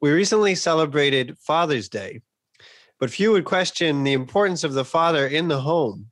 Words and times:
We 0.00 0.10
recently 0.12 0.54
celebrated 0.54 1.36
Father's 1.36 1.90
Day, 1.90 2.22
but 2.98 3.10
few 3.10 3.32
would 3.32 3.44
question 3.44 4.02
the 4.02 4.14
importance 4.14 4.64
of 4.64 4.72
the 4.72 4.84
father 4.84 5.26
in 5.26 5.48
the 5.48 5.60
home. 5.60 6.06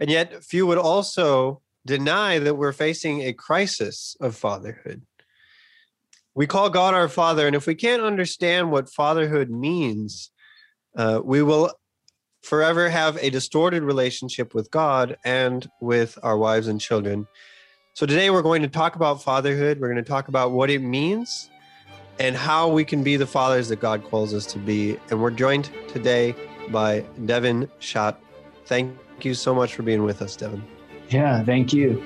And 0.00 0.10
yet, 0.10 0.42
few 0.42 0.66
would 0.66 0.78
also 0.78 1.62
deny 1.86 2.40
that 2.40 2.56
we're 2.56 2.72
facing 2.72 3.22
a 3.22 3.32
crisis 3.32 4.16
of 4.20 4.34
fatherhood. 4.34 5.02
We 6.34 6.48
call 6.48 6.70
God 6.70 6.94
our 6.94 7.08
Father, 7.08 7.46
and 7.46 7.54
if 7.54 7.68
we 7.68 7.76
can't 7.76 8.02
understand 8.02 8.72
what 8.72 8.90
fatherhood 8.90 9.48
means, 9.48 10.32
uh, 10.96 11.20
we 11.22 11.40
will 11.40 11.70
forever 12.42 12.88
have 12.88 13.16
a 13.18 13.30
distorted 13.30 13.84
relationship 13.84 14.54
with 14.54 14.72
God 14.72 15.16
and 15.24 15.70
with 15.80 16.18
our 16.24 16.36
wives 16.36 16.66
and 16.66 16.80
children. 16.80 17.28
So, 17.94 18.06
today 18.06 18.30
we're 18.30 18.42
going 18.42 18.62
to 18.62 18.68
talk 18.68 18.96
about 18.96 19.22
fatherhood. 19.22 19.78
We're 19.78 19.92
going 19.92 20.02
to 20.02 20.10
talk 20.10 20.26
about 20.26 20.50
what 20.50 20.68
it 20.68 20.80
means 20.80 21.48
and 22.18 22.36
how 22.36 22.68
we 22.68 22.84
can 22.84 23.02
be 23.02 23.16
the 23.16 23.26
fathers 23.26 23.68
that 23.68 23.80
God 23.80 24.04
calls 24.04 24.34
us 24.34 24.46
to 24.46 24.58
be. 24.58 24.96
And 25.10 25.20
we're 25.20 25.30
joined 25.30 25.70
today 25.88 26.34
by 26.70 27.00
Devin 27.26 27.68
Schadt. 27.80 28.16
Thank 28.66 28.96
you 29.22 29.34
so 29.34 29.54
much 29.54 29.74
for 29.74 29.82
being 29.82 30.02
with 30.02 30.22
us, 30.22 30.36
Devin. 30.36 30.62
Yeah, 31.10 31.44
thank 31.44 31.72
you. 31.72 32.02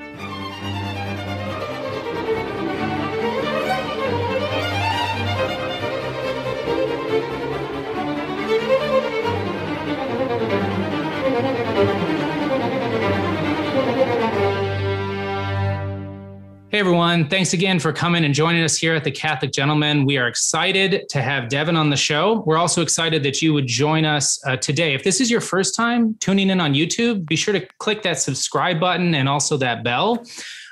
Hey 16.78 16.82
everyone, 16.82 17.28
thanks 17.28 17.54
again 17.54 17.80
for 17.80 17.92
coming 17.92 18.24
and 18.24 18.32
joining 18.32 18.62
us 18.62 18.78
here 18.78 18.94
at 18.94 19.02
the 19.02 19.10
Catholic 19.10 19.50
Gentleman. 19.50 20.06
We 20.06 20.16
are 20.16 20.28
excited 20.28 21.08
to 21.08 21.20
have 21.20 21.48
Devin 21.48 21.74
on 21.74 21.90
the 21.90 21.96
show. 21.96 22.44
We're 22.46 22.56
also 22.56 22.82
excited 22.82 23.24
that 23.24 23.42
you 23.42 23.52
would 23.52 23.66
join 23.66 24.04
us 24.04 24.40
uh, 24.46 24.58
today. 24.58 24.94
If 24.94 25.02
this 25.02 25.20
is 25.20 25.28
your 25.28 25.40
first 25.40 25.74
time 25.74 26.14
tuning 26.20 26.50
in 26.50 26.60
on 26.60 26.74
YouTube, 26.74 27.26
be 27.26 27.34
sure 27.34 27.52
to 27.52 27.66
click 27.78 28.02
that 28.02 28.20
subscribe 28.20 28.78
button 28.78 29.16
and 29.16 29.28
also 29.28 29.56
that 29.56 29.82
bell. 29.82 30.24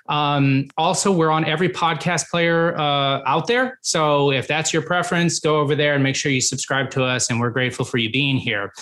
Um, 0.09 0.69
also, 0.79 1.11
we're 1.11 1.33
on 1.33 1.45
every 1.45 1.71
podcast 1.71 2.31
player 2.31 2.79
uh, 2.79 3.25
out 3.27 3.49
there. 3.49 3.81
So 3.83 4.31
if 4.31 4.47
that's 4.47 4.73
your 4.73 4.83
preference, 4.83 5.41
go 5.41 5.59
over 5.59 5.75
there 5.75 5.95
and 5.95 6.05
make 6.05 6.15
sure 6.15 6.31
you 6.31 6.41
subscribe 6.41 6.89
to 6.91 7.03
us. 7.03 7.31
And 7.31 7.41
we're 7.41 7.51
grateful 7.51 7.85
for 7.85 7.99
you 7.99 8.13
being 8.13 8.37
here. 8.37 8.73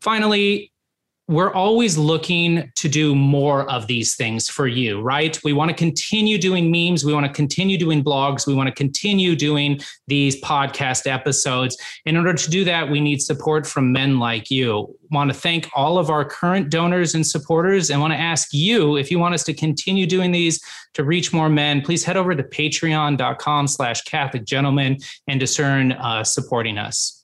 Finally, 0.00 0.72
we're 1.26 1.52
always 1.52 1.96
looking 1.96 2.70
to 2.76 2.88
do 2.88 3.14
more 3.14 3.70
of 3.70 3.86
these 3.86 4.14
things 4.14 4.48
for 4.48 4.66
you, 4.66 5.00
right? 5.00 5.38
We 5.42 5.54
want 5.54 5.70
to 5.70 5.76
continue 5.76 6.36
doing 6.36 6.70
memes. 6.70 7.02
We 7.02 7.14
want 7.14 7.24
to 7.24 7.32
continue 7.32 7.78
doing 7.78 8.04
blogs. 8.04 8.46
We 8.46 8.52
want 8.52 8.68
to 8.68 8.74
continue 8.74 9.34
doing 9.34 9.80
these 10.06 10.38
podcast 10.42 11.10
episodes. 11.10 11.78
In 12.04 12.18
order 12.18 12.34
to 12.34 12.50
do 12.50 12.62
that, 12.64 12.90
we 12.90 13.00
need 13.00 13.22
support 13.22 13.66
from 13.66 13.90
men 13.90 14.18
like 14.18 14.50
you. 14.50 14.94
Want 15.10 15.32
to 15.32 15.38
thank 15.38 15.70
all 15.74 15.96
of 15.96 16.10
our 16.10 16.26
current 16.26 16.68
donors 16.68 17.14
and 17.14 17.26
supporters 17.26 17.88
and 17.88 18.02
want 18.02 18.12
to 18.12 18.18
ask 18.18 18.52
you 18.52 18.96
if 18.96 19.10
you 19.10 19.18
want 19.18 19.34
us 19.34 19.44
to 19.44 19.54
continue 19.54 20.06
doing 20.06 20.30
these 20.30 20.60
to 20.92 21.04
reach 21.04 21.32
more 21.32 21.48
men, 21.48 21.80
please 21.80 22.04
head 22.04 22.18
over 22.18 22.34
to 22.34 22.42
patreon.com 22.42 23.66
slash 23.66 24.02
Catholic 24.02 24.44
gentleman 24.44 24.98
and 25.26 25.40
discern 25.40 25.92
uh, 25.92 26.22
supporting 26.22 26.76
us. 26.76 27.23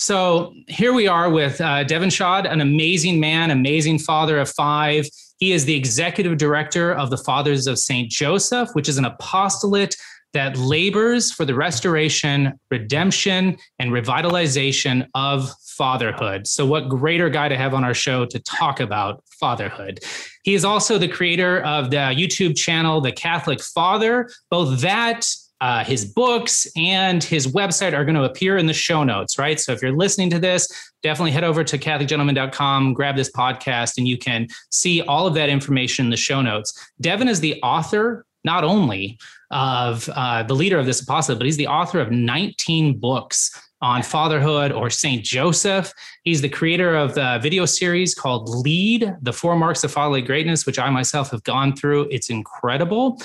So 0.00 0.54
here 0.68 0.92
we 0.92 1.08
are 1.08 1.28
with 1.28 1.60
uh, 1.60 1.82
Devin 1.82 2.08
Schadt, 2.08 2.48
an 2.48 2.60
amazing 2.60 3.18
man, 3.18 3.50
amazing 3.50 3.98
father 3.98 4.38
of 4.38 4.48
five. 4.48 5.08
He 5.38 5.50
is 5.50 5.64
the 5.64 5.74
executive 5.74 6.38
director 6.38 6.94
of 6.94 7.10
the 7.10 7.16
Fathers 7.16 7.66
of 7.66 7.80
St. 7.80 8.08
Joseph, 8.08 8.68
which 8.74 8.88
is 8.88 8.98
an 8.98 9.04
apostolate 9.04 9.96
that 10.34 10.56
labors 10.56 11.32
for 11.32 11.44
the 11.44 11.56
restoration, 11.56 12.52
redemption, 12.70 13.56
and 13.80 13.90
revitalization 13.90 15.04
of 15.16 15.50
fatherhood. 15.62 16.46
So, 16.46 16.64
what 16.64 16.88
greater 16.88 17.28
guy 17.28 17.48
to 17.48 17.56
have 17.56 17.74
on 17.74 17.82
our 17.82 17.92
show 17.92 18.24
to 18.24 18.38
talk 18.38 18.78
about 18.78 19.24
fatherhood? 19.40 19.98
He 20.44 20.54
is 20.54 20.64
also 20.64 20.98
the 20.98 21.08
creator 21.08 21.60
of 21.62 21.90
the 21.90 21.96
YouTube 21.96 22.56
channel, 22.56 23.00
The 23.00 23.10
Catholic 23.10 23.60
Father. 23.60 24.30
Both 24.48 24.80
that 24.82 25.26
uh, 25.60 25.84
his 25.84 26.04
books 26.04 26.66
and 26.76 27.22
his 27.22 27.48
website 27.48 27.92
are 27.92 28.04
going 28.04 28.14
to 28.14 28.24
appear 28.24 28.56
in 28.56 28.66
the 28.66 28.72
show 28.72 29.02
notes, 29.02 29.38
right? 29.38 29.58
So 29.58 29.72
if 29.72 29.82
you're 29.82 29.96
listening 29.96 30.30
to 30.30 30.38
this, 30.38 30.68
definitely 31.02 31.32
head 31.32 31.44
over 31.44 31.64
to 31.64 31.78
CatholicGentleman.com, 31.78 32.94
grab 32.94 33.16
this 33.16 33.30
podcast, 33.30 33.98
and 33.98 34.06
you 34.06 34.18
can 34.18 34.46
see 34.70 35.02
all 35.02 35.26
of 35.26 35.34
that 35.34 35.48
information 35.48 36.06
in 36.06 36.10
the 36.10 36.16
show 36.16 36.40
notes. 36.40 36.90
Devin 37.00 37.28
is 37.28 37.40
the 37.40 37.60
author, 37.62 38.24
not 38.44 38.62
only 38.62 39.18
of 39.50 40.08
uh, 40.14 40.42
the 40.42 40.54
leader 40.54 40.78
of 40.78 40.86
this 40.86 41.00
apostle, 41.00 41.36
but 41.36 41.46
he's 41.46 41.56
the 41.56 41.66
author 41.66 42.00
of 42.00 42.10
19 42.10 42.98
books 42.98 43.50
on 43.80 44.02
fatherhood 44.02 44.72
or 44.72 44.90
Saint 44.90 45.24
Joseph. 45.24 45.92
He's 46.24 46.40
the 46.40 46.48
creator 46.48 46.96
of 46.96 47.14
the 47.14 47.38
video 47.40 47.64
series 47.64 48.14
called 48.14 48.48
Lead, 48.48 49.14
the 49.22 49.32
Four 49.32 49.56
Marks 49.56 49.84
of 49.84 49.92
Fatherly 49.92 50.22
Greatness, 50.22 50.66
which 50.66 50.78
I 50.78 50.90
myself 50.90 51.30
have 51.30 51.44
gone 51.44 51.76
through. 51.76 52.08
It's 52.10 52.28
incredible. 52.28 53.20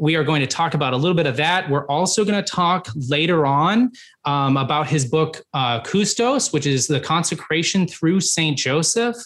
We 0.00 0.16
are 0.16 0.24
going 0.24 0.40
to 0.40 0.46
talk 0.46 0.74
about 0.74 0.92
a 0.92 0.96
little 0.96 1.14
bit 1.14 1.26
of 1.26 1.36
that. 1.36 1.70
We're 1.70 1.86
also 1.86 2.24
going 2.24 2.42
to 2.42 2.50
talk 2.50 2.88
later 2.94 3.46
on 3.46 3.92
um, 4.24 4.56
about 4.56 4.88
his 4.88 5.04
book, 5.04 5.42
uh, 5.54 5.80
Custos, 5.80 6.52
which 6.52 6.66
is 6.66 6.86
the 6.86 7.00
consecration 7.00 7.86
through 7.86 8.20
St. 8.20 8.58
Joseph. 8.58 9.16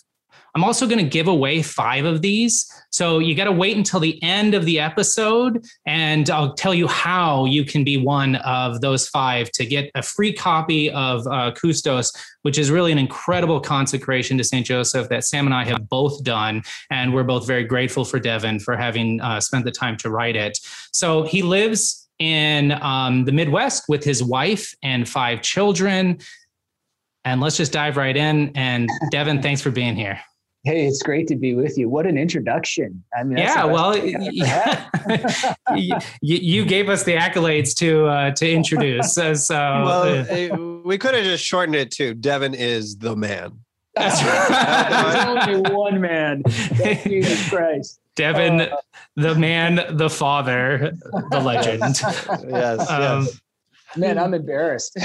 I'm 0.55 0.65
also 0.65 0.87
going 0.87 0.99
to 0.99 1.09
give 1.09 1.29
away 1.29 1.63
five 1.63 2.05
of 2.05 2.23
these. 2.23 2.71
So 2.91 3.19
you 3.19 3.35
got 3.35 3.45
to 3.45 3.53
wait 3.53 3.77
until 3.77 4.01
the 4.01 4.21
end 4.23 4.55
of 4.55 4.65
the 4.65 4.81
episode, 4.81 5.65
and 5.87 6.29
I'll 6.31 6.55
tell 6.55 6.75
you 6.75 6.89
how 6.89 7.45
you 7.45 7.65
can 7.65 7.85
be 7.85 7.97
one 7.97 8.37
of 8.37 8.81
those 8.81 9.09
five 9.09 9.51
to 9.53 9.67
get 9.67 9.91
a 9.95 10.03
free 10.03 10.33
copy 10.33 10.91
of 10.91 11.27
uh, 11.27 11.53
Custos, 11.53 12.17
which 12.43 12.59
is 12.59 12.71
really 12.71 12.93
an 12.93 12.99
incredible 12.99 13.61
consecration 13.61 14.37
to 14.39 14.45
St. 14.45 14.67
Joseph 14.67 15.09
that 15.09 15.25
Sam 15.25 15.47
and 15.47 15.55
I 15.55 15.65
have 15.65 15.89
both 15.89 16.25
done. 16.25 16.63
And 16.91 17.15
we're 17.15 17.25
both 17.25 17.47
very 17.47 17.65
grateful 17.65 18.05
for 18.05 18.19
Devin 18.19 18.61
for 18.61 18.77
having 18.77 19.21
uh, 19.21 19.41
spent 19.41 19.65
the 19.65 19.71
time 19.73 19.97
to 19.99 20.11
write 20.11 20.37
it. 20.37 20.59
So 20.93 21.23
he 21.23 21.43
lives 21.43 22.09
in 22.19 22.73
um, 22.83 23.25
the 23.25 23.33
Midwest 23.33 23.85
with 23.89 24.05
his 24.05 24.23
wife 24.23 24.75
and 24.83 25.09
five 25.09 25.43
children. 25.43 26.19
And 27.25 27.41
let's 27.41 27.57
just 27.57 27.73
dive 27.73 27.97
right 27.97 28.17
in. 28.17 28.53
And 28.55 28.89
Devin, 29.11 29.43
thanks 29.43 29.61
for 29.61 29.71
being 29.71 29.97
here. 29.97 30.21
Hey, 30.63 30.87
it's 30.87 31.03
great 31.03 31.27
to 31.29 31.37
be 31.37 31.55
with 31.55 31.79
you. 31.79 31.89
What 31.89 32.07
an 32.07 32.19
introduction! 32.19 33.03
I 33.19 33.23
mean, 33.23 33.39
yeah. 33.39 33.65
Well, 33.65 33.97
you, 33.97 34.43
you, 36.21 36.65
gave 36.67 36.91
us 36.91 37.03
the 37.03 37.15
accolades 37.15 37.75
to 37.77 38.07
uh, 38.07 38.31
to 38.33 38.51
introduce. 38.51 39.15
So, 39.15 39.33
well, 39.55 40.03
uh, 40.03 40.83
we 40.85 40.99
could 40.99 41.15
have 41.15 41.25
just 41.25 41.45
shortened 41.45 41.77
it 41.77 41.91
to 41.93 42.13
Devin 42.13 42.53
is 42.53 42.99
the 42.99 43.17
man. 43.17 43.59
That's 43.95 44.23
right. 44.51 45.47
There's 45.47 45.49
only 45.49 45.71
one 45.75 45.99
man. 45.99 46.43
Jesus 47.05 47.49
Christ. 47.49 47.99
Devin, 48.17 48.61
uh, 48.61 48.77
the 49.17 49.35
man, 49.35 49.97
the 49.97 50.11
father, 50.11 50.93
the 51.31 51.41
legend. 51.41 51.81
yes. 52.49 52.91
Um, 52.91 53.23
yes. 53.25 53.41
Man, 53.97 54.19
I'm 54.19 54.35
embarrassed. 54.35 54.99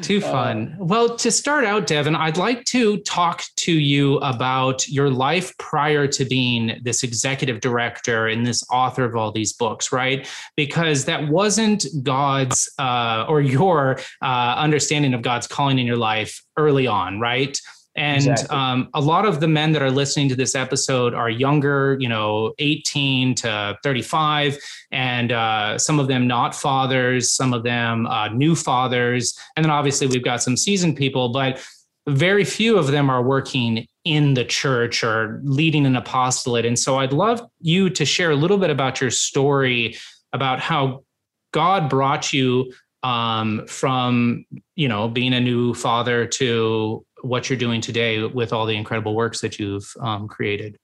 Too 0.00 0.20
fun. 0.20 0.76
Uh. 0.78 0.82
Uh, 0.82 0.84
well, 0.84 1.16
to 1.16 1.30
start 1.30 1.64
out, 1.64 1.86
Devin, 1.86 2.14
I'd 2.14 2.36
like 2.36 2.64
to 2.66 2.98
talk 2.98 3.42
to 3.56 3.72
you 3.72 4.18
about 4.18 4.88
your 4.88 5.10
life 5.10 5.56
prior 5.58 6.06
to 6.06 6.24
being 6.24 6.78
this 6.82 7.02
executive 7.02 7.60
director 7.60 8.28
and 8.28 8.46
this 8.46 8.64
author 8.70 9.04
of 9.04 9.16
all 9.16 9.32
these 9.32 9.52
books, 9.52 9.92
right? 9.92 10.28
Because 10.56 11.04
that 11.06 11.28
wasn't 11.28 11.84
God's 12.02 12.72
uh, 12.78 13.26
or 13.28 13.40
your 13.40 13.98
uh, 14.22 14.54
understanding 14.56 15.14
of 15.14 15.22
God's 15.22 15.46
calling 15.48 15.78
in 15.78 15.86
your 15.86 15.96
life 15.96 16.42
early 16.56 16.86
on, 16.86 17.18
right? 17.18 17.60
And 17.96 18.18
exactly. 18.18 18.56
um, 18.56 18.88
a 18.94 19.00
lot 19.00 19.26
of 19.26 19.40
the 19.40 19.48
men 19.48 19.72
that 19.72 19.82
are 19.82 19.90
listening 19.90 20.28
to 20.28 20.36
this 20.36 20.54
episode 20.54 21.12
are 21.12 21.28
younger, 21.28 21.96
you 21.98 22.08
know, 22.08 22.54
18 22.58 23.34
to 23.36 23.78
35, 23.82 24.58
and 24.92 25.32
uh, 25.32 25.76
some 25.76 25.98
of 25.98 26.06
them 26.06 26.26
not 26.26 26.54
fathers, 26.54 27.32
some 27.32 27.52
of 27.52 27.64
them 27.64 28.06
uh, 28.06 28.28
new 28.28 28.54
fathers. 28.54 29.36
And 29.56 29.64
then 29.64 29.70
obviously 29.70 30.06
we've 30.06 30.24
got 30.24 30.42
some 30.42 30.56
seasoned 30.56 30.96
people, 30.96 31.32
but 31.32 31.60
very 32.08 32.44
few 32.44 32.78
of 32.78 32.88
them 32.88 33.10
are 33.10 33.22
working 33.22 33.86
in 34.04 34.34
the 34.34 34.44
church 34.44 35.04
or 35.04 35.40
leading 35.42 35.84
an 35.84 35.96
apostolate. 35.96 36.64
And 36.64 36.78
so 36.78 36.98
I'd 36.98 37.12
love 37.12 37.42
you 37.60 37.90
to 37.90 38.04
share 38.04 38.30
a 38.30 38.36
little 38.36 38.58
bit 38.58 38.70
about 38.70 39.00
your 39.00 39.10
story 39.10 39.96
about 40.32 40.60
how 40.60 41.04
God 41.52 41.90
brought 41.90 42.32
you 42.32 42.72
um, 43.02 43.66
from, 43.66 44.44
you 44.76 44.88
know, 44.88 45.08
being 45.08 45.32
a 45.32 45.40
new 45.40 45.74
father 45.74 46.26
to 46.26 47.04
what 47.22 47.48
you're 47.48 47.58
doing 47.58 47.80
today 47.80 48.22
with 48.22 48.52
all 48.52 48.66
the 48.66 48.76
incredible 48.76 49.14
works 49.14 49.40
that 49.40 49.58
you've 49.58 49.92
um, 50.00 50.28
created. 50.28 50.76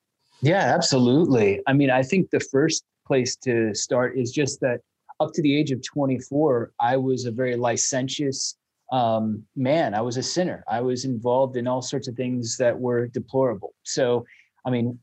Yeah, 0.42 0.74
absolutely. 0.74 1.60
I 1.66 1.72
mean, 1.72 1.90
I 1.90 2.02
think 2.02 2.30
the 2.30 2.40
first 2.40 2.84
place 3.06 3.36
to 3.36 3.74
start 3.74 4.18
is 4.18 4.32
just 4.32 4.60
that 4.60 4.80
up 5.20 5.32
to 5.32 5.42
the 5.42 5.56
age 5.56 5.70
of 5.70 5.82
24, 5.82 6.72
I 6.80 6.96
was 6.96 7.24
a 7.24 7.30
very 7.30 7.56
licentious 7.56 8.56
um, 8.92 9.42
man. 9.56 9.94
I 9.94 10.00
was 10.00 10.16
a 10.16 10.22
sinner. 10.22 10.62
I 10.68 10.80
was 10.80 11.04
involved 11.04 11.56
in 11.56 11.66
all 11.66 11.82
sorts 11.82 12.08
of 12.08 12.14
things 12.14 12.56
that 12.58 12.78
were 12.78 13.08
deplorable. 13.08 13.74
So, 13.82 14.24
I 14.64 14.70
mean, 14.70 14.98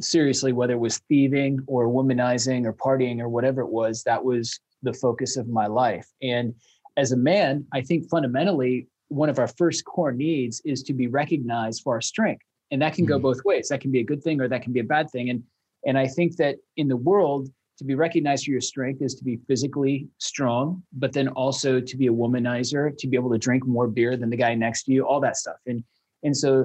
seriously, 0.00 0.52
whether 0.52 0.74
it 0.74 0.80
was 0.80 0.98
thieving 1.08 1.60
or 1.66 1.88
womanizing 1.88 2.66
or 2.66 2.72
partying 2.72 3.20
or 3.20 3.28
whatever 3.28 3.62
it 3.62 3.70
was, 3.70 4.02
that 4.02 4.22
was 4.22 4.60
the 4.82 4.92
focus 4.92 5.36
of 5.36 5.48
my 5.48 5.66
life. 5.66 6.06
And 6.22 6.54
as 6.96 7.12
a 7.12 7.16
man, 7.16 7.66
I 7.72 7.80
think 7.80 8.08
fundamentally, 8.10 8.86
one 9.08 9.28
of 9.28 9.38
our 9.38 9.48
first 9.48 9.84
core 9.84 10.12
needs 10.12 10.60
is 10.64 10.82
to 10.84 10.92
be 10.92 11.06
recognized 11.06 11.82
for 11.82 11.94
our 11.94 12.00
strength. 12.00 12.44
And 12.70 12.82
that 12.82 12.94
can 12.94 13.04
mm-hmm. 13.04 13.14
go 13.14 13.18
both 13.18 13.44
ways. 13.44 13.68
That 13.68 13.80
can 13.80 13.92
be 13.92 14.00
a 14.00 14.04
good 14.04 14.22
thing 14.22 14.40
or 14.40 14.48
that 14.48 14.62
can 14.62 14.72
be 14.72 14.80
a 14.80 14.84
bad 14.84 15.10
thing. 15.10 15.30
And 15.30 15.42
and 15.84 15.96
I 15.96 16.08
think 16.08 16.36
that 16.36 16.56
in 16.76 16.88
the 16.88 16.96
world, 16.96 17.48
to 17.78 17.84
be 17.84 17.94
recognized 17.94 18.46
for 18.46 18.50
your 18.50 18.60
strength 18.60 19.02
is 19.02 19.14
to 19.16 19.24
be 19.24 19.38
physically 19.46 20.08
strong, 20.18 20.82
but 20.92 21.12
then 21.12 21.28
also 21.28 21.80
to 21.80 21.96
be 21.96 22.06
a 22.06 22.12
womanizer, 22.12 22.96
to 22.98 23.06
be 23.06 23.16
able 23.16 23.30
to 23.30 23.38
drink 23.38 23.66
more 23.66 23.86
beer 23.86 24.16
than 24.16 24.30
the 24.30 24.36
guy 24.36 24.54
next 24.54 24.84
to 24.84 24.92
you, 24.92 25.06
all 25.06 25.20
that 25.20 25.36
stuff. 25.36 25.56
And 25.66 25.84
and 26.22 26.36
so 26.36 26.64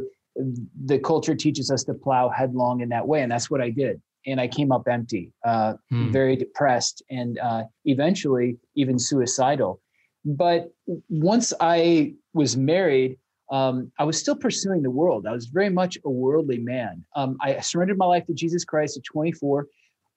the 0.86 0.98
culture 1.00 1.36
teaches 1.36 1.70
us 1.70 1.84
to 1.84 1.94
plow 1.94 2.30
headlong 2.30 2.82
in 2.82 2.90
that 2.90 3.08
way, 3.08 3.22
and 3.22 3.32
that's 3.32 3.52
what 3.52 3.62
I 3.62 3.70
did. 3.70 4.02
And 4.26 4.40
I 4.40 4.48
came 4.48 4.72
up 4.72 4.88
empty, 4.88 5.32
uh, 5.46 5.74
hmm. 5.90 6.12
very 6.12 6.36
depressed, 6.36 7.04
and 7.10 7.38
uh, 7.40 7.64
eventually 7.86 8.58
even 8.76 8.98
suicidal. 8.98 9.82
But 10.24 10.72
once 11.10 11.54
I 11.60 12.14
was 12.34 12.56
married, 12.56 13.18
um, 13.52 13.92
I 14.00 14.06
was 14.06 14.18
still 14.18 14.36
pursuing 14.36 14.82
the 14.82 14.90
world. 14.90 15.28
I 15.28 15.32
was 15.34 15.48
very 15.48 15.70
much 15.70 15.98
a 16.06 16.10
worldly 16.10 16.60
man. 16.60 17.04
Um, 17.16 17.38
I 17.42 17.60
surrendered 17.60 17.98
my 17.98 18.06
life 18.06 18.26
to 18.28 18.34
Jesus 18.34 18.64
Christ 18.64 18.98
at 18.98 19.04
24 19.04 19.68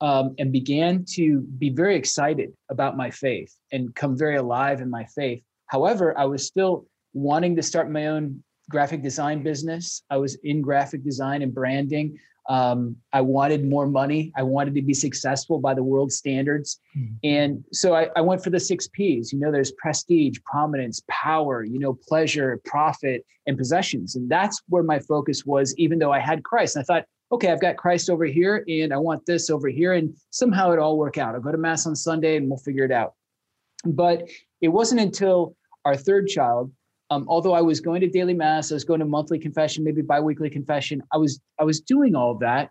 um, 0.00 0.34
and 0.38 0.52
began 0.52 1.04
to 1.14 1.40
be 1.58 1.70
very 1.70 1.96
excited 1.96 2.52
about 2.70 2.96
my 2.96 3.10
faith 3.10 3.56
and 3.72 3.94
come 3.94 4.16
very 4.16 4.36
alive 4.36 4.80
in 4.80 4.90
my 4.90 5.04
faith. 5.04 5.42
However, 5.66 6.16
I 6.18 6.26
was 6.26 6.46
still 6.46 6.86
wanting 7.12 7.56
to 7.56 7.62
start 7.62 7.90
my 7.90 8.06
own 8.08 8.42
graphic 8.70 9.02
design 9.02 9.42
business. 9.42 10.02
I 10.10 10.16
was 10.16 10.36
in 10.44 10.62
graphic 10.62 11.02
design 11.02 11.42
and 11.42 11.54
branding. 11.54 12.18
Um, 12.48 12.96
I 13.12 13.20
wanted 13.22 13.64
more 13.64 13.86
money. 13.86 14.32
I 14.36 14.42
wanted 14.42 14.74
to 14.74 14.82
be 14.82 14.92
successful 14.92 15.58
by 15.58 15.72
the 15.72 15.82
world 15.82 16.12
standards. 16.12 16.78
Mm-hmm. 16.96 17.14
And 17.24 17.64
so 17.72 17.94
I, 17.94 18.08
I, 18.16 18.20
went 18.20 18.44
for 18.44 18.50
the 18.50 18.60
six 18.60 18.86
P's. 18.88 19.32
You 19.32 19.38
know, 19.38 19.50
there's 19.50 19.72
prestige, 19.72 20.38
prominence, 20.44 21.02
power, 21.08 21.64
you 21.64 21.78
know, 21.78 21.98
pleasure, 22.06 22.60
profit, 22.66 23.24
and 23.46 23.56
possessions. 23.56 24.16
And 24.16 24.30
that's 24.30 24.62
where 24.68 24.82
my 24.82 24.98
focus 24.98 25.46
was, 25.46 25.74
even 25.78 25.98
though 25.98 26.12
I 26.12 26.18
had 26.18 26.44
Christ. 26.44 26.76
And 26.76 26.82
I 26.82 26.84
thought, 26.84 27.06
okay, 27.32 27.50
I've 27.50 27.60
got 27.60 27.76
Christ 27.76 28.10
over 28.10 28.24
here 28.24 28.64
and 28.68 28.92
I 28.92 28.96
want 28.96 29.24
this 29.26 29.50
over 29.50 29.68
here. 29.68 29.94
And 29.94 30.14
somehow 30.30 30.70
it 30.72 30.78
all 30.78 30.98
work 30.98 31.18
out. 31.18 31.34
I'll 31.34 31.40
go 31.40 31.52
to 31.52 31.58
Mass 31.58 31.86
on 31.86 31.96
Sunday 31.96 32.36
and 32.36 32.48
we'll 32.48 32.58
figure 32.58 32.84
it 32.84 32.92
out. 32.92 33.14
But 33.84 34.28
it 34.60 34.68
wasn't 34.68 35.00
until 35.00 35.56
our 35.84 35.96
third 35.96 36.28
child, 36.28 36.72
um, 37.10 37.26
although 37.28 37.52
I 37.52 37.60
was 37.60 37.80
going 37.80 38.00
to 38.00 38.08
daily 38.08 38.34
mass, 38.34 38.72
I 38.72 38.74
was 38.74 38.84
going 38.84 39.00
to 39.00 39.06
monthly 39.06 39.38
confession, 39.38 39.84
maybe 39.84 40.02
biweekly 40.02 40.50
confession. 40.50 41.02
I 41.12 41.18
was 41.18 41.40
I 41.58 41.64
was 41.64 41.80
doing 41.80 42.14
all 42.14 42.36
that, 42.38 42.70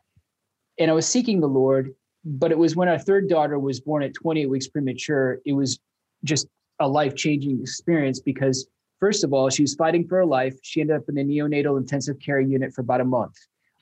and 0.80 0.90
I 0.90 0.94
was 0.94 1.08
seeking 1.08 1.40
the 1.40 1.48
Lord. 1.48 1.94
But 2.26 2.52
it 2.52 2.58
was 2.58 2.76
when 2.76 2.88
our 2.88 2.98
third 2.98 3.28
daughter 3.28 3.60
was 3.60 3.82
born 3.82 4.02
at 4.02 4.14
28 4.14 4.46
weeks 4.46 4.68
premature. 4.68 5.40
It 5.46 5.54
was 5.54 5.78
just 6.24 6.48
a 6.80 6.88
life 6.88 7.16
changing 7.16 7.60
experience 7.60 8.22
because 8.22 8.66
first 9.02 9.26
of 9.26 9.34
all, 9.34 9.50
she 9.50 9.62
was 9.62 9.76
fighting 9.76 10.08
for 10.08 10.20
her 10.20 10.26
life. 10.26 10.56
She 10.64 10.80
ended 10.80 10.96
up 10.96 11.04
in 11.10 11.16
the 11.16 11.24
neonatal 11.24 11.78
intensive 11.78 12.18
care 12.20 12.40
unit 12.40 12.74
for 12.74 12.82
about 12.82 13.02
a 13.02 13.06
month. 13.06 13.36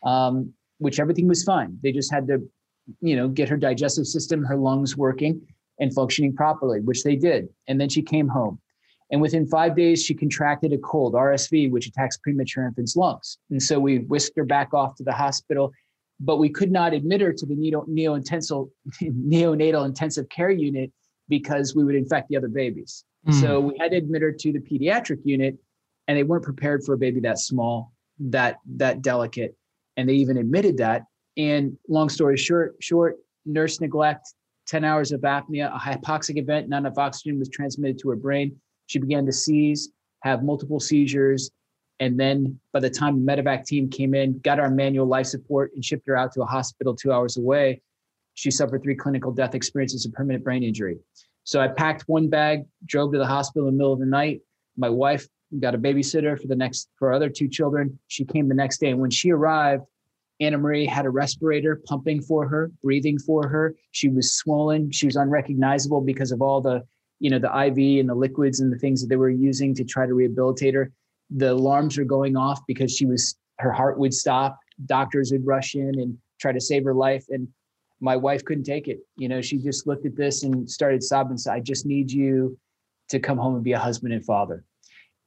Um, 0.04 0.54
which 0.82 1.00
everything 1.00 1.28
was 1.28 1.44
fine. 1.44 1.78
They 1.84 1.92
just 1.92 2.12
had 2.12 2.28
to, 2.28 2.42
you 3.02 3.16
know, 3.16 3.28
get 3.28 3.48
her 3.50 3.58
digestive 3.58 4.08
system, 4.08 4.44
her 4.44 4.58
lungs 4.58 4.98
working 4.98 5.40
and 5.80 5.94
functioning 5.94 6.36
properly, 6.36 6.80
which 6.80 7.04
they 7.04 7.16
did. 7.16 7.50
And 7.68 7.80
then 7.80 7.88
she 7.88 8.02
came 8.02 8.28
home. 8.28 8.60
And 9.12 9.22
within 9.22 9.46
five 9.46 9.76
days, 9.76 10.04
she 10.04 10.14
contracted 10.14 10.72
a 10.72 10.78
cold, 10.78 11.14
RSV, 11.14 11.72
which 11.72 11.88
attacks 11.88 12.18
premature 12.18 12.66
infants' 12.66 12.96
lungs. 12.96 13.38
And 13.50 13.62
so 13.62 13.80
we 13.80 14.00
whisked 14.00 14.38
her 14.38 14.46
back 14.46 14.74
off 14.74 14.96
to 14.96 15.04
the 15.04 15.12
hospital, 15.12 15.72
but 16.20 16.38
we 16.38 16.50
could 16.50 16.72
not 16.72 16.94
admit 16.94 17.22
her 17.22 17.34
to 17.34 17.46
the 17.46 17.56
neo, 17.56 17.84
neonatal 17.86 19.86
intensive 19.86 20.30
care 20.30 20.52
unit 20.52 20.92
because 21.28 21.76
we 21.76 21.84
would 21.84 21.96
infect 21.96 22.30
the 22.30 22.38
other 22.38 22.48
babies. 22.48 23.04
Mm. 23.28 23.42
So 23.42 23.60
we 23.60 23.78
had 23.80 23.92
to 23.92 23.98
admit 23.98 24.22
her 24.22 24.32
to 24.32 24.52
the 24.52 24.60
pediatric 24.60 25.20
unit, 25.26 25.58
and 26.08 26.18
they 26.18 26.24
weren't 26.24 26.44
prepared 26.44 26.84
for 26.84 26.94
a 26.94 26.98
baby 26.98 27.20
that 27.22 27.40
small, 27.40 27.94
that 28.20 28.58
that 28.78 29.02
delicate 29.02 29.56
and 29.98 30.08
they 30.08 30.14
even 30.14 30.38
admitted 30.38 30.78
that. 30.78 31.04
And 31.38 31.78
long 31.88 32.10
story 32.10 32.38
short, 32.38 32.76
short 32.80 33.18
nurse 33.46 33.80
neglect, 33.80 34.34
10 34.68 34.84
hours 34.84 35.12
of 35.12 35.22
apnea, 35.22 35.74
a 35.74 35.80
hypoxic 35.80 36.38
event, 36.38 36.70
not 36.70 36.80
enough 36.80 36.98
oxygen 36.98 37.40
was 37.40 37.50
transmitted 37.50 38.00
to 38.00 38.10
her 38.10 38.16
brain. 38.16 38.56
She 38.92 39.00
began 39.00 39.26
to 39.26 39.32
seize, 39.32 39.90
have 40.24 40.44
multiple 40.44 40.82
seizures. 40.82 41.50
And 42.02 42.20
then 42.20 42.60
by 42.74 42.82
the 42.82 42.90
time 42.90 43.26
the 43.26 43.32
medevac 43.32 43.66
team 43.66 43.90
came 43.90 44.14
in, 44.14 44.40
got 44.40 44.60
our 44.60 44.70
manual 44.70 45.06
life 45.06 45.28
support 45.28 45.72
and 45.74 45.86
shipped 45.86 46.06
her 46.08 46.18
out 46.18 46.34
to 46.34 46.42
a 46.42 46.46
hospital 46.46 46.94
two 46.94 47.14
hours 47.14 47.38
away, 47.38 47.82
she 48.34 48.52
suffered 48.52 48.84
three 48.84 48.96
clinical 48.96 49.32
death 49.32 49.56
experiences 49.56 50.06
of 50.06 50.12
permanent 50.12 50.44
brain 50.44 50.62
injury. 50.62 50.98
So 51.46 51.62
I 51.62 51.70
packed 51.70 52.04
one 52.08 52.28
bag, 52.28 52.66
drove 52.86 53.14
to 53.14 53.18
the 53.18 53.26
hospital 53.26 53.70
in 53.70 53.76
the 53.76 53.78
middle 53.78 53.94
of 53.94 54.00
the 54.00 54.06
night. 54.06 54.42
My 54.76 54.90
wife 54.90 55.26
got 55.62 55.74
a 55.74 55.78
babysitter 55.78 56.38
for 56.38 56.48
the 56.48 56.56
next 56.56 56.90
for 56.98 57.10
our 57.10 57.14
other 57.14 57.30
two 57.30 57.48
children. 57.48 57.98
She 58.10 58.26
came 58.26 58.50
the 58.50 58.56
next 58.56 58.80
day, 58.80 58.90
and 58.90 59.00
when 59.00 59.12
she 59.12 59.32
arrived, 59.32 59.84
Anna 60.42 60.58
Marie 60.58 60.86
had 60.86 61.06
a 61.06 61.10
respirator 61.10 61.82
pumping 61.86 62.22
for 62.22 62.46
her, 62.46 62.72
breathing 62.84 63.20
for 63.20 63.48
her. 63.48 63.76
She 63.92 64.10
was 64.10 64.34
swollen. 64.34 64.92
She 64.92 65.06
was 65.06 65.16
unrecognizable 65.16 66.02
because 66.02 66.34
of 66.34 66.42
all 66.42 66.60
the, 66.60 66.84
you 67.22 67.30
know, 67.30 67.38
the 67.38 67.48
IV 67.68 68.00
and 68.00 68.10
the 68.10 68.16
liquids 68.16 68.60
and 68.60 68.74
the 68.74 68.80
things 68.80 69.00
that 69.00 69.08
they 69.08 69.16
were 69.16 69.30
using 69.30 69.76
to 69.76 69.84
try 69.84 70.08
to 70.08 70.14
rehabilitate 70.14 70.74
her. 70.74 70.92
The 71.30 71.52
alarms 71.52 71.98
were 71.98 72.04
going 72.04 72.36
off 72.36 72.60
because 72.68 72.94
she 72.94 73.06
was 73.06 73.36
her 73.60 73.72
heart 73.72 74.00
would 74.00 74.14
stop. 74.14 74.58
Doctors 74.88 75.32
would 75.32 75.46
rush 75.46 75.76
in 75.76 76.00
and 76.00 76.18
try 76.40 76.52
to 76.52 76.60
save 76.60 76.84
her 76.84 76.96
life. 76.96 77.26
And 77.30 77.48
my 78.00 78.16
wife 78.16 78.44
couldn't 78.44 78.64
take 78.64 78.88
it. 78.88 79.02
You 79.18 79.30
know, 79.30 79.40
she 79.40 79.60
just 79.60 79.86
looked 79.86 80.08
at 80.08 80.16
this 80.16 80.42
and 80.42 80.70
started 80.70 81.04
sobbing. 81.04 81.38
I 81.48 81.60
just 81.60 81.86
need 81.86 82.12
you 82.12 82.58
to 83.10 83.20
come 83.20 83.38
home 83.38 83.54
and 83.54 83.64
be 83.64 83.74
a 83.74 83.80
husband 83.80 84.14
and 84.14 84.26
father. 84.26 84.66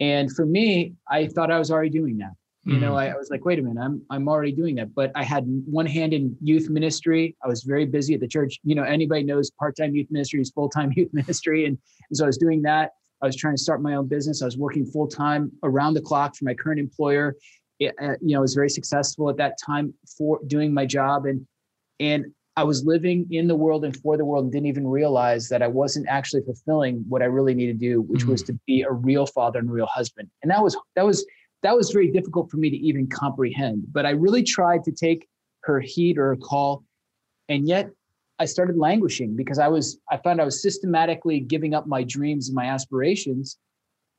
And 0.00 0.34
for 0.34 0.44
me, 0.44 0.94
I 1.08 1.28
thought 1.28 1.52
I 1.52 1.60
was 1.60 1.70
already 1.70 1.90
doing 1.90 2.18
that. 2.18 2.32
You 2.66 2.78
know, 2.78 2.92
mm-hmm. 2.92 2.96
I, 2.96 3.10
I, 3.10 3.16
was 3.16 3.28
like, 3.30 3.44
wait 3.44 3.58
a 3.58 3.62
minute, 3.62 3.78
I'm 3.78 4.00
I'm 4.08 4.26
already 4.26 4.52
doing 4.52 4.76
that. 4.76 4.94
But 4.94 5.12
I 5.14 5.22
had 5.22 5.44
one 5.66 5.84
hand 5.84 6.14
in 6.14 6.34
youth 6.42 6.70
ministry. 6.70 7.36
I 7.44 7.48
was 7.48 7.62
very 7.62 7.84
busy 7.84 8.14
at 8.14 8.20
the 8.20 8.28
church. 8.28 8.58
You 8.64 8.74
know, 8.74 8.84
anybody 8.84 9.22
knows 9.22 9.50
part-time 9.50 9.94
youth 9.94 10.06
ministry 10.10 10.40
is 10.40 10.50
full-time 10.50 10.90
youth 10.96 11.10
ministry. 11.12 11.66
And, 11.66 11.76
and 12.08 12.16
so 12.16 12.24
I 12.24 12.26
was 12.26 12.38
doing 12.38 12.62
that. 12.62 12.92
I 13.22 13.26
was 13.26 13.36
trying 13.36 13.56
to 13.56 13.62
start 13.62 13.82
my 13.82 13.96
own 13.96 14.08
business. 14.08 14.40
I 14.40 14.46
was 14.46 14.56
working 14.56 14.86
full-time 14.86 15.52
around 15.62 15.94
the 15.94 16.00
clock 16.00 16.36
for 16.36 16.46
my 16.46 16.54
current 16.54 16.80
employer. 16.80 17.36
It, 17.80 17.94
uh, 18.00 18.14
you 18.22 18.32
know, 18.32 18.38
I 18.38 18.40
was 18.40 18.54
very 18.54 18.70
successful 18.70 19.28
at 19.28 19.36
that 19.36 19.58
time 19.64 19.92
for 20.16 20.40
doing 20.46 20.72
my 20.72 20.86
job. 20.86 21.26
And 21.26 21.46
and 22.00 22.26
I 22.56 22.64
was 22.64 22.84
living 22.84 23.26
in 23.30 23.48
the 23.48 23.56
world 23.56 23.84
and 23.84 23.96
for 23.96 24.16
the 24.16 24.24
world 24.24 24.44
and 24.44 24.52
didn't 24.52 24.68
even 24.68 24.86
realize 24.86 25.48
that 25.48 25.60
I 25.60 25.66
wasn't 25.66 26.06
actually 26.08 26.42
fulfilling 26.42 27.04
what 27.08 27.20
I 27.20 27.24
really 27.26 27.52
needed 27.52 27.80
to 27.80 27.86
do, 27.86 28.00
which 28.02 28.22
mm-hmm. 28.22 28.30
was 28.30 28.42
to 28.44 28.52
be 28.66 28.82
a 28.82 28.92
real 28.92 29.26
father 29.26 29.58
and 29.58 29.68
a 29.68 29.72
real 29.72 29.86
husband. 29.86 30.30
And 30.42 30.50
that 30.50 30.62
was 30.62 30.76
that 30.96 31.04
was 31.04 31.26
that 31.64 31.74
was 31.74 31.90
very 31.90 32.10
difficult 32.10 32.50
for 32.50 32.58
me 32.58 32.68
to 32.68 32.76
even 32.76 33.06
comprehend. 33.08 33.86
But 33.90 34.04
I 34.04 34.10
really 34.10 34.42
tried 34.42 34.84
to 34.84 34.92
take 34.92 35.26
her 35.64 35.80
heat 35.80 36.18
or 36.18 36.28
her 36.28 36.36
call, 36.36 36.84
and 37.48 37.66
yet 37.66 37.90
I 38.38 38.44
started 38.44 38.76
languishing 38.76 39.34
because 39.34 39.58
I 39.58 39.68
was 39.68 39.98
I 40.10 40.18
found 40.18 40.40
I 40.40 40.44
was 40.44 40.60
systematically 40.60 41.40
giving 41.40 41.74
up 41.74 41.86
my 41.86 42.04
dreams 42.04 42.48
and 42.48 42.54
my 42.54 42.66
aspirations, 42.66 43.56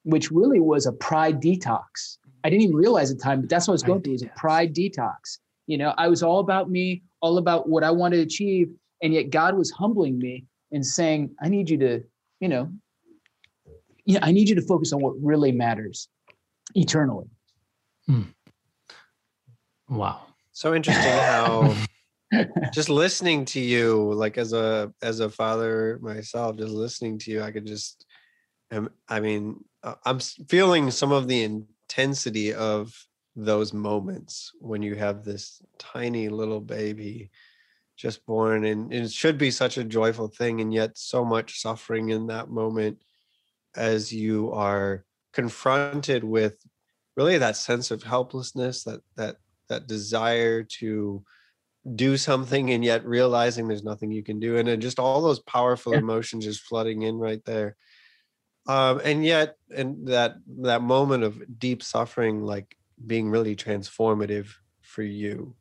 which 0.03 0.31
really 0.31 0.59
was 0.59 0.87
a 0.87 0.91
pride 0.91 1.39
detox. 1.39 2.17
I 2.43 2.49
didn't 2.49 2.63
even 2.63 2.75
realize 2.75 3.11
at 3.11 3.17
the 3.17 3.23
time, 3.23 3.41
but 3.41 3.49
that's 3.49 3.67
what 3.67 3.73
I 3.73 3.75
was 3.75 3.83
going 3.83 4.01
through 4.01 4.13
was 4.13 4.23
a 4.23 4.31
pride 4.35 4.73
detox. 4.73 5.37
You 5.67 5.77
know, 5.77 5.93
I 5.97 6.07
was 6.07 6.23
all 6.23 6.39
about 6.39 6.69
me, 6.69 7.03
all 7.21 7.37
about 7.37 7.69
what 7.69 7.83
I 7.83 7.91
wanted 7.91 8.17
to 8.17 8.23
achieve. 8.23 8.69
And 9.01 9.13
yet 9.13 9.29
God 9.29 9.55
was 9.55 9.71
humbling 9.71 10.17
me 10.17 10.45
and 10.71 10.85
saying, 10.85 11.35
I 11.41 11.49
need 11.49 11.69
you 11.69 11.77
to, 11.79 12.03
you 12.39 12.47
know, 12.47 12.71
yeah, 14.05 14.19
I 14.21 14.31
need 14.31 14.47
you 14.47 14.55
to 14.55 14.61
focus 14.61 14.93
on 14.93 15.01
what 15.01 15.15
really 15.19 15.51
matters 15.51 16.07
eternally. 16.73 17.27
Hmm. 18.07 18.23
Wow. 19.89 20.21
So 20.51 20.73
interesting 20.73 21.11
how 21.11 21.75
just 22.73 22.89
listening 22.89 23.45
to 23.45 23.59
you, 23.59 24.13
like 24.13 24.37
as 24.37 24.53
a 24.53 24.91
as 25.01 25.19
a 25.19 25.29
father 25.29 25.99
myself, 26.01 26.57
just 26.57 26.71
listening 26.71 27.19
to 27.19 27.31
you, 27.31 27.41
I 27.41 27.51
could 27.51 27.65
just, 27.65 28.05
um, 28.71 28.89
I 29.07 29.19
mean, 29.19 29.63
uh, 29.83 29.95
I'm 30.05 30.19
feeling 30.19 30.91
some 30.91 31.11
of 31.11 31.27
the 31.27 31.43
intensity 31.43 32.53
of 32.53 32.93
those 33.35 33.73
moments 33.73 34.51
when 34.59 34.81
you 34.81 34.95
have 34.95 35.23
this 35.23 35.61
tiny 35.77 36.29
little 36.29 36.61
baby 36.61 37.31
just 37.97 38.25
born 38.25 38.65
and 38.65 38.93
it 38.93 39.11
should 39.11 39.37
be 39.37 39.51
such 39.51 39.77
a 39.77 39.83
joyful 39.83 40.27
thing 40.27 40.61
and 40.61 40.73
yet 40.73 40.97
so 40.97 41.23
much 41.23 41.61
suffering 41.61 42.09
in 42.09 42.27
that 42.27 42.49
moment 42.49 42.97
as 43.75 44.11
you 44.11 44.51
are 44.51 45.05
confronted 45.35 46.23
with 46.23 46.57
really 47.17 47.37
that 47.37 47.57
sense 47.57 47.91
of 47.91 48.01
helplessness 48.03 48.83
that 48.85 49.01
that 49.17 49.35
that 49.67 49.87
desire 49.87 50.63
to 50.63 51.23
do 51.95 52.17
something 52.17 52.71
and 52.71 52.83
yet 52.83 53.05
realizing 53.05 53.67
there's 53.67 53.83
nothing 53.83 54.11
you 54.11 54.23
can 54.23 54.39
do. 54.39 54.57
And 54.57 54.67
then 54.67 54.81
just 54.81 54.97
all 54.97 55.21
those 55.21 55.39
powerful 55.39 55.93
yeah. 55.93 55.99
emotions 55.99 56.45
just 56.45 56.61
flooding 56.61 57.03
in 57.03 57.17
right 57.17 57.43
there. 57.45 57.75
Um 58.67 59.01
and 59.03 59.23
yet 59.23 59.57
and 59.75 60.07
that 60.07 60.37
that 60.61 60.81
moment 60.81 61.23
of 61.23 61.59
deep 61.59 61.83
suffering 61.83 62.41
like 62.41 62.75
being 63.05 63.29
really 63.29 63.55
transformative 63.55 64.47
for 64.81 65.03
you. 65.03 65.55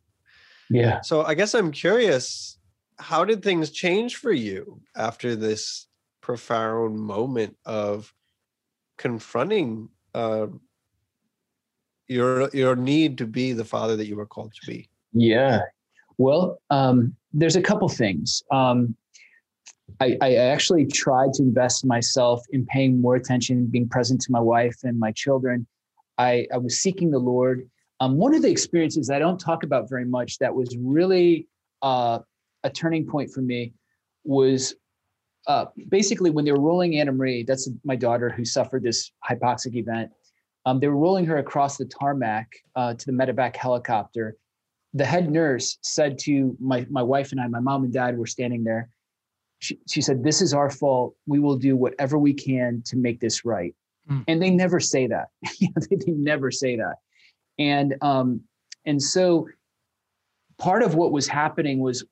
Yeah. 0.71 1.01
So 1.03 1.23
i 1.25 1.35
guess 1.35 1.55
i'm 1.55 1.73
curious 1.73 2.59
how 2.99 3.25
did 3.25 3.43
things 3.43 3.71
change 3.71 4.17
for 4.17 4.33
you 4.33 4.81
after 4.97 5.35
this 5.35 5.89
profound 6.21 6.99
moment 6.99 7.57
of 7.67 8.15
confronting 8.97 9.89
uh, 10.15 10.47
your 12.09 12.49
your 12.53 12.77
need 12.77 13.19
to 13.19 13.27
be 13.27 13.53
the 13.53 13.65
father 13.65 13.97
that 13.97 14.07
you 14.07 14.17
were 14.17 14.27
called 14.27 14.53
to 14.55 14.67
be. 14.67 14.89
Yeah. 15.13 15.61
Well, 16.19 16.61
um, 16.71 17.17
there's 17.33 17.57
a 17.57 17.63
couple 17.63 17.89
things. 17.89 18.43
Um, 18.51 18.97
I, 20.01 20.17
I 20.21 20.35
actually 20.37 20.87
tried 20.87 21.33
to 21.35 21.43
invest 21.43 21.85
myself 21.85 22.43
in 22.51 22.65
paying 22.67 23.01
more 23.01 23.17
attention, 23.17 23.67
being 23.67 23.89
present 23.89 24.21
to 24.23 24.33
my 24.33 24.41
wife 24.41 24.77
and 24.83 24.99
my 24.99 25.13
children. 25.13 25.67
I, 26.19 26.47
I 26.53 26.59
was 26.59 26.81
seeking 26.81 27.11
the 27.11 27.19
Lord. 27.19 27.69
Um, 28.01 28.17
one 28.17 28.35
of 28.35 28.43
the 28.43 28.51
experiences 28.51 29.11
I 29.11 29.19
don't 29.19 29.39
talk 29.39 29.63
about 29.63 29.89
very 29.89 30.05
much 30.05 30.39
that 30.39 30.55
was 30.55 30.77
really 30.79 31.49
uh, 31.83 32.21
a 32.63 32.71
turning 32.71 33.07
point 33.07 33.31
for 33.31 33.41
me 33.41 33.73
was 34.25 34.75
uh, 35.47 35.67
basically 35.89 36.31
when 36.31 36.45
they 36.45 36.53
were 36.53 36.61
rolling 36.61 36.97
Anna 36.99 37.13
Marie, 37.13 37.43
that's 37.43 37.69
my 37.85 37.97
daughter 37.97 38.31
who 38.31 38.45
suffered 38.45 38.83
this 38.83 39.13
hypoxic 39.29 39.75
event. 39.77 40.11
Um, 40.67 40.81
they 40.81 40.89
were 40.89 40.97
rolling 40.97 41.27
her 41.27 41.39
across 41.39 41.77
the 41.77 41.85
tarmac 41.85 42.51
uh, 42.77 42.95
to 42.95 43.07
the 43.07 43.13
medevac 43.13 43.55
helicopter. 43.57 44.37
The 44.95 45.05
head 45.05 45.31
nurse 45.31 45.79
said 45.83 46.19
to 46.21 46.57
my, 46.61 46.87
my 46.89 47.03
wife 47.03 47.33
and 47.33 47.41
I, 47.41 47.49
my 47.49 47.61
mom 47.61 47.85
and 47.85 47.93
dad 47.93 48.17
were 48.17 48.27
standing 48.27 48.65
there. 48.65 48.89
She, 49.59 49.79
she 49.89 50.01
said, 50.01 50.23
This 50.23 50.41
is 50.41 50.55
our 50.55 50.71
fault. 50.71 51.15
We 51.27 51.41
will 51.41 51.57
do 51.57 51.77
whatever 51.77 52.19
we 52.19 52.33
can 52.33 52.83
to 52.87 52.97
make 52.97 53.21
this 53.21 53.45
right. 53.45 53.75
Mm. 54.11 54.25
And 54.29 54.43
they 54.43 54.51
never 54.51 54.81
say 54.81 55.07
that. 55.07 55.29
they, 55.61 55.97
they 55.97 56.13
never 56.13 56.51
say 56.51 56.77
that. 56.77 56.97
And 57.59 57.97
um, 58.03 58.43
and 58.85 59.03
so 59.03 59.49
part 60.59 60.83
of 60.83 60.95
what 60.95 61.13
was 61.13 61.27
happening 61.27 61.81
was 61.81 62.05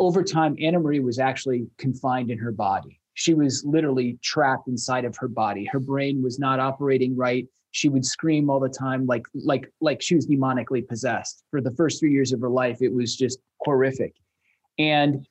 over 0.00 0.24
time, 0.24 0.56
Anna 0.60 0.80
Marie 0.80 0.98
was 0.98 1.18
actually 1.18 1.66
confined 1.76 2.30
in 2.30 2.38
her 2.38 2.50
body. 2.50 2.98
She 3.14 3.34
was 3.34 3.62
literally 3.66 4.18
trapped 4.22 4.66
inside 4.66 5.04
of 5.04 5.14
her 5.18 5.28
body. 5.28 5.66
Her 5.66 5.78
brain 5.78 6.22
was 6.22 6.38
not 6.38 6.58
operating 6.58 7.14
right. 7.14 7.46
She 7.72 7.90
would 7.90 8.04
scream 8.04 8.48
all 8.48 8.58
the 8.58 8.68
time, 8.68 9.06
like 9.06 9.26
like 9.34 9.70
like 9.80 10.00
she 10.00 10.16
was 10.16 10.26
demonically 10.26 10.88
possessed. 10.88 11.44
For 11.50 11.60
the 11.60 11.70
first 11.72 12.00
three 12.00 12.12
years 12.12 12.32
of 12.32 12.40
her 12.40 12.48
life, 12.48 12.78
it 12.80 12.92
was 12.92 13.14
just 13.14 13.38
horrific. 13.60 14.14
And 14.78 15.28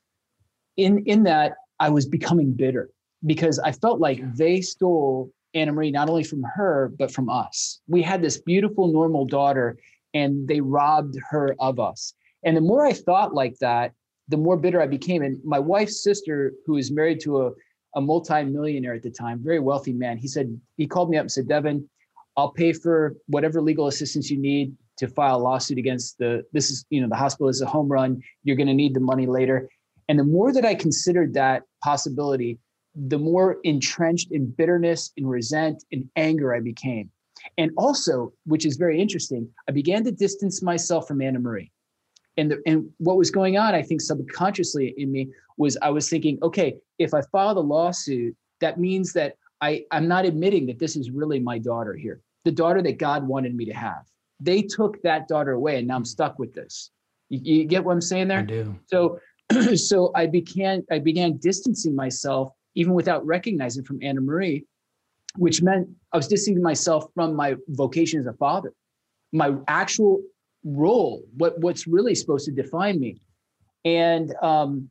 in 0.78 1.00
in 1.06 1.24
that, 1.24 1.54
I 1.80 1.90
was 1.90 2.06
becoming 2.06 2.54
bitter 2.54 2.92
because 3.26 3.58
I 3.58 3.72
felt 3.72 4.00
like 4.00 4.22
they 4.36 4.62
stole 4.62 5.34
Anna 5.56 5.74
Marie 5.74 5.92
not 5.92 6.10
only 6.10 6.24
from 6.24 6.44
her 6.44 6.94
but 6.98 7.12
from 7.12 7.28
us. 7.28 7.82
We 7.88 8.04
had 8.04 8.22
this 8.22 8.38
beautiful, 8.38 8.88
normal 8.88 9.26
daughter, 9.26 9.78
and 10.14 10.48
they 10.48 10.62
robbed 10.62 11.18
her 11.32 11.56
of 11.60 11.80
us. 11.80 12.14
And 12.44 12.56
the 12.56 12.62
more 12.62 12.86
I 12.86 12.94
thought 12.94 13.34
like 13.34 13.58
that, 13.60 13.94
the 14.30 14.38
more 14.38 14.58
bitter 14.58 14.82
I 14.82 14.88
became. 14.88 15.22
And 15.24 15.44
my 15.44 15.60
wife's 15.60 16.04
sister, 16.04 16.54
who 16.66 16.74
was 16.74 16.92
married 16.92 17.20
to 17.22 17.48
a, 17.48 17.52
a 17.96 18.02
multi-millionaire 18.02 18.94
at 18.94 19.04
the 19.04 19.10
time, 19.10 19.42
very 19.44 19.60
wealthy 19.60 19.94
man, 19.94 20.18
he 20.18 20.28
said, 20.28 20.60
he 20.78 20.88
called 20.88 21.10
me 21.10 21.18
up 21.18 21.24
and 21.24 21.32
said, 21.32 21.48
Devin, 21.48 21.90
I'll 22.38 22.52
pay 22.52 22.72
for 22.72 23.16
whatever 23.28 23.62
legal 23.62 23.88
assistance 23.88 24.30
you 24.30 24.38
need 24.38 24.74
to 24.98 25.08
file 25.08 25.38
a 25.38 25.42
lawsuit 25.42 25.78
against 25.78 26.18
the, 26.20 26.44
this 26.54 26.70
is, 26.70 26.86
you 26.90 27.02
know, 27.02 27.10
the 27.10 27.16
hospital 27.16 27.50
is 27.50 27.62
a 27.62 27.66
home 27.66 27.90
run. 27.90 28.22
You're 28.44 28.56
going 28.56 28.68
to 28.68 28.74
need 28.74 28.94
the 28.94 29.00
money 29.00 29.26
later. 29.26 29.70
And 30.08 30.20
the 30.20 30.24
more 30.24 30.54
that 30.54 30.66
I 30.66 30.76
considered 30.76 31.34
that 31.34 31.64
possibility, 31.84 32.60
the 32.96 33.18
more 33.18 33.58
entrenched 33.64 34.32
in 34.32 34.52
bitterness, 34.52 35.12
in 35.18 35.26
resent, 35.28 35.84
in 35.92 36.10
anger 36.16 36.54
I 36.54 36.60
became. 36.60 37.10
And 37.58 37.72
also, 37.78 38.34
which 38.46 38.66
is 38.66 38.76
very 38.76 39.02
interesting, 39.02 39.50
I 39.68 39.72
began 39.72 40.04
to 40.04 40.12
distance 40.12 40.62
myself 40.62 41.08
from 41.08 41.22
Anna 41.22 41.40
Marie 41.40 41.72
and 42.40 42.52
the, 42.52 42.62
and 42.66 42.90
what 42.98 43.18
was 43.18 43.30
going 43.30 43.58
on 43.58 43.76
i 43.76 43.82
think 43.82 44.02
subconsciously 44.02 44.94
in 44.98 45.12
me 45.12 45.28
was 45.58 45.78
i 45.82 45.90
was 45.90 46.10
thinking 46.10 46.38
okay 46.42 46.76
if 46.98 47.14
i 47.14 47.22
file 47.32 47.54
the 47.54 47.62
lawsuit 47.62 48.36
that 48.62 48.80
means 48.80 49.14
that 49.14 49.36
i 49.62 49.84
i'm 49.92 50.08
not 50.08 50.26
admitting 50.26 50.66
that 50.66 50.80
this 50.80 50.96
is 50.96 51.12
really 51.12 51.40
my 51.40 51.58
daughter 51.58 51.96
here 51.96 52.22
the 52.46 52.52
daughter 52.52 52.82
that 52.82 52.98
god 52.98 53.28
wanted 53.28 53.56
me 53.56 53.66
to 53.66 53.74
have. 53.74 54.06
They 54.40 54.62
took 54.62 55.02
that 55.04 55.28
daughter 55.28 55.52
away 55.52 55.78
and 55.78 55.88
now 55.88 55.96
i'm 55.96 56.06
stuck 56.06 56.40
with 56.40 56.54
this. 56.54 56.92
You, 57.30 57.40
you 57.44 57.66
get 57.66 57.84
what 57.84 57.94
i'm 57.94 58.02
saying 58.02 58.28
there? 58.28 58.40
I 58.40 58.44
do. 58.44 58.76
so 58.88 59.20
so 59.76 60.12
i 60.16 60.26
began 60.26 60.86
i 60.92 61.00
began 61.00 61.38
distancing 61.38 61.96
myself 61.96 62.54
even 62.76 62.94
without 62.94 63.26
recognizing 63.26 63.84
from 63.84 64.00
anna 64.02 64.22
marie 64.22 64.66
which 65.38 65.62
meant 65.62 65.90
i 66.14 66.18
was 66.18 66.28
distancing 66.28 66.64
myself 66.64 67.06
from 67.14 67.36
my 67.36 67.56
vocation 67.70 68.20
as 68.20 68.26
a 68.26 68.34
father. 68.34 68.74
My 69.32 69.54
actual 69.68 70.22
role, 70.64 71.24
what 71.38 71.60
what's 71.60 71.88
really 71.88 72.16
supposed 72.16 72.46
to 72.46 72.52
define 72.52 73.00
me. 73.00 73.22
And 73.86 74.34
um, 74.42 74.90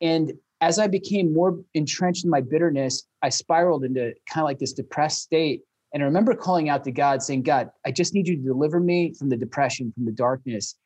and 0.00 0.32
as 0.60 0.78
I 0.78 0.86
became 0.86 1.32
more 1.32 1.58
entrenched 1.74 2.24
in 2.24 2.30
my 2.30 2.40
bitterness, 2.40 3.04
I 3.22 3.30
spiraled 3.30 3.84
into 3.84 4.12
kind 4.28 4.42
of 4.42 4.44
like 4.44 4.58
this 4.58 4.72
depressed 4.72 5.22
state. 5.22 5.62
And 5.92 6.02
I 6.02 6.06
remember 6.06 6.34
calling 6.34 6.68
out 6.68 6.84
to 6.84 6.92
God, 6.92 7.22
saying, 7.22 7.42
God, 7.42 7.70
I 7.84 7.90
just 7.90 8.14
need 8.14 8.28
you 8.28 8.36
to 8.36 8.42
deliver 8.42 8.78
me 8.78 9.14
from 9.18 9.28
the 9.28 9.36
depression, 9.36 9.92
from 9.92 10.04
the 10.04 10.12
darkness. 10.12 10.76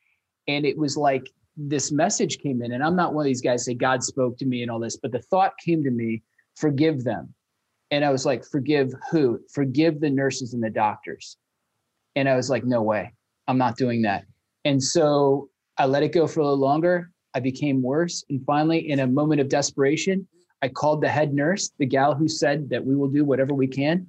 And 0.48 0.64
it 0.64 0.78
was 0.78 0.96
like 0.96 1.30
this 1.56 1.92
message 1.92 2.38
came 2.38 2.62
in. 2.62 2.72
And 2.72 2.82
I'm 2.82 2.96
not 2.96 3.14
one 3.14 3.24
of 3.24 3.26
these 3.26 3.42
guys 3.42 3.64
say 3.64 3.74
God 3.74 4.02
spoke 4.02 4.38
to 4.38 4.46
me 4.46 4.62
and 4.62 4.70
all 4.70 4.78
this, 4.78 4.96
but 4.96 5.12
the 5.12 5.20
thought 5.20 5.52
came 5.64 5.82
to 5.84 5.90
me, 5.90 6.22
forgive 6.56 7.04
them. 7.04 7.34
And 7.90 8.04
I 8.04 8.10
was 8.10 8.24
like, 8.24 8.44
forgive 8.44 8.92
who? 9.10 9.40
Forgive 9.52 10.00
the 10.00 10.10
nurses 10.10 10.54
and 10.54 10.62
the 10.62 10.70
doctors. 10.70 11.36
And 12.16 12.28
I 12.28 12.36
was 12.36 12.48
like, 12.48 12.64
no 12.64 12.82
way. 12.82 13.12
I'm 13.46 13.58
not 13.58 13.76
doing 13.76 14.02
that. 14.02 14.24
And 14.64 14.82
so 14.82 15.48
I 15.78 15.86
let 15.86 16.02
it 16.02 16.12
go 16.12 16.26
for 16.26 16.40
a 16.40 16.44
little 16.44 16.58
longer. 16.58 17.10
I 17.34 17.40
became 17.40 17.82
worse. 17.82 18.24
And 18.30 18.44
finally, 18.46 18.90
in 18.90 19.00
a 19.00 19.06
moment 19.06 19.40
of 19.40 19.48
desperation, 19.48 20.26
I 20.62 20.68
called 20.68 21.02
the 21.02 21.08
head 21.08 21.34
nurse, 21.34 21.70
the 21.78 21.86
gal 21.86 22.14
who 22.14 22.28
said 22.28 22.70
that 22.70 22.84
we 22.84 22.96
will 22.96 23.08
do 23.08 23.24
whatever 23.24 23.52
we 23.52 23.66
can. 23.66 24.06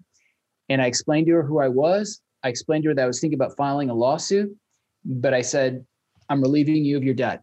And 0.69 0.81
I 0.81 0.85
explained 0.85 1.27
to 1.27 1.33
her 1.33 1.43
who 1.43 1.59
I 1.59 1.67
was. 1.67 2.21
I 2.43 2.49
explained 2.49 2.83
to 2.83 2.89
her 2.89 2.95
that 2.95 3.03
I 3.03 3.07
was 3.07 3.19
thinking 3.19 3.37
about 3.37 3.57
filing 3.57 3.89
a 3.89 3.93
lawsuit, 3.93 4.55
but 5.03 5.33
I 5.33 5.41
said, 5.41 5.85
I'm 6.29 6.41
relieving 6.41 6.85
you 6.85 6.97
of 6.97 7.03
your 7.03 7.13
debt. 7.13 7.41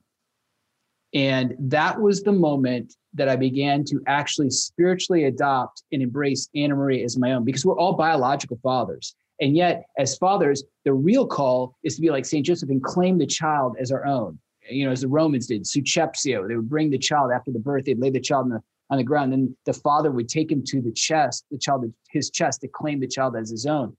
And 1.15 1.55
that 1.59 2.01
was 2.01 2.23
the 2.23 2.33
moment 2.33 2.95
that 3.15 3.29
I 3.29 3.37
began 3.37 3.85
to 3.85 4.01
actually 4.07 4.51
spiritually 4.51 5.25
adopt 5.25 5.83
and 5.93 6.01
embrace 6.01 6.49
Anna 6.55 6.75
Marie 6.75 7.05
as 7.05 7.19
my 7.19 7.33
own 7.33 7.45
because 7.45 7.67
we're 7.67 7.79
all 7.79 7.93
biological 7.93 8.59
fathers. 8.63 9.15
And 9.41 9.57
yet, 9.57 9.85
as 9.99 10.17
fathers, 10.19 10.63
the 10.85 10.93
real 10.93 11.27
call 11.27 11.77
is 11.83 11.97
to 11.97 12.03
be 12.03 12.11
like 12.11 12.25
St. 12.25 12.45
Joseph 12.45 12.71
and 12.71 12.83
claim 12.83 13.19
the 13.19 13.27
child 13.27 13.77
as 13.81 13.91
our 13.91 14.07
own. 14.07 14.39
You 14.71 14.87
know, 14.87 14.93
as 14.93 15.01
the 15.01 15.09
Romans 15.09 15.47
did, 15.49 15.67
susceptio. 15.67 16.47
They 16.47 16.55
would 16.55 16.69
bring 16.69 16.91
the 16.91 16.99
child 16.99 17.33
after 17.35 17.51
the 17.51 17.59
birth, 17.59 17.85
they'd 17.85 17.99
lay 17.99 18.11
the 18.11 18.21
child 18.21 18.45
on 18.45 18.51
the, 18.51 18.63
on 18.91 18.99
the 18.99 19.05
ground. 19.05 19.35
and 19.35 19.55
the 19.67 19.73
father 19.73 20.13
would 20.13 20.29
take 20.29 20.51
him 20.51 20.63
to 20.67 20.81
the 20.81 20.93
chest, 20.93 21.45
the 21.51 21.59
child, 21.59 21.93
his 22.11 22.31
chest 22.31 22.61
to 22.61 22.69
claim 22.69 23.01
the 23.01 23.09
child 23.09 23.37
as 23.37 23.51
his 23.51 23.67
own. 23.67 23.97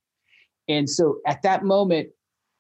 And 0.70 0.90
so 0.90 1.18
at 1.28 1.42
that 1.42 1.64
moment, 1.64 2.10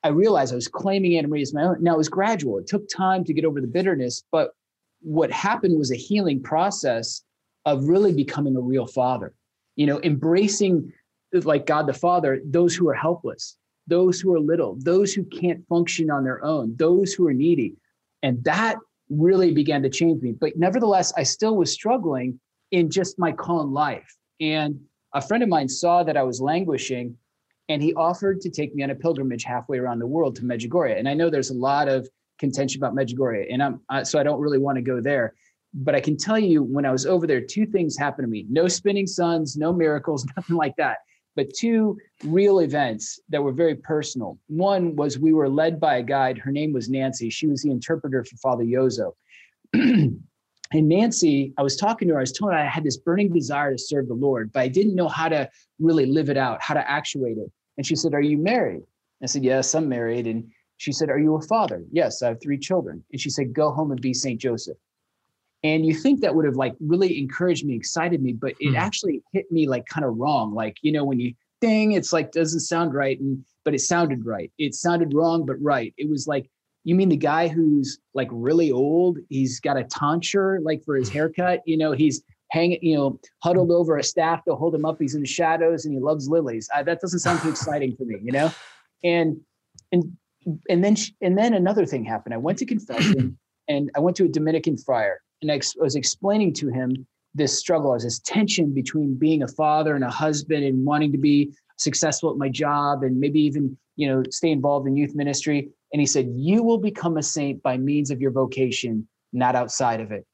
I 0.03 0.09
realized 0.09 0.51
I 0.51 0.55
was 0.55 0.67
claiming 0.67 1.17
Anna 1.17 1.29
Marie 1.29 1.41
as 1.41 1.53
my 1.53 1.63
own. 1.63 1.81
Now 1.81 1.93
it 1.93 1.97
was 1.97 2.09
gradual. 2.09 2.57
It 2.57 2.67
took 2.67 2.89
time 2.89 3.23
to 3.23 3.33
get 3.33 3.45
over 3.45 3.61
the 3.61 3.67
bitterness, 3.67 4.23
but 4.31 4.51
what 5.01 5.31
happened 5.31 5.77
was 5.77 5.91
a 5.91 5.95
healing 5.95 6.41
process 6.41 7.23
of 7.65 7.87
really 7.87 8.13
becoming 8.13 8.57
a 8.57 8.61
real 8.61 8.87
father. 8.87 9.33
You 9.75 9.87
know, 9.87 10.01
embracing 10.03 10.91
like 11.41 11.65
God 11.65 11.87
the 11.87 11.93
Father, 11.93 12.41
those 12.45 12.75
who 12.75 12.87
are 12.89 12.93
helpless, 12.93 13.57
those 13.87 14.19
who 14.19 14.33
are 14.33 14.39
little, 14.39 14.77
those 14.79 15.13
who 15.13 15.23
can't 15.25 15.67
function 15.67 16.09
on 16.09 16.23
their 16.23 16.43
own, 16.43 16.75
those 16.77 17.13
who 17.13 17.27
are 17.27 17.33
needy. 17.33 17.75
And 18.21 18.43
that 18.43 18.77
really 19.09 19.51
began 19.51 19.83
to 19.83 19.89
change 19.89 20.21
me. 20.21 20.31
But 20.31 20.57
nevertheless, 20.57 21.11
I 21.17 21.23
still 21.23 21.57
was 21.57 21.71
struggling 21.71 22.39
in 22.71 22.89
just 22.89 23.19
my 23.19 23.31
call 23.31 23.67
life. 23.67 24.15
And 24.39 24.79
a 25.13 25.21
friend 25.21 25.43
of 25.43 25.49
mine 25.49 25.69
saw 25.69 26.03
that 26.03 26.17
I 26.17 26.23
was 26.23 26.41
languishing 26.41 27.17
and 27.69 27.81
he 27.81 27.93
offered 27.93 28.41
to 28.41 28.49
take 28.49 28.75
me 28.75 28.83
on 28.83 28.89
a 28.89 28.95
pilgrimage 28.95 29.43
halfway 29.43 29.77
around 29.77 29.99
the 29.99 30.07
world 30.07 30.35
to 30.35 30.41
Medjugorje. 30.43 30.97
And 30.97 31.07
I 31.07 31.13
know 31.13 31.29
there's 31.29 31.49
a 31.49 31.55
lot 31.55 31.87
of 31.87 32.07
contention 32.39 32.79
about 32.79 32.93
Medjugorje, 32.93 33.45
and 33.49 33.63
I'm 33.63 33.79
uh, 33.89 34.03
so 34.03 34.19
I 34.19 34.23
don't 34.23 34.41
really 34.41 34.57
want 34.57 34.75
to 34.77 34.81
go 34.81 34.99
there. 34.99 35.33
But 35.73 35.95
I 35.95 36.01
can 36.01 36.17
tell 36.17 36.37
you, 36.37 36.61
when 36.61 36.85
I 36.85 36.91
was 36.91 37.05
over 37.05 37.25
there, 37.25 37.39
two 37.39 37.65
things 37.65 37.97
happened 37.97 38.25
to 38.25 38.29
me: 38.29 38.45
no 38.49 38.67
spinning 38.67 39.07
suns, 39.07 39.55
no 39.55 39.71
miracles, 39.71 40.25
nothing 40.35 40.57
like 40.57 40.75
that 40.75 40.97
but 41.35 41.53
two 41.53 41.97
real 42.23 42.59
events 42.59 43.19
that 43.29 43.41
were 43.41 43.51
very 43.51 43.75
personal. 43.75 44.37
One 44.47 44.95
was 44.95 45.17
we 45.17 45.33
were 45.33 45.49
led 45.49 45.79
by 45.79 45.97
a 45.97 46.03
guide. 46.03 46.37
Her 46.37 46.51
name 46.51 46.73
was 46.73 46.89
Nancy. 46.89 47.29
She 47.29 47.47
was 47.47 47.61
the 47.61 47.71
interpreter 47.71 48.23
for 48.23 48.35
Father 48.37 48.63
Jozo. 48.63 49.13
and 49.73 50.21
Nancy, 50.73 51.53
I 51.57 51.63
was 51.63 51.75
talking 51.75 52.07
to 52.07 52.13
her, 52.13 52.19
I 52.19 52.23
was 52.23 52.31
telling 52.31 52.53
her 52.53 52.59
I 52.59 52.65
had 52.65 52.83
this 52.83 52.97
burning 52.97 53.33
desire 53.33 53.71
to 53.71 53.77
serve 53.77 54.07
the 54.07 54.13
Lord, 54.13 54.51
but 54.51 54.61
I 54.61 54.67
didn't 54.67 54.95
know 54.95 55.07
how 55.07 55.29
to 55.29 55.49
really 55.79 56.05
live 56.05 56.29
it 56.29 56.37
out, 56.37 56.61
how 56.61 56.75
to 56.75 56.89
actuate 56.89 57.37
it. 57.37 57.51
And 57.77 57.85
she 57.85 57.95
said, 57.95 58.13
Are 58.13 58.21
you 58.21 58.37
married? 58.37 58.83
I 59.21 59.25
said, 59.25 59.43
Yes, 59.43 59.73
I'm 59.73 59.89
married. 59.89 60.27
And 60.27 60.51
she 60.77 60.91
said, 60.91 61.09
Are 61.09 61.19
you 61.19 61.35
a 61.35 61.41
father? 61.41 61.83
Yes, 61.91 62.21
I 62.21 62.29
have 62.29 62.41
three 62.41 62.59
children. 62.59 63.03
And 63.11 63.19
she 63.19 63.29
said, 63.29 63.53
Go 63.53 63.71
home 63.71 63.91
and 63.91 64.01
be 64.01 64.13
St. 64.13 64.39
Joseph. 64.39 64.77
And 65.63 65.86
you 65.86 65.93
think 65.93 66.20
that 66.22 66.36
would 66.36 66.46
have 66.46 66.55
like 66.55 66.75
really 66.82 67.17
encouraged 67.17 67.65
me, 67.65 67.75
excited 67.75 68.22
me, 68.22 68.34
but 68.34 68.53
it 68.60 68.74
mm. 68.74 68.77
actually 68.77 69.22
hit 69.32 69.50
me 69.51 69.67
like 69.67 69.86
kind 69.86 70.05
of 70.05 70.17
wrong. 70.17 70.53
Like, 70.53 70.77
you 70.82 70.91
know, 70.91 71.05
when 71.05 71.20
you 71.20 71.34
ding, 71.62 71.93
it's 71.93 72.12
like 72.12 72.34
doesn't 72.34 72.60
sound 72.60 72.93
right. 72.93 73.20
And 73.20 73.43
but 73.63 73.74
it 73.74 73.79
sounded 73.79 74.25
right. 74.25 74.51
It 74.58 74.75
sounded 74.75 75.13
wrong, 75.13 75.46
but 75.46 75.55
right. 75.62 75.93
It 75.98 76.10
was 76.10 76.27
like, 76.27 76.50
you 76.84 76.96
mean 76.96 77.08
the 77.08 77.15
guy 77.15 77.48
who's 77.48 78.00
like 78.13 78.27
really 78.32 78.72
old? 78.72 79.20
He's 79.29 79.62
got 79.62 79.77
a 79.77 79.86
tonsure 79.86 80.60
like 80.60 80.84
for 80.84 80.98
his 80.98 81.08
haircut, 81.08 81.62
you 81.65 81.77
know, 81.77 81.93
he's 81.93 82.22
hanging 82.51 82.79
you 82.82 82.96
know, 82.96 83.20
huddled 83.41 83.72
over 83.72 83.98
a 83.98 84.03
staff 84.03 84.43
to 84.46 84.55
hold 84.55 84.75
him 84.75 84.86
up. 84.86 84.98
He's 85.00 85.15
in 85.15 85.22
the 85.22 85.27
shadows 85.27 85.86
and 85.86 85.93
he 85.93 86.00
loves 86.00 86.27
lilies. 86.27 86.70
Uh, 86.75 86.84
that 86.84 87.00
doesn't 87.00 87.20
sound 87.20 87.41
too 87.41 87.50
exciting 87.50 87.96
for 87.96 88.03
me, 88.03 88.17
you 88.22 88.32
know? 88.32 88.51
And, 89.05 89.41
and, 89.91 90.15
and 90.70 90.82
then, 90.82 90.96
and 91.20 91.38
then 91.38 91.53
another 91.53 91.86
thing 91.86 92.05
happened. 92.05 92.34
I 92.34 92.38
went 92.38 92.58
to 92.60 92.65
confession 92.65 93.38
and 93.67 93.91
I 93.98 94.00
went 94.00 94.15
to 94.15 94.24
a 94.24 94.29
Dominican 94.29 94.77
friar 94.77 95.20
and 95.43 95.51
I 95.51 95.59
was 95.77 95.95
explaining 95.95 96.53
to 96.53 96.69
him 96.69 97.05
this 97.35 97.57
struggle 97.57 97.93
as 97.93 98.03
this 98.03 98.19
tension 98.19 98.73
between 98.73 99.15
being 99.15 99.43
a 99.43 99.47
father 99.47 99.95
and 99.95 100.03
a 100.03 100.09
husband 100.09 100.63
and 100.63 100.85
wanting 100.85 101.12
to 101.12 101.17
be 101.17 101.53
successful 101.77 102.31
at 102.31 102.38
my 102.38 102.50
job 102.50 103.03
and 103.03 103.19
maybe 103.19 103.39
even 103.41 103.77
you 103.95 104.07
know 104.07 104.23
stay 104.29 104.50
involved 104.50 104.88
in 104.88 104.97
youth 104.97 105.15
ministry. 105.15 105.69
And 105.91 106.00
he 106.00 106.05
said 106.05 106.31
you 106.35 106.63
will 106.63 106.79
become 106.79 107.17
a 107.17 107.23
saint 107.23 107.62
by 107.62 107.77
means 107.77 108.09
of 108.09 108.21
your 108.21 108.31
vocation 108.31 109.07
not 109.31 109.55
outside 109.55 110.00
of 110.00 110.12
it. 110.12 110.25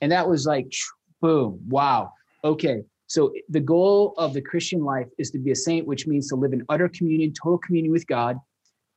And 0.00 0.10
that 0.10 0.28
was 0.28 0.46
like 0.46 0.72
boom 1.20 1.60
wow. 1.68 2.12
Okay 2.42 2.82
so 3.08 3.32
the 3.48 3.60
goal 3.60 4.14
of 4.18 4.34
the 4.34 4.40
christian 4.40 4.84
life 4.84 5.06
is 5.18 5.30
to 5.30 5.38
be 5.38 5.52
a 5.52 5.56
saint 5.56 5.86
which 5.86 6.06
means 6.06 6.28
to 6.28 6.36
live 6.36 6.52
in 6.52 6.64
utter 6.68 6.88
communion 6.88 7.32
total 7.32 7.58
communion 7.58 7.92
with 7.92 8.06
god 8.06 8.36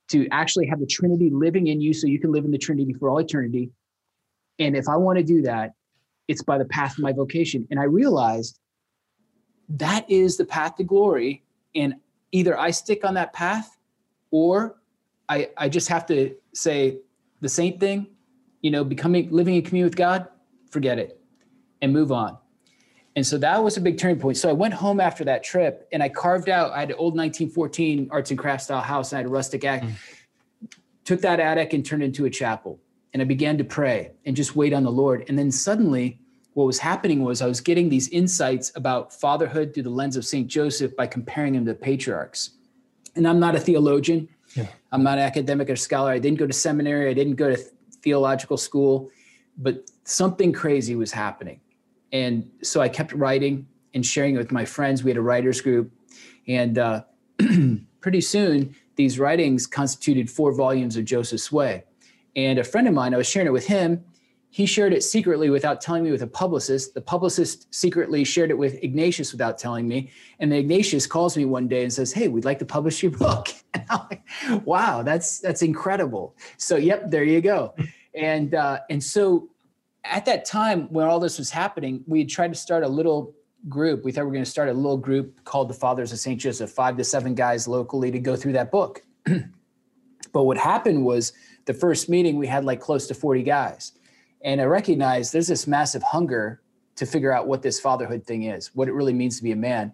to 0.08 0.26
actually 0.32 0.66
have 0.66 0.80
the 0.80 0.86
trinity 0.86 1.30
living 1.30 1.68
in 1.68 1.80
you 1.80 1.92
so 1.92 2.06
you 2.06 2.18
can 2.18 2.32
live 2.32 2.44
in 2.44 2.50
the 2.50 2.58
trinity 2.58 2.92
for 2.92 3.08
all 3.08 3.18
eternity 3.18 3.70
and 4.60 4.76
if 4.76 4.88
i 4.88 4.96
want 4.96 5.18
to 5.18 5.24
do 5.24 5.42
that 5.42 5.74
it's 6.30 6.44
by 6.44 6.56
the 6.56 6.64
path 6.64 6.92
of 6.92 7.00
my 7.00 7.12
vocation. 7.12 7.66
And 7.70 7.80
i 7.80 7.84
realized 7.84 8.60
that 9.68 10.08
is 10.08 10.36
the 10.36 10.44
path 10.44 10.76
to 10.76 10.84
glory. 10.84 11.42
And 11.74 11.96
either 12.32 12.56
i 12.58 12.70
stick 12.70 13.04
on 13.04 13.14
that 13.14 13.32
path 13.32 13.76
or 14.30 14.76
i 15.28 15.50
i 15.56 15.68
just 15.68 15.88
have 15.88 16.06
to 16.06 16.34
say 16.54 16.98
the 17.40 17.48
same 17.48 17.78
thing 17.78 18.06
you 18.62 18.70
know 18.70 18.84
becoming 18.84 19.28
living 19.30 19.56
in 19.56 19.62
communion 19.62 19.86
with 19.86 19.96
god 19.96 20.28
forget 20.70 20.98
it 20.98 21.20
and 21.82 21.92
move 21.92 22.12
on. 22.12 22.36
And 23.16 23.26
so 23.26 23.38
that 23.38 23.64
was 23.64 23.76
a 23.76 23.80
big 23.80 23.98
turning 23.98 24.20
point. 24.20 24.36
So 24.36 24.48
i 24.48 24.52
went 24.52 24.74
home 24.74 25.00
after 25.00 25.24
that 25.24 25.42
trip 25.42 25.88
and 25.92 26.00
i 26.00 26.08
carved 26.08 26.48
out 26.48 26.70
i 26.70 26.78
had 26.78 26.90
an 26.90 26.96
old 26.96 27.16
1914 27.16 28.08
arts 28.12 28.30
and 28.30 28.38
crafts 28.38 28.64
style 28.64 28.80
house 28.80 29.10
and 29.10 29.16
i 29.16 29.20
had 29.22 29.26
a 29.26 29.30
rustic 29.30 29.64
attic. 29.64 29.88
Mm. 29.88 29.94
took 31.04 31.20
that 31.22 31.40
attic 31.40 31.72
and 31.72 31.84
turned 31.84 32.02
it 32.04 32.06
into 32.06 32.26
a 32.26 32.30
chapel 32.30 32.78
and 33.12 33.22
i 33.22 33.24
began 33.24 33.58
to 33.58 33.64
pray 33.64 34.12
and 34.24 34.36
just 34.36 34.56
wait 34.56 34.72
on 34.72 34.82
the 34.82 34.90
lord 34.90 35.24
and 35.28 35.38
then 35.38 35.50
suddenly 35.50 36.20
what 36.54 36.64
was 36.64 36.78
happening 36.78 37.22
was 37.22 37.42
I 37.42 37.46
was 37.46 37.60
getting 37.60 37.88
these 37.88 38.08
insights 38.08 38.72
about 38.74 39.12
fatherhood 39.12 39.72
through 39.72 39.84
the 39.84 39.90
lens 39.90 40.16
of 40.16 40.24
St. 40.24 40.48
Joseph 40.48 40.96
by 40.96 41.06
comparing 41.06 41.54
him 41.54 41.64
to 41.64 41.72
the 41.72 41.78
patriarchs. 41.78 42.50
And 43.16 43.26
I'm 43.26 43.38
not 43.40 43.54
a 43.54 43.60
theologian. 43.60 44.28
Yeah. 44.54 44.66
I'm 44.92 45.02
not 45.02 45.18
an 45.18 45.24
academic 45.24 45.70
or 45.70 45.76
scholar. 45.76 46.10
I 46.10 46.18
didn't 46.18 46.38
go 46.38 46.46
to 46.46 46.52
seminary. 46.52 47.08
I 47.08 47.14
didn't 47.14 47.36
go 47.36 47.54
to 47.54 47.56
theological 48.02 48.56
school, 48.56 49.10
but 49.58 49.90
something 50.04 50.52
crazy 50.52 50.96
was 50.96 51.12
happening. 51.12 51.60
And 52.12 52.50
so 52.62 52.80
I 52.80 52.88
kept 52.88 53.12
writing 53.12 53.66
and 53.94 54.04
sharing 54.04 54.34
it 54.34 54.38
with 54.38 54.50
my 54.50 54.64
friends. 54.64 55.04
We 55.04 55.10
had 55.10 55.18
a 55.18 55.22
writers 55.22 55.60
group. 55.60 55.92
And 56.48 56.78
uh, 56.78 57.04
pretty 58.00 58.20
soon, 58.20 58.74
these 58.96 59.18
writings 59.18 59.66
constituted 59.66 60.28
four 60.28 60.52
volumes 60.52 60.96
of 60.96 61.04
Joseph's 61.04 61.52
Way. 61.52 61.84
And 62.36 62.58
a 62.58 62.64
friend 62.64 62.86
of 62.88 62.94
mine, 62.94 63.14
I 63.14 63.16
was 63.16 63.28
sharing 63.28 63.46
it 63.46 63.52
with 63.52 63.66
him, 63.66 64.04
he 64.52 64.66
shared 64.66 64.92
it 64.92 65.04
secretly 65.04 65.48
without 65.48 65.80
telling 65.80 66.02
me 66.02 66.10
with 66.10 66.22
a 66.22 66.26
publicist. 66.26 66.94
The 66.94 67.00
publicist 67.00 67.72
secretly 67.72 68.24
shared 68.24 68.50
it 68.50 68.58
with 68.58 68.82
Ignatius 68.82 69.30
without 69.30 69.58
telling 69.58 69.86
me. 69.86 70.10
And 70.40 70.52
Ignatius 70.52 71.06
calls 71.06 71.36
me 71.36 71.44
one 71.44 71.68
day 71.68 71.84
and 71.84 71.92
says, 71.92 72.12
Hey, 72.12 72.26
we'd 72.26 72.44
like 72.44 72.58
to 72.58 72.64
publish 72.64 73.02
your 73.02 73.12
book. 73.26 73.48
Like, 73.88 74.22
wow, 74.64 75.02
that's 75.02 75.38
that's 75.38 75.62
incredible. 75.62 76.36
So 76.56 76.76
yep, 76.76 77.10
there 77.10 77.22
you 77.24 77.40
go. 77.40 77.74
And 78.14 78.54
uh, 78.54 78.80
and 78.88 79.02
so 79.02 79.48
at 80.04 80.24
that 80.26 80.44
time 80.44 80.88
when 80.92 81.06
all 81.06 81.20
this 81.20 81.38
was 81.38 81.50
happening, 81.50 82.02
we 82.06 82.20
had 82.20 82.28
tried 82.28 82.52
to 82.52 82.58
start 82.58 82.82
a 82.82 82.88
little 82.88 83.34
group. 83.68 84.04
We 84.04 84.12
thought 84.12 84.22
we 84.22 84.26
were 84.26 84.32
going 84.32 84.44
to 84.44 84.50
start 84.50 84.68
a 84.68 84.72
little 84.72 84.96
group 84.96 85.44
called 85.44 85.68
the 85.68 85.74
Fathers 85.74 86.12
of 86.12 86.18
St. 86.18 86.40
Joseph, 86.40 86.70
five 86.70 86.96
to 86.96 87.04
seven 87.04 87.34
guys 87.34 87.68
locally 87.68 88.10
to 88.10 88.18
go 88.18 88.36
through 88.36 88.52
that 88.52 88.70
book. 88.70 89.02
but 90.32 90.44
what 90.44 90.56
happened 90.56 91.04
was 91.04 91.32
the 91.66 91.74
first 91.74 92.08
meeting 92.08 92.36
we 92.36 92.46
had 92.46 92.64
like 92.64 92.80
close 92.80 93.06
to 93.06 93.14
40 93.14 93.42
guys 93.42 93.92
and 94.42 94.60
I 94.60 94.64
recognized 94.64 95.32
there's 95.32 95.48
this 95.48 95.66
massive 95.66 96.02
hunger 96.02 96.60
to 96.96 97.06
figure 97.06 97.32
out 97.32 97.46
what 97.46 97.62
this 97.62 97.78
fatherhood 97.78 98.26
thing 98.26 98.44
is, 98.44 98.74
what 98.74 98.88
it 98.88 98.92
really 98.92 99.12
means 99.12 99.36
to 99.36 99.42
be 99.42 99.52
a 99.52 99.56
man. 99.56 99.92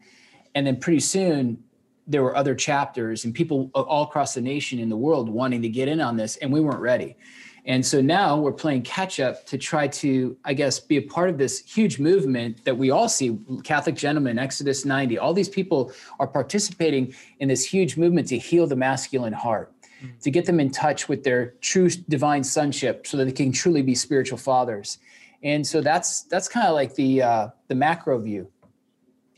And 0.54 0.66
then 0.66 0.78
pretty 0.78 1.00
soon 1.00 1.62
there 2.06 2.22
were 2.22 2.36
other 2.36 2.54
chapters 2.54 3.24
and 3.24 3.34
people 3.34 3.70
all 3.74 4.04
across 4.04 4.34
the 4.34 4.40
nation 4.40 4.78
in 4.78 4.88
the 4.88 4.96
world 4.96 5.28
wanting 5.28 5.62
to 5.62 5.68
get 5.68 5.88
in 5.88 6.00
on 6.00 6.16
this, 6.16 6.36
and 6.36 6.52
we 6.52 6.60
weren't 6.60 6.80
ready. 6.80 7.16
And 7.64 7.84
so 7.84 8.00
now 8.00 8.38
we're 8.38 8.52
playing 8.52 8.82
catch 8.82 9.18
up 9.18 9.44
to 9.46 9.58
try 9.58 9.88
to, 9.88 10.36
I 10.44 10.54
guess, 10.54 10.78
be 10.78 10.98
a 10.98 11.02
part 11.02 11.28
of 11.30 11.36
this 11.36 11.64
huge 11.66 11.98
movement 11.98 12.64
that 12.64 12.78
we 12.78 12.92
all 12.92 13.08
see 13.08 13.36
Catholic 13.64 13.96
Gentlemen, 13.96 14.38
Exodus 14.38 14.84
90, 14.84 15.18
all 15.18 15.34
these 15.34 15.48
people 15.48 15.90
are 16.20 16.28
participating 16.28 17.12
in 17.40 17.48
this 17.48 17.64
huge 17.64 17.96
movement 17.96 18.28
to 18.28 18.38
heal 18.38 18.68
the 18.68 18.76
masculine 18.76 19.32
heart. 19.32 19.72
Mm. 20.02 20.20
to 20.20 20.30
get 20.30 20.44
them 20.44 20.60
in 20.60 20.70
touch 20.70 21.08
with 21.08 21.24
their 21.24 21.54
true 21.62 21.88
divine 21.88 22.44
sonship 22.44 23.06
so 23.06 23.16
that 23.16 23.24
they 23.24 23.32
can 23.32 23.50
truly 23.50 23.80
be 23.80 23.94
spiritual 23.94 24.36
fathers. 24.36 24.98
And 25.42 25.66
so 25.66 25.80
that's 25.80 26.24
that's 26.24 26.48
kind 26.48 26.66
of 26.66 26.74
like 26.74 26.94
the 26.94 27.22
uh 27.22 27.48
the 27.68 27.74
macro 27.74 28.18
view. 28.18 28.50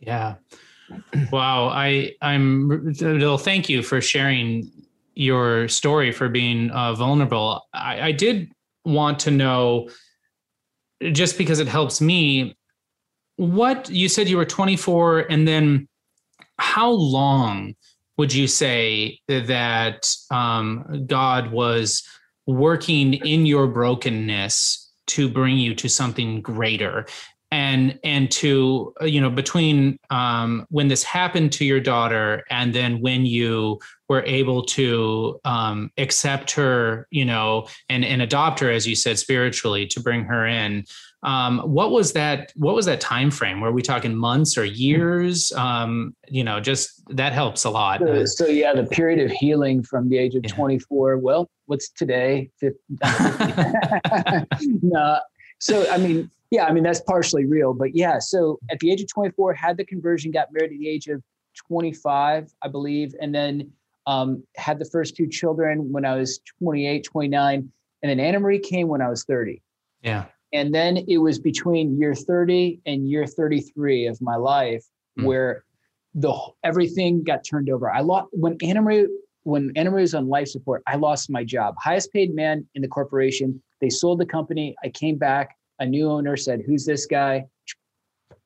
Yeah. 0.00 0.34
Wow. 1.30 1.68
I 1.68 2.12
i'm 2.22 2.94
well 3.00 3.38
thank 3.38 3.68
you 3.68 3.82
for 3.82 4.00
sharing 4.00 4.70
your 5.14 5.68
story 5.68 6.12
for 6.12 6.28
being 6.28 6.70
uh, 6.70 6.94
vulnerable. 6.94 7.66
I, 7.74 8.00
I 8.00 8.12
did 8.12 8.52
want 8.84 9.18
to 9.20 9.32
know 9.32 9.88
just 11.12 11.36
because 11.36 11.58
it 11.58 11.66
helps 11.66 12.00
me 12.00 12.56
what 13.36 13.90
you 13.90 14.08
said 14.08 14.28
you 14.28 14.36
were 14.36 14.44
24 14.44 15.20
and 15.30 15.46
then 15.46 15.88
how 16.58 16.90
long 16.90 17.74
would 18.18 18.34
you 18.34 18.46
say 18.46 19.20
that 19.28 20.12
um, 20.30 21.04
God 21.06 21.50
was 21.50 22.02
working 22.46 23.14
in 23.14 23.46
your 23.46 23.66
brokenness 23.68 24.90
to 25.06 25.28
bring 25.28 25.56
you 25.56 25.74
to 25.76 25.88
something 25.88 26.42
greater? 26.42 27.06
and 27.50 27.98
and 28.04 28.30
to 28.30 28.92
you 29.02 29.20
know 29.20 29.30
between 29.30 29.98
um, 30.10 30.66
when 30.68 30.88
this 30.88 31.02
happened 31.02 31.52
to 31.52 31.64
your 31.64 31.80
daughter 31.80 32.44
and 32.50 32.74
then 32.74 33.00
when 33.00 33.24
you 33.24 33.78
were 34.08 34.22
able 34.24 34.62
to 34.62 35.40
um, 35.44 35.90
accept 35.96 36.50
her 36.50 37.06
you 37.10 37.24
know 37.24 37.66
and 37.88 38.04
and 38.04 38.20
adopt 38.20 38.60
her 38.60 38.70
as 38.70 38.86
you 38.86 38.94
said 38.94 39.18
spiritually 39.18 39.86
to 39.86 40.00
bring 40.00 40.24
her 40.24 40.46
in 40.46 40.84
um, 41.24 41.58
what 41.60 41.90
was 41.90 42.12
that? 42.12 42.52
What 42.54 42.76
was 42.76 42.86
that 42.86 43.00
time 43.00 43.30
frame? 43.30 43.60
Were 43.60 43.72
we 43.72 43.82
talking 43.82 44.14
months 44.14 44.56
or 44.56 44.64
years? 44.64 45.50
Um, 45.52 46.14
you 46.28 46.44
know, 46.44 46.60
just 46.60 47.02
that 47.16 47.32
helps 47.32 47.64
a 47.64 47.70
lot. 47.70 48.00
So, 48.00 48.24
so 48.24 48.46
yeah, 48.46 48.72
the 48.72 48.84
period 48.84 49.18
of 49.18 49.32
healing 49.32 49.82
from 49.82 50.08
the 50.08 50.16
age 50.16 50.36
of 50.36 50.44
yeah. 50.44 50.54
24. 50.54 51.18
Well, 51.18 51.50
what's 51.66 51.90
today? 51.90 52.50
no. 54.62 55.18
So 55.58 55.90
I 55.90 55.98
mean, 55.98 56.30
yeah, 56.52 56.66
I 56.66 56.72
mean 56.72 56.84
that's 56.84 57.00
partially 57.00 57.46
real, 57.46 57.74
but 57.74 57.96
yeah. 57.96 58.20
So 58.20 58.60
at 58.70 58.78
the 58.78 58.92
age 58.92 59.00
of 59.00 59.08
24, 59.08 59.54
had 59.54 59.76
the 59.76 59.84
conversion, 59.84 60.30
got 60.30 60.52
married 60.52 60.70
at 60.72 60.78
the 60.78 60.88
age 60.88 61.08
of 61.08 61.20
25, 61.66 62.52
I 62.62 62.68
believe, 62.68 63.12
and 63.20 63.34
then 63.34 63.72
um, 64.06 64.44
had 64.56 64.78
the 64.78 64.84
first 64.84 65.16
two 65.16 65.26
children 65.26 65.90
when 65.90 66.04
I 66.04 66.14
was 66.14 66.38
28, 66.62 67.02
29, 67.02 67.72
and 68.02 68.10
then 68.10 68.20
Anna 68.20 68.38
Marie 68.38 68.60
came 68.60 68.86
when 68.86 69.02
I 69.02 69.10
was 69.10 69.24
30. 69.24 69.60
Yeah 70.00 70.26
and 70.52 70.74
then 70.74 70.98
it 71.08 71.18
was 71.18 71.38
between 71.38 71.98
year 71.98 72.14
30 72.14 72.80
and 72.86 73.08
year 73.08 73.26
33 73.26 74.06
of 74.06 74.20
my 74.20 74.36
life 74.36 74.84
mm. 75.18 75.24
where 75.24 75.64
the 76.14 76.34
everything 76.64 77.22
got 77.22 77.44
turned 77.44 77.68
over. 77.68 77.90
I 77.90 78.00
lost 78.00 78.28
when 78.32 78.56
anna 78.62 78.82
marie 78.82 79.08
when 79.42 79.72
anna 79.76 79.90
marie 79.90 80.02
was 80.02 80.14
on 80.14 80.28
life 80.28 80.48
support 80.48 80.82
i 80.86 80.96
lost 80.96 81.30
my 81.30 81.44
job. 81.44 81.74
Highest 81.78 82.12
paid 82.12 82.34
man 82.34 82.66
in 82.74 82.82
the 82.82 82.88
corporation. 82.88 83.62
They 83.80 83.90
sold 83.90 84.18
the 84.20 84.26
company. 84.26 84.74
I 84.82 84.88
came 84.88 85.16
back. 85.16 85.56
A 85.80 85.86
new 85.86 86.10
owner 86.10 86.36
said 86.36 86.62
who's 86.66 86.84
this 86.84 87.06
guy? 87.06 87.46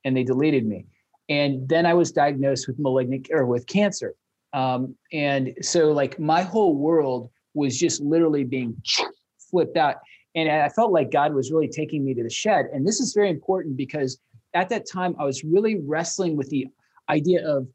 And 0.05 0.17
they 0.17 0.25
deleted 0.25 0.67
me. 0.67 0.87
And 1.29 1.69
then 1.69 1.87
i 1.87 1.95
was 1.95 2.11
diagnosed 2.11 2.67
with 2.67 2.79
malignant 2.79 3.29
or 3.31 3.47
with 3.47 3.67
cancer. 3.67 4.15
Um, 4.53 4.97
and 5.13 5.55
so 5.63 5.93
like 5.93 6.19
my 6.19 6.43
whole 6.43 6.77
world 6.77 7.31
was 7.55 7.79
just 7.79 8.03
literally 8.03 8.45
being 8.45 8.77
flipped 9.51 9.77
out 9.77 9.97
and 10.35 10.51
I 10.51 10.69
felt 10.69 10.93
like 10.93 11.11
God 11.11 11.35
was 11.35 11.53
really 11.53 11.69
taking 11.69 12.05
me 12.05 12.15
to 12.15 12.23
the 12.23 12.31
shed. 12.31 12.67
And 12.73 12.87
this 12.87 13.01
is 13.01 13.13
very 13.13 13.31
important 13.31 13.77
because 13.77 14.19
at 14.55 14.69
that 14.71 14.89
time 14.91 15.15
I 15.19 15.25
was 15.25 15.45
really 15.45 15.81
wrestling 15.81 16.37
with 16.37 16.49
the 16.51 16.69
idea 17.09 17.47
of, 17.47 17.69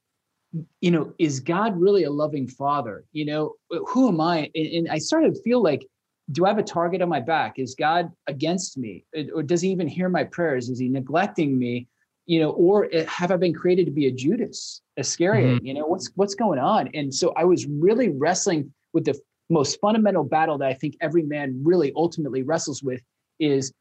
you 0.82 0.92
know, 0.92 1.14
is 1.20 1.40
God 1.40 1.80
really 1.80 2.04
a 2.04 2.12
loving 2.12 2.48
father? 2.48 3.06
You 3.12 3.26
know, 3.26 3.54
who 3.70 4.08
am 4.08 4.22
I? 4.22 4.50
And, 4.56 4.88
I 4.90 4.98
started 4.98 5.36
to 5.36 5.42
feel 5.42 5.62
like, 5.62 5.86
do 6.32 6.46
I 6.46 6.50
have 6.50 6.58
a 6.58 6.64
target 6.64 7.02
on 7.02 7.10
my 7.10 7.20
back? 7.20 7.60
Is 7.60 7.76
God 7.76 8.12
against 8.28 8.78
me? 8.78 9.06
Or 9.34 9.44
does 9.44 9.62
he 9.62 9.70
even 9.70 9.88
hear 9.88 10.10
my 10.10 10.24
prayers? 10.24 10.70
Is 10.70 10.80
he 10.80 10.90
neglecting 10.90 11.58
me? 11.58 11.88
You 12.26 12.42
know, 12.42 12.50
or 12.52 12.90
have 13.08 13.32
I 13.32 13.38
been 13.38 13.54
created 13.54 13.86
to 13.86 13.92
be 13.92 14.08
a 14.08 14.12
Judas 14.12 14.82
Iscariot? 14.98 15.58
Mm-hmm. 15.58 15.66
You 15.66 15.74
know, 15.76 15.86
what's 15.86 16.12
what's 16.16 16.36
going 16.36 16.60
on? 16.60 16.90
And 16.94 17.14
so 17.14 17.34
I 17.38 17.46
was 17.46 17.66
really 17.66 18.10
wrestling 18.10 18.74
with 18.92 19.06
the 19.06 19.18
most 19.50 19.80
fundamental 19.80 20.24
battle 20.24 20.58
that 20.58 20.70
I 20.70 20.74
think 20.74 20.96
every 21.02 21.24
man 21.24 21.62
really 21.64 21.92
ultimately 21.96 22.44
wrestles 22.44 22.84
with 22.84 23.02
is 23.40 23.74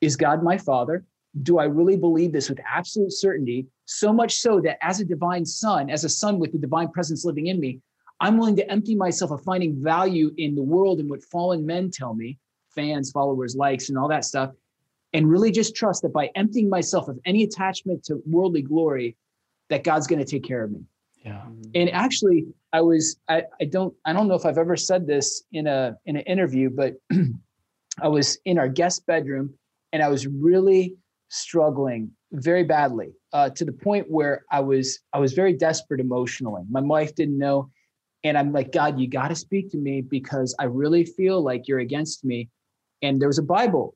is 0.00 0.16
God 0.16 0.42
my 0.42 0.56
father? 0.58 1.04
do 1.42 1.58
I 1.58 1.64
really 1.64 1.96
believe 1.96 2.32
this 2.32 2.48
with 2.48 2.58
absolute 2.66 3.12
certainty? 3.12 3.66
So 3.84 4.12
much 4.12 4.36
so 4.36 4.60
that 4.60 4.78
as 4.82 5.00
a 5.00 5.04
divine 5.04 5.44
son, 5.44 5.90
as 5.90 6.04
a 6.04 6.08
son 6.08 6.38
with 6.38 6.52
the 6.52 6.58
divine 6.58 6.88
presence 6.88 7.24
living 7.24 7.46
in 7.46 7.60
me, 7.60 7.80
I'm 8.20 8.36
willing 8.36 8.56
to 8.56 8.70
empty 8.70 8.94
myself 8.94 9.30
of 9.30 9.42
finding 9.42 9.82
value 9.82 10.32
in 10.38 10.54
the 10.54 10.62
world 10.62 10.98
and 10.98 11.08
what 11.08 11.22
fallen 11.22 11.64
men 11.64 11.90
tell 11.90 12.14
me, 12.14 12.38
fans, 12.74 13.10
followers, 13.10 13.54
likes, 13.54 13.88
and 13.88 13.98
all 13.98 14.08
that 14.08 14.24
stuff, 14.24 14.50
and 15.12 15.30
really 15.30 15.50
just 15.50 15.76
trust 15.76 16.02
that 16.02 16.12
by 16.12 16.30
emptying 16.34 16.68
myself 16.68 17.08
of 17.08 17.18
any 17.24 17.44
attachment 17.44 18.04
to 18.04 18.20
worldly 18.26 18.62
glory, 18.62 19.16
that 19.68 19.84
God's 19.84 20.06
going 20.06 20.18
to 20.18 20.24
take 20.24 20.42
care 20.42 20.64
of 20.64 20.72
me. 20.72 20.80
Yeah. 21.24 21.32
Mm-hmm. 21.32 21.70
And 21.74 21.90
actually, 21.90 22.46
I 22.72 22.80
was 22.80 23.16
I, 23.28 23.44
I 23.60 23.64
don't 23.64 23.94
I 24.04 24.12
don't 24.12 24.28
know 24.28 24.34
if 24.34 24.44
I've 24.44 24.58
ever 24.58 24.76
said 24.76 25.06
this 25.06 25.44
in 25.52 25.66
a 25.66 25.96
in 26.06 26.16
an 26.16 26.22
interview, 26.22 26.70
but 26.70 26.94
I 28.02 28.08
was 28.08 28.38
in 28.44 28.58
our 28.58 28.68
guest 28.68 29.06
bedroom 29.06 29.54
and 29.92 30.02
I 30.02 30.08
was 30.08 30.26
really 30.26 30.96
struggling 31.28 32.10
very 32.32 32.64
badly 32.64 33.12
uh, 33.32 33.50
to 33.50 33.64
the 33.64 33.72
point 33.72 34.10
where 34.10 34.44
I 34.50 34.60
was 34.60 35.00
I 35.12 35.18
was 35.18 35.32
very 35.32 35.52
desperate 35.54 36.00
emotionally. 36.00 36.62
My 36.70 36.80
wife 36.80 37.14
didn't 37.14 37.38
know, 37.38 37.70
and 38.24 38.36
I'm 38.36 38.52
like, 38.52 38.72
God, 38.72 39.00
you 39.00 39.08
got 39.08 39.28
to 39.28 39.34
speak 39.34 39.70
to 39.70 39.78
me 39.78 40.02
because 40.02 40.54
I 40.58 40.64
really 40.64 41.04
feel 41.04 41.42
like 41.42 41.68
you're 41.68 41.78
against 41.78 42.24
me. 42.24 42.48
And 43.02 43.20
there 43.20 43.28
was 43.28 43.38
a 43.38 43.42
Bible 43.42 43.94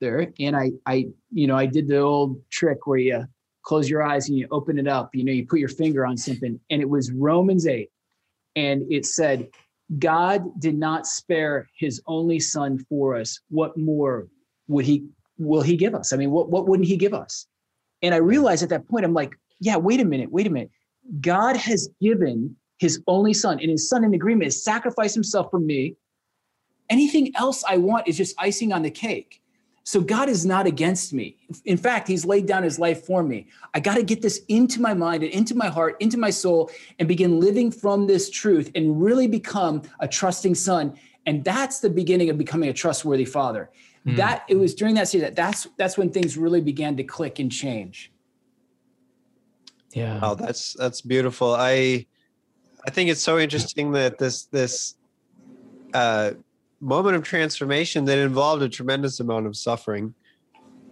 there, 0.00 0.32
and 0.38 0.56
I 0.56 0.72
I 0.86 1.06
you 1.32 1.46
know 1.46 1.56
I 1.56 1.66
did 1.66 1.88
the 1.88 1.98
old 1.98 2.40
trick 2.50 2.86
where 2.86 2.98
you 2.98 3.24
close 3.62 3.88
your 3.88 4.02
eyes 4.02 4.28
and 4.28 4.36
you 4.36 4.46
open 4.50 4.78
it 4.78 4.88
up. 4.88 5.10
You 5.14 5.24
know, 5.24 5.32
you 5.32 5.46
put 5.46 5.60
your 5.60 5.68
finger 5.68 6.04
on 6.06 6.16
something, 6.16 6.60
and 6.70 6.82
it 6.82 6.88
was 6.88 7.10
Romans 7.12 7.66
eight, 7.66 7.90
and 8.56 8.90
it 8.90 9.06
said. 9.06 9.48
God 9.98 10.58
did 10.58 10.78
not 10.78 11.06
spare 11.06 11.68
his 11.76 12.00
only 12.06 12.40
son 12.40 12.78
for 12.88 13.14
us. 13.14 13.40
What 13.50 13.76
more 13.76 14.28
would 14.68 14.86
he 14.86 15.04
will 15.38 15.60
he 15.60 15.76
give 15.76 15.94
us? 15.94 16.12
I 16.12 16.16
mean, 16.16 16.30
what, 16.30 16.48
what 16.48 16.66
wouldn't 16.66 16.88
he 16.88 16.96
give 16.96 17.12
us? 17.12 17.46
And 18.00 18.14
I 18.14 18.18
realized 18.18 18.62
at 18.62 18.68
that 18.70 18.88
point, 18.88 19.04
I'm 19.04 19.12
like, 19.14 19.34
yeah, 19.60 19.76
wait 19.76 20.00
a 20.00 20.04
minute, 20.04 20.30
wait 20.30 20.46
a 20.46 20.50
minute. 20.50 20.70
God 21.20 21.56
has 21.56 21.88
given 22.00 22.56
his 22.78 23.02
only 23.06 23.34
son, 23.34 23.60
and 23.60 23.70
his 23.70 23.88
son 23.88 24.04
in 24.04 24.14
agreement 24.14 24.44
has 24.44 24.64
sacrificed 24.64 25.14
himself 25.14 25.50
for 25.50 25.60
me. 25.60 25.96
Anything 26.88 27.32
else 27.36 27.62
I 27.68 27.76
want 27.76 28.08
is 28.08 28.16
just 28.16 28.34
icing 28.38 28.72
on 28.72 28.82
the 28.82 28.90
cake. 28.90 29.41
So 29.84 30.00
God 30.00 30.28
is 30.28 30.46
not 30.46 30.66
against 30.66 31.12
me. 31.12 31.36
In 31.64 31.76
fact, 31.76 32.06
he's 32.06 32.24
laid 32.24 32.46
down 32.46 32.62
his 32.62 32.78
life 32.78 33.04
for 33.04 33.22
me. 33.22 33.48
I 33.74 33.80
got 33.80 33.96
to 33.96 34.02
get 34.04 34.22
this 34.22 34.42
into 34.48 34.80
my 34.80 34.94
mind 34.94 35.24
and 35.24 35.32
into 35.32 35.56
my 35.56 35.66
heart, 35.68 35.96
into 35.98 36.16
my 36.16 36.30
soul, 36.30 36.70
and 36.98 37.08
begin 37.08 37.40
living 37.40 37.70
from 37.72 38.06
this 38.06 38.30
truth 38.30 38.70
and 38.74 39.02
really 39.02 39.26
become 39.26 39.82
a 39.98 40.06
trusting 40.06 40.54
son. 40.54 40.96
And 41.26 41.44
that's 41.44 41.80
the 41.80 41.90
beginning 41.90 42.30
of 42.30 42.38
becoming 42.38 42.68
a 42.68 42.72
trustworthy 42.72 43.24
father. 43.24 43.70
Mm. 44.06 44.16
That 44.16 44.44
it 44.48 44.56
was 44.56 44.74
during 44.74 44.94
that 44.96 45.08
season 45.08 45.26
that 45.26 45.36
that's 45.36 45.68
that's 45.76 45.96
when 45.96 46.10
things 46.10 46.36
really 46.36 46.60
began 46.60 46.96
to 46.96 47.04
click 47.04 47.38
and 47.38 47.50
change. 47.50 48.12
Yeah. 49.92 50.18
Oh, 50.22 50.34
that's 50.34 50.74
that's 50.74 51.00
beautiful. 51.00 51.54
I 51.54 52.06
I 52.86 52.90
think 52.90 53.10
it's 53.10 53.22
so 53.22 53.38
interesting 53.38 53.92
that 53.92 54.18
this 54.18 54.46
this 54.46 54.96
uh 55.94 56.32
moment 56.82 57.16
of 57.16 57.22
transformation 57.22 58.04
that 58.04 58.18
involved 58.18 58.62
a 58.62 58.68
tremendous 58.68 59.20
amount 59.20 59.46
of 59.46 59.56
suffering 59.56 60.14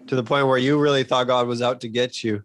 to 0.06 0.16
the 0.16 0.22
point 0.22 0.46
where 0.46 0.58
you 0.58 0.78
really 0.78 1.04
thought 1.04 1.26
God 1.26 1.46
was 1.46 1.60
out 1.60 1.80
to 1.82 1.88
get 1.88 2.24
you 2.24 2.42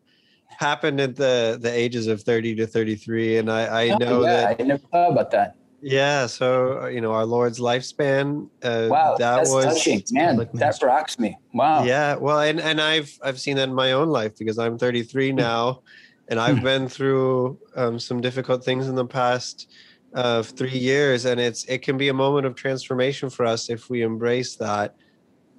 happened 0.57 1.01
at 1.01 1.15
the 1.15 1.57
the 1.61 1.71
ages 1.71 2.07
of 2.07 2.21
30 2.21 2.55
to 2.55 2.67
33 2.67 3.37
and 3.37 3.51
I 3.51 3.61
I 3.61 3.89
oh, 3.89 3.97
know 3.97 4.23
yeah, 4.23 4.31
that 4.31 4.61
I 4.61 4.63
never 4.63 4.87
thought 4.87 5.11
about 5.11 5.31
that. 5.31 5.55
Yeah, 5.81 6.25
so 6.25 6.81
uh, 6.83 6.87
you 6.87 6.99
know 6.99 7.11
our 7.11 7.25
Lord's 7.25 7.59
lifespan. 7.59 8.49
Uh, 8.63 8.87
wow, 8.89 9.15
that 9.19 9.35
that's 9.35 9.51
was 9.51 9.65
touching, 9.65 10.01
man. 10.11 10.49
That 10.53 10.81
rocks 10.81 11.19
me. 11.19 11.37
Wow. 11.53 11.83
Yeah, 11.83 12.15
well, 12.15 12.39
and 12.39 12.59
and 12.59 12.81
I've 12.81 13.15
I've 13.21 13.39
seen 13.39 13.57
that 13.57 13.69
in 13.69 13.75
my 13.75 13.91
own 13.91 14.09
life 14.09 14.35
because 14.39 14.57
I'm 14.57 14.79
33 14.79 15.29
hmm. 15.29 15.35
now, 15.35 15.81
and 16.27 16.39
I've 16.39 16.57
hmm. 16.57 16.63
been 16.63 16.89
through 16.89 17.59
um, 17.75 17.99
some 17.99 18.19
difficult 18.19 18.63
things 18.63 18.87
in 18.87 18.95
the 18.95 19.05
past 19.05 19.69
uh, 20.15 20.41
three 20.41 20.77
years, 20.77 21.25
and 21.25 21.39
it's 21.39 21.65
it 21.65 21.81
can 21.81 21.97
be 21.97 22.07
a 22.07 22.13
moment 22.13 22.47
of 22.47 22.55
transformation 22.55 23.29
for 23.29 23.45
us 23.45 23.69
if 23.69 23.89
we 23.89 24.01
embrace 24.01 24.55
that. 24.55 24.95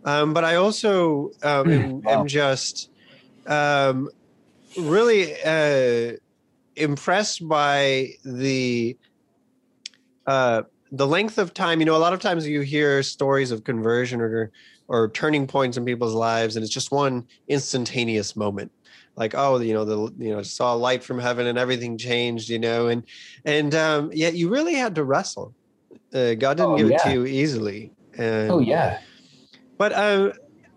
Um, 0.04 0.32
but 0.32 0.44
I 0.44 0.56
also 0.56 1.30
um, 1.42 1.70
am, 1.70 2.00
wow. 2.00 2.20
am, 2.20 2.26
just 2.26 2.90
um, 3.46 4.08
really 4.78 5.34
uh, 5.42 6.12
impressed 6.76 7.46
by 7.46 8.10
the 8.24 8.96
uh, 10.26 10.62
the 10.92 11.06
length 11.06 11.38
of 11.38 11.52
time, 11.52 11.80
you 11.80 11.86
know, 11.86 11.96
a 11.96 11.98
lot 11.98 12.12
of 12.12 12.20
times 12.20 12.46
you 12.46 12.60
hear 12.62 13.02
stories 13.02 13.50
of 13.50 13.64
conversion 13.64 14.20
or 14.20 14.50
or 14.88 15.10
turning 15.10 15.46
points 15.46 15.76
in 15.76 15.84
people's 15.84 16.14
lives, 16.14 16.56
and 16.56 16.64
it's 16.64 16.72
just 16.72 16.92
one 16.92 17.26
instantaneous 17.48 18.36
moment. 18.36 18.70
Like, 19.16 19.34
oh, 19.34 19.58
you 19.60 19.72
know, 19.72 19.84
the 19.84 20.12
you 20.18 20.34
know, 20.34 20.42
saw 20.42 20.74
light 20.74 21.02
from 21.02 21.18
heaven 21.18 21.46
and 21.46 21.58
everything 21.58 21.96
changed, 21.96 22.48
you 22.48 22.58
know, 22.58 22.88
and 22.88 23.02
and 23.44 23.74
um, 23.74 24.10
yet 24.12 24.34
you 24.34 24.48
really 24.48 24.74
had 24.74 24.94
to 24.96 25.04
wrestle. 25.04 25.54
Uh, 26.14 26.34
God 26.34 26.58
didn't 26.58 26.72
oh, 26.72 26.76
give 26.76 26.90
yeah. 26.90 26.96
it 26.96 27.02
to 27.04 27.12
you 27.12 27.26
easily. 27.26 27.92
And, 28.18 28.50
oh 28.50 28.58
yeah. 28.58 29.00
But 29.78 29.92
uh, 29.92 30.32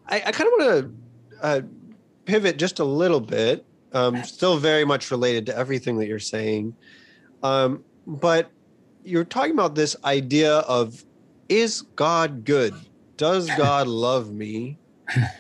I, 0.08 0.16
I 0.26 0.32
kind 0.32 0.48
of 0.48 0.54
want 0.58 0.62
to 0.62 0.92
uh, 1.42 1.62
pivot 2.26 2.58
just 2.58 2.80
a 2.80 2.84
little 2.84 3.22
bit. 3.22 3.66
Um, 3.92 4.24
still 4.24 4.58
very 4.58 4.86
much 4.86 5.10
related 5.10 5.48
to 5.48 5.58
everything 5.58 5.98
that 5.98 6.08
you're 6.08 6.20
saying. 6.20 6.76
Um, 7.42 7.84
but 8.06 8.52
you're 9.04 9.24
talking 9.24 9.54
about 9.54 9.76
this 9.76 9.96
idea 10.04 10.58
of 10.60 11.04
is 11.48 11.82
God 11.96 12.46
good? 12.46 12.76
Does 13.18 13.50
God 13.58 13.88
love 13.88 14.32
me? 14.32 14.78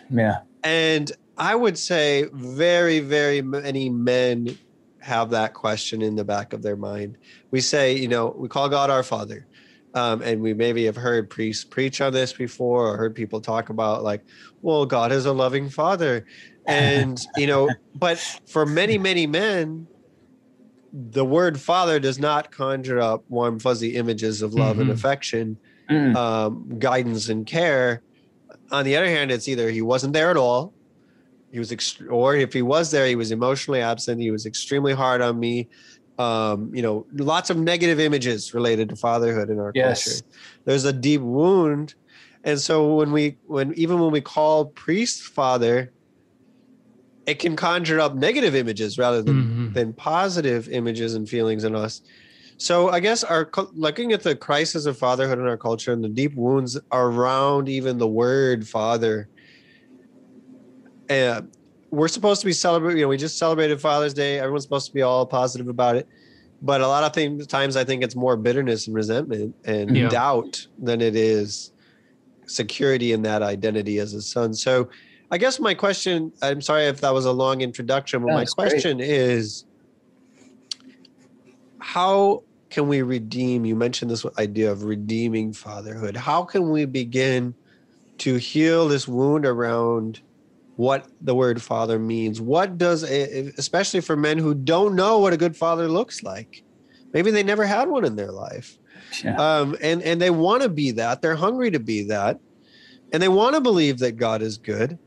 Yeah. 0.09 0.39
And 0.63 1.11
I 1.39 1.55
would 1.55 1.77
say 1.77 2.27
very, 2.33 2.99
very 2.99 3.41
many 3.41 3.89
men 3.89 4.57
have 4.99 5.29
that 5.29 5.53
question 5.53 6.01
in 6.01 6.15
the 6.15 6.25
back 6.25 6.51
of 6.51 6.61
their 6.61 6.75
mind. 6.75 7.17
We 7.49 7.61
say, 7.61 7.95
you 7.95 8.09
know, 8.09 8.35
we 8.37 8.49
call 8.49 8.67
God 8.67 8.89
our 8.89 9.03
Father. 9.03 9.47
Um, 9.95 10.21
and 10.21 10.41
we 10.41 10.53
maybe 10.53 10.85
have 10.85 10.97
heard 10.97 11.29
priests 11.31 11.63
preach 11.63 11.99
on 11.99 12.13
this 12.13 12.31
before 12.31 12.87
or 12.87 12.97
heard 12.97 13.15
people 13.15 13.41
talk 13.41 13.69
about 13.69 14.03
like 14.03 14.23
well 14.61 14.85
god 14.85 15.11
is 15.11 15.25
a 15.25 15.33
loving 15.33 15.67
father 15.67 16.27
and 16.67 17.25
you 17.35 17.47
know 17.47 17.67
but 17.95 18.19
for 18.45 18.67
many 18.67 18.99
many 18.99 19.25
men 19.25 19.87
the 20.93 21.25
word 21.25 21.59
father 21.59 21.99
does 21.99 22.19
not 22.19 22.51
conjure 22.51 22.99
up 22.99 23.23
warm 23.29 23.57
fuzzy 23.57 23.95
images 23.95 24.43
of 24.43 24.53
love 24.53 24.73
mm-hmm. 24.73 24.81
and 24.81 24.91
affection 24.91 25.57
mm. 25.89 26.15
um, 26.15 26.77
guidance 26.77 27.27
and 27.29 27.47
care 27.47 28.03
on 28.71 28.85
the 28.85 28.95
other 28.95 29.07
hand 29.07 29.31
it's 29.31 29.47
either 29.47 29.71
he 29.71 29.81
wasn't 29.81 30.13
there 30.13 30.29
at 30.29 30.37
all 30.37 30.71
he 31.51 31.59
was 31.59 31.71
ext- 31.71 32.11
or 32.11 32.35
if 32.35 32.53
he 32.53 32.61
was 32.61 32.91
there 32.91 33.07
he 33.07 33.15
was 33.15 33.31
emotionally 33.31 33.81
absent 33.81 34.21
he 34.21 34.31
was 34.31 34.45
extremely 34.45 34.93
hard 34.93 35.21
on 35.21 35.39
me 35.39 35.67
um, 36.17 36.73
you 36.73 36.81
know 36.81 37.05
lots 37.13 37.49
of 37.49 37.57
negative 37.57 37.99
images 37.99 38.53
related 38.53 38.89
to 38.89 38.95
fatherhood 38.95 39.49
in 39.49 39.59
our 39.59 39.71
yes. 39.73 40.03
culture 40.03 40.25
there's 40.65 40.85
a 40.85 40.93
deep 40.93 41.21
wound 41.21 41.95
and 42.43 42.59
so 42.59 42.95
when 42.95 43.11
we 43.11 43.37
when 43.47 43.73
even 43.73 43.99
when 43.99 44.11
we 44.11 44.21
call 44.21 44.65
priest 44.65 45.23
father 45.23 45.91
it 47.29 47.37
can 47.37 47.55
conjure 47.55 47.99
up 47.99 48.15
negative 48.15 48.55
images 48.55 48.97
rather 48.97 49.21
than 49.21 49.35
mm-hmm. 49.35 49.73
than 49.73 49.93
positive 49.93 50.67
images 50.69 51.13
and 51.13 51.29
feelings 51.29 51.63
in 51.63 51.75
us. 51.75 52.01
So 52.57 52.89
I 52.89 52.99
guess 52.99 53.23
our 53.23 53.49
looking 53.73 54.13
at 54.13 54.23
the 54.23 54.35
crisis 54.35 54.87
of 54.87 54.97
fatherhood 54.97 55.37
in 55.37 55.45
our 55.45 55.57
culture 55.57 55.93
and 55.93 56.03
the 56.03 56.09
deep 56.09 56.33
wounds 56.33 56.77
around 56.91 57.69
even 57.69 57.99
the 57.99 58.07
word 58.07 58.67
father. 58.67 59.29
And 61.09 61.49
we're 61.91 62.07
supposed 62.07 62.41
to 62.41 62.45
be 62.45 62.53
celebrating. 62.53 62.99
You 62.99 63.05
know, 63.05 63.09
we 63.09 63.17
just 63.17 63.37
celebrated 63.37 63.81
Father's 63.81 64.13
Day. 64.13 64.39
Everyone's 64.39 64.63
supposed 64.63 64.87
to 64.87 64.93
be 64.93 65.01
all 65.01 65.25
positive 65.25 65.67
about 65.67 65.95
it, 65.95 66.07
but 66.61 66.81
a 66.81 66.87
lot 66.87 67.03
of 67.03 67.13
things, 67.13 67.47
times 67.47 67.75
I 67.75 67.83
think 67.83 68.03
it's 68.03 68.15
more 68.15 68.37
bitterness 68.37 68.87
and 68.87 68.95
resentment 68.95 69.55
and 69.65 69.95
yeah. 69.95 70.09
doubt 70.09 70.67
than 70.77 71.01
it 71.01 71.15
is 71.15 71.71
security 72.45 73.11
in 73.11 73.21
that 73.23 73.41
identity 73.41 73.99
as 73.99 74.13
a 74.13 74.21
son. 74.21 74.53
So 74.53 74.89
I 75.31 75.37
guess 75.37 75.59
my 75.59 75.73
question, 75.73 76.31
I'm 76.41 76.61
sorry 76.61 76.85
if 76.85 77.01
that 77.01 77.13
was 77.13 77.25
a 77.25 77.31
long 77.31 77.61
introduction, 77.61 78.21
but 78.21 78.33
my 78.33 78.45
question 78.45 78.97
great. 78.97 79.09
is 79.09 79.65
how 81.79 82.43
can 82.69 82.87
we 82.87 83.01
redeem? 83.01 83.65
You 83.65 83.75
mentioned 83.75 84.11
this 84.11 84.25
idea 84.37 84.71
of 84.71 84.83
redeeming 84.83 85.53
fatherhood. 85.53 86.15
How 86.15 86.43
can 86.43 86.69
we 86.69 86.85
begin 86.85 87.53
to 88.19 88.35
heal 88.35 88.87
this 88.87 89.07
wound 89.07 89.45
around 89.45 90.21
what 90.79 91.07
the 91.19 91.35
word 91.35 91.61
father 91.61 91.99
means? 91.99 92.39
What 92.39 92.77
does, 92.77 93.03
especially 93.03 93.99
for 93.99 94.15
men 94.15 94.37
who 94.37 94.53
don't 94.53 94.95
know 94.95 95.19
what 95.19 95.33
a 95.33 95.37
good 95.37 95.57
father 95.57 95.89
looks 95.89 96.23
like? 96.23 96.63
Maybe 97.11 97.31
they 97.31 97.43
never 97.43 97.65
had 97.65 97.89
one 97.89 98.05
in 98.05 98.15
their 98.15 98.31
life. 98.31 98.77
Yeah. 99.23 99.35
Um, 99.35 99.75
and, 99.81 100.01
and 100.03 100.21
they 100.21 100.29
want 100.29 100.63
to 100.63 100.69
be 100.69 100.91
that. 100.91 101.21
They're 101.21 101.35
hungry 101.35 101.71
to 101.71 101.79
be 101.79 102.03
that. 102.05 102.39
And 103.11 103.21
they 103.21 103.27
want 103.27 103.55
to 103.55 103.61
believe 103.61 103.99
that 103.99 104.13
God 104.13 104.41
is 104.41 104.57
good 104.57 104.97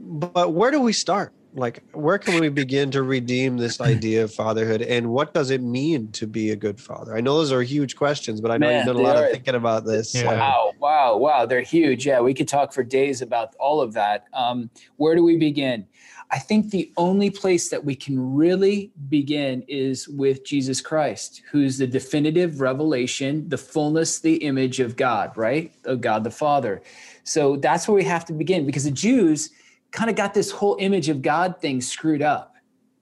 but 0.00 0.52
where 0.52 0.70
do 0.70 0.80
we 0.80 0.92
start? 0.92 1.32
Like 1.54 1.82
where 1.92 2.18
can 2.18 2.38
we 2.38 2.48
begin 2.48 2.90
to 2.90 3.02
redeem 3.02 3.56
this 3.56 3.80
idea 3.80 4.24
of 4.24 4.32
fatherhood 4.32 4.82
and 4.82 5.08
what 5.10 5.34
does 5.34 5.50
it 5.50 5.62
mean 5.62 6.10
to 6.12 6.26
be 6.26 6.50
a 6.50 6.56
good 6.56 6.80
father 6.80 7.16
i 7.16 7.20
know 7.20 7.38
those 7.38 7.52
are 7.52 7.62
huge 7.62 7.96
questions 7.96 8.40
but 8.40 8.50
i 8.50 8.56
know 8.56 8.68
Man, 8.68 8.76
you've 8.76 8.94
done 8.94 9.02
a 9.02 9.06
lot 9.06 9.16
are. 9.16 9.26
of 9.26 9.32
thinking 9.32 9.54
about 9.54 9.84
this 9.84 10.14
Yeah. 10.14 10.38
Wow, 10.38 10.72
wow, 10.78 11.16
wow. 11.16 11.46
They're 11.46 11.62
huge. 11.62 12.06
Yeah, 12.06 12.20
we 12.20 12.34
could 12.34 12.48
talk 12.48 12.72
for 12.72 12.82
days 12.82 13.22
about 13.22 13.54
all 13.58 13.80
of 13.80 13.92
that. 13.94 14.24
Um, 14.32 14.70
where 14.96 15.14
do 15.14 15.22
we 15.22 15.36
begin? 15.36 15.86
I 16.30 16.38
think 16.38 16.70
the 16.70 16.92
only 16.96 17.30
place 17.30 17.70
that 17.70 17.84
we 17.84 17.96
can 17.96 18.34
really 18.34 18.92
begin 19.08 19.64
is 19.66 20.08
with 20.08 20.44
Jesus 20.44 20.80
Christ, 20.80 21.42
who's 21.50 21.78
the 21.78 21.86
definitive 21.86 22.60
revelation, 22.60 23.48
the 23.48 23.58
fullness, 23.58 24.20
the 24.20 24.36
image 24.36 24.78
of 24.78 24.96
God, 24.96 25.36
right? 25.36 25.74
Of 25.84 26.00
God 26.00 26.22
the 26.22 26.30
Father. 26.30 26.82
So 27.24 27.56
that's 27.56 27.88
where 27.88 27.96
we 27.96 28.04
have 28.04 28.24
to 28.26 28.32
begin 28.32 28.64
because 28.64 28.84
the 28.84 28.92
Jews 28.92 29.50
kind 29.90 30.10
of 30.10 30.16
got 30.16 30.34
this 30.34 30.50
whole 30.50 30.76
image 30.80 31.08
of 31.08 31.22
God 31.22 31.60
thing 31.60 31.80
screwed 31.80 32.22
up. 32.22 32.54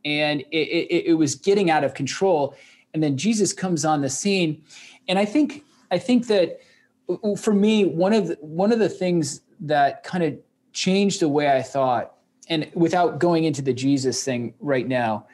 And 0.05 0.41
it, 0.53 0.57
it, 0.57 1.07
it 1.09 1.15
was 1.15 1.35
getting 1.35 1.71
out 1.71 1.85
of 1.85 1.95
control. 1.95 2.57
And 2.95 3.03
then 3.03 3.17
Jesus 3.17 3.53
comes 3.53 3.85
on 3.85 4.01
the 4.01 4.09
scene. 4.09 4.63
And 5.09 5.19
I 5.19 5.25
think 5.25 5.65
I 5.91 5.99
think 5.99 6.27
that 6.29 6.61
for 7.37 7.53
me, 7.53 7.85
one 7.85 8.13
of 8.13 8.29
the, 8.29 8.39
one 8.41 8.73
of 8.73 8.79
the 8.79 8.89
things 8.89 9.41
that 9.61 10.03
kind 10.05 10.23
of 10.25 10.39
changed 10.73 11.21
the 11.21 11.29
way 11.29 11.51
I 11.51 11.63
thought, 11.63 12.15
and 12.49 12.71
without 12.75 13.19
going 13.19 13.45
into 13.45 13.63
the 13.63 13.73
Jesus 13.73 14.23
thing 14.23 14.55
right 14.61 14.87
now, 14.87 15.27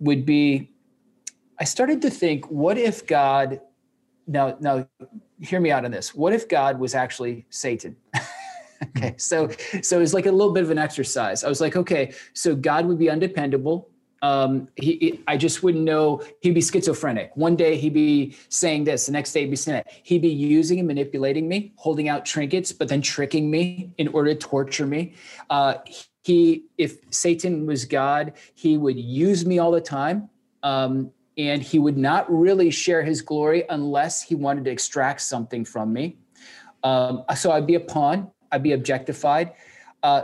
would 0.00 0.26
be 0.26 0.70
I 1.58 1.64
started 1.64 2.02
to 2.02 2.10
think, 2.10 2.50
what 2.50 2.76
if 2.76 3.06
God? 3.06 3.60
Now, 4.26 4.56
now, 4.60 4.86
hear 5.40 5.60
me 5.60 5.70
out 5.70 5.84
on 5.84 5.90
this. 5.90 6.14
What 6.14 6.32
if 6.32 6.48
God 6.48 6.78
was 6.78 6.94
actually 6.94 7.46
Satan? 7.50 7.96
okay, 8.96 9.14
so 9.16 9.48
so 9.82 10.00
it's 10.00 10.14
like 10.14 10.26
a 10.26 10.32
little 10.32 10.52
bit 10.52 10.62
of 10.62 10.70
an 10.70 10.78
exercise. 10.78 11.44
I 11.44 11.48
was 11.48 11.60
like, 11.60 11.76
okay, 11.76 12.12
so 12.34 12.54
God 12.54 12.86
would 12.86 12.98
be 12.98 13.08
undependable 13.10 13.88
um, 14.22 14.68
he, 14.76 14.92
he- 15.00 15.20
I 15.26 15.36
just 15.36 15.62
wouldn't 15.62 15.84
know. 15.84 16.22
He'd 16.40 16.54
be 16.54 16.60
schizophrenic. 16.60 17.30
One 17.34 17.56
day 17.56 17.76
he'd 17.76 17.94
be 17.94 18.36
saying 18.48 18.84
this, 18.84 19.06
the 19.06 19.12
next 19.12 19.32
day 19.32 19.40
he'd 19.42 19.50
be 19.50 19.56
saying 19.56 19.76
that. 19.84 19.92
He'd 20.02 20.22
be 20.22 20.28
using 20.28 20.78
and 20.78 20.88
manipulating 20.88 21.48
me, 21.48 21.72
holding 21.76 22.08
out 22.08 22.24
trinkets, 22.24 22.72
but 22.72 22.88
then 22.88 23.02
tricking 23.02 23.50
me 23.50 23.92
in 23.98 24.08
order 24.08 24.34
to 24.34 24.38
torture 24.38 24.86
me. 24.86 25.14
Uh, 25.50 25.74
he, 26.24 26.64
if 26.78 26.98
Satan 27.10 27.66
was 27.66 27.84
God, 27.84 28.32
he 28.54 28.76
would 28.76 28.98
use 28.98 29.46
me 29.46 29.58
all 29.58 29.70
the 29.70 29.80
time. 29.80 30.28
Um, 30.62 31.12
and 31.38 31.62
he 31.62 31.78
would 31.78 31.98
not 31.98 32.30
really 32.32 32.70
share 32.70 33.02
his 33.02 33.20
glory 33.20 33.64
unless 33.68 34.22
he 34.22 34.34
wanted 34.34 34.64
to 34.64 34.70
extract 34.70 35.20
something 35.20 35.64
from 35.66 35.92
me. 35.92 36.16
Um, 36.82 37.24
so 37.36 37.52
I'd 37.52 37.66
be 37.66 37.74
a 37.74 37.80
pawn. 37.80 38.30
I'd 38.52 38.62
be 38.62 38.72
objectified. 38.72 39.52
Uh, 40.02 40.22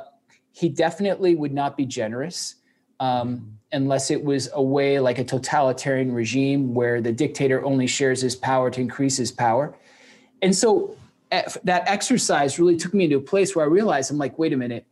he 0.53 0.69
definitely 0.69 1.35
would 1.35 1.53
not 1.53 1.77
be 1.77 1.87
generous 1.87 2.57
um, 3.01 3.59
unless 3.73 4.11
it 4.11 4.23
was 4.23 4.49
a 4.53 4.63
way 4.63 5.01
like 5.01 5.19
a 5.19 5.25
totalitarian 5.25 6.13
regime 6.13 6.75
where 6.75 7.01
the 7.01 7.13
dictator 7.13 7.65
only 7.65 7.87
shares 7.87 8.21
his 8.21 8.37
power 8.37 8.71
to 8.71 8.81
increase 8.81 9.17
his 9.17 9.33
power. 9.33 9.75
And 10.43 10.55
so 10.55 10.97
eh, 11.31 11.43
that 11.65 11.89
exercise 11.89 12.59
really 12.59 12.77
took 12.77 12.95
me 12.95 13.05
into 13.05 13.17
a 13.17 13.21
place 13.21 13.57
where 13.57 13.65
I 13.65 13.69
realized 13.69 14.11
I'm 14.11 14.19
like, 14.19 14.39
wait 14.39 14.53
a 14.53 14.57
minute, 14.57 14.87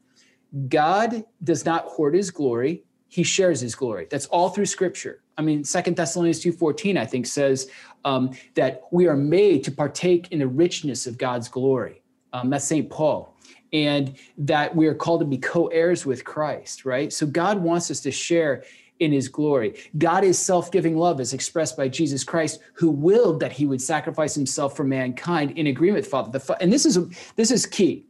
God 0.69 1.25
does 1.45 1.65
not 1.65 1.85
hoard 1.85 2.15
his 2.15 2.31
glory. 2.31 2.85
He 3.09 3.23
shares 3.23 3.61
his 3.61 3.75
glory. 3.75 4.07
That's 4.11 4.27
all 4.27 4.49
through 4.49 4.67
scripture. 4.67 5.23
I 5.37 5.43
mean, 5.43 5.65
Second 5.65 5.97
Thessalonians 5.97 6.43
2.14, 6.45 6.99
I 6.99 7.07
think, 7.07 7.27
says 7.27 7.71
um, 8.05 8.31
that 8.55 8.83
we 8.91 9.07
are 9.07 9.17
made 9.17 9.65
to 9.65 9.73
partake 9.73 10.31
in 10.33 10.41
the 10.41 10.47
richness 10.47 11.07
of 11.07 11.19
God's 11.19 11.49
glory. 11.49 12.03
Um, 12.33 12.51
that's 12.51 12.65
St. 12.65 12.89
Paul. 12.89 13.37
And 13.73 14.17
that 14.39 14.75
we 14.75 14.87
are 14.87 14.95
called 14.95 15.21
to 15.21 15.27
be 15.27 15.39
co-heirs 15.39 16.05
with 16.05 16.25
Christ, 16.25 16.85
right? 16.85 17.13
So 17.13 17.27
God 17.27 17.63
wants 17.63 17.91
us 17.91 18.01
to 18.01 18.11
share 18.11 18.65
in 18.99 19.13
his 19.13 19.29
glory. 19.29 19.77
God 19.97 20.25
is 20.25 20.39
self-giving 20.39 20.97
love 20.97 21.21
as 21.21 21.33
expressed 21.33 21.77
by 21.77 21.89
Jesus 21.89 22.23
Christ, 22.23 22.61
who 22.75 22.91
willed 22.91 23.41
that 23.41 23.53
he 23.53 23.67
would 23.67 23.81
sacrifice 23.81 24.35
himself 24.35 24.77
for 24.77 24.85
mankind 24.85 25.53
in 25.53 25.67
agreement 25.67 26.03
with 26.03 26.11
Father. 26.11 26.39
The 26.39 26.57
And 26.61 26.73
this 26.73 26.85
is 26.85 26.99
this 27.37 27.51
is 27.51 27.65
key. 27.65 28.07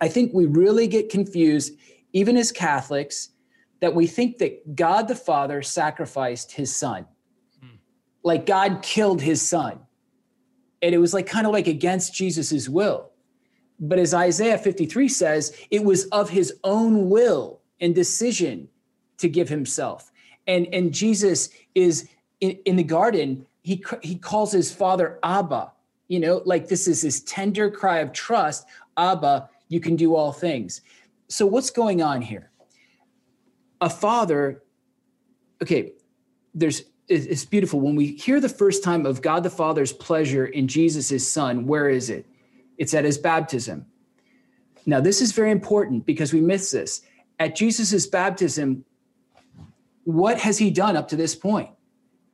I 0.00 0.08
think 0.08 0.32
we 0.32 0.46
really 0.46 0.88
get 0.88 1.10
confused, 1.10 1.74
even 2.12 2.36
as 2.36 2.50
Catholics, 2.50 3.30
that 3.80 3.94
we 3.94 4.06
think 4.06 4.38
that 4.38 4.74
God 4.74 5.08
the 5.08 5.14
Father 5.14 5.62
sacrificed 5.62 6.52
his 6.52 6.74
son. 6.74 7.06
Like 8.22 8.46
God 8.46 8.82
killed 8.82 9.22
his 9.22 9.40
son. 9.40 9.80
And 10.82 10.94
it 10.94 10.98
was 10.98 11.14
like 11.14 11.26
kind 11.26 11.46
of 11.46 11.52
like 11.52 11.68
against 11.68 12.14
Jesus's 12.14 12.68
will. 12.68 13.09
But 13.80 13.98
as 13.98 14.12
Isaiah 14.12 14.58
53 14.58 15.08
says, 15.08 15.56
it 15.70 15.82
was 15.82 16.04
of 16.06 16.28
his 16.28 16.54
own 16.62 17.08
will 17.08 17.60
and 17.80 17.94
decision 17.94 18.68
to 19.18 19.28
give 19.28 19.48
himself. 19.48 20.12
And, 20.46 20.66
and 20.72 20.92
Jesus 20.92 21.48
is 21.74 22.08
in, 22.40 22.58
in 22.66 22.76
the 22.76 22.84
garden, 22.84 23.46
he, 23.62 23.82
he 24.02 24.16
calls 24.16 24.52
his 24.52 24.72
father 24.72 25.18
Abba. 25.22 25.72
You 26.08 26.20
know, 26.20 26.42
like 26.44 26.68
this 26.68 26.88
is 26.88 27.02
his 27.02 27.22
tender 27.22 27.70
cry 27.70 27.98
of 27.98 28.12
trust 28.12 28.66
Abba, 28.96 29.48
you 29.68 29.80
can 29.80 29.96
do 29.96 30.14
all 30.14 30.32
things. 30.32 30.82
So, 31.28 31.46
what's 31.46 31.70
going 31.70 32.02
on 32.02 32.20
here? 32.20 32.50
A 33.80 33.88
father, 33.88 34.62
okay, 35.62 35.92
there's 36.54 36.82
it's 37.08 37.44
beautiful. 37.44 37.80
When 37.80 37.96
we 37.96 38.12
hear 38.12 38.38
the 38.38 38.48
first 38.48 38.84
time 38.84 39.04
of 39.04 39.20
God 39.20 39.42
the 39.42 39.50
Father's 39.50 39.92
pleasure 39.92 40.46
in 40.46 40.68
Jesus' 40.68 41.28
son, 41.28 41.66
where 41.66 41.88
is 41.88 42.08
it? 42.08 42.24
It's 42.80 42.94
at 42.94 43.04
his 43.04 43.18
baptism. 43.18 43.84
Now, 44.86 45.00
this 45.00 45.20
is 45.20 45.32
very 45.32 45.50
important 45.50 46.06
because 46.06 46.32
we 46.32 46.40
miss 46.40 46.70
this. 46.70 47.02
At 47.38 47.54
Jesus' 47.54 48.06
baptism, 48.06 48.86
what 50.04 50.38
has 50.40 50.56
he 50.56 50.70
done 50.70 50.96
up 50.96 51.06
to 51.08 51.16
this 51.16 51.34
point? 51.34 51.68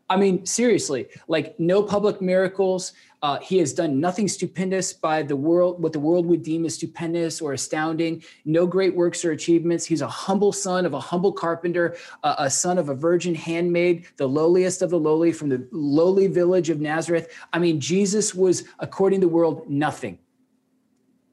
I 0.09 0.17
mean, 0.17 0.47
seriously, 0.47 1.09
like 1.27 1.59
no 1.59 1.83
public 1.83 2.23
miracles. 2.23 2.93
Uh, 3.23 3.41
he 3.41 3.59
has 3.59 3.73
done 3.73 3.99
nothing 3.99 4.29
stupendous 4.29 4.93
by 4.93 5.25
the 5.25 5.35
world, 5.35 5.83
what 5.83 5.93
the 5.93 5.99
world 5.99 6.27
would 6.27 6.45
deem 6.45 6.65
as 6.65 6.75
stupendous 6.75 7.41
or 7.41 7.53
astounding. 7.53 8.23
No 8.45 8.69
great 8.69 8.95
works 8.95 9.25
or 9.25 9.33
achievements. 9.33 9.85
He's 9.85 10.03
a 10.03 10.07
humble 10.07 10.53
son 10.53 10.87
of 10.87 10.95
a 10.95 11.01
humble 11.01 11.33
carpenter, 11.33 11.97
a 12.23 12.49
son 12.49 12.79
of 12.79 12.89
a 12.89 12.95
virgin 12.95 13.35
handmaid, 13.35 14.07
the 14.17 14.29
lowliest 14.29 14.81
of 14.81 14.91
the 14.91 14.99
lowly 14.99 15.33
from 15.33 15.49
the 15.49 15.67
lowly 15.73 16.29
village 16.29 16.71
of 16.71 16.81
Nazareth. 16.81 17.33
I 17.53 17.59
mean, 17.59 17.81
Jesus 17.81 18.33
was, 18.33 18.63
according 18.79 19.23
to 19.23 19.27
the 19.27 19.33
world, 19.33 19.69
nothing. 19.69 20.21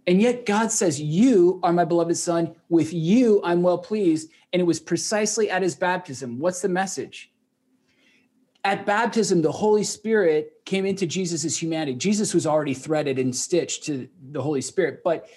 And 0.06 0.22
yet 0.22 0.46
God 0.46 0.72
says, 0.72 1.02
You 1.02 1.60
are 1.64 1.74
my 1.74 1.86
beloved 1.86 2.18
son. 2.18 2.56
With 2.70 2.94
you, 2.94 3.42
I'm 3.44 3.62
well 3.62 3.78
pleased. 3.78 4.30
And 4.52 4.62
it 4.62 4.66
was 4.66 4.80
precisely 4.80 5.50
at 5.50 5.62
his 5.62 5.76
baptism. 5.76 6.40
What's 6.40 6.62
the 6.62 6.70
message? 6.70 7.32
At 8.66 8.86
baptism, 8.86 9.42
the 9.42 9.52
Holy 9.52 9.84
Spirit 9.84 10.62
came 10.66 10.86
into 10.86 11.06
Jesus' 11.06 11.62
humanity. 11.62 11.96
Jesus 11.96 12.34
was 12.34 12.48
already 12.48 12.74
threaded 12.74 13.20
and 13.20 13.36
stitched 13.36 13.84
to 13.86 14.08
the 14.32 14.42
Holy 14.42 14.62
Spirit, 14.62 15.02
but 15.04 15.28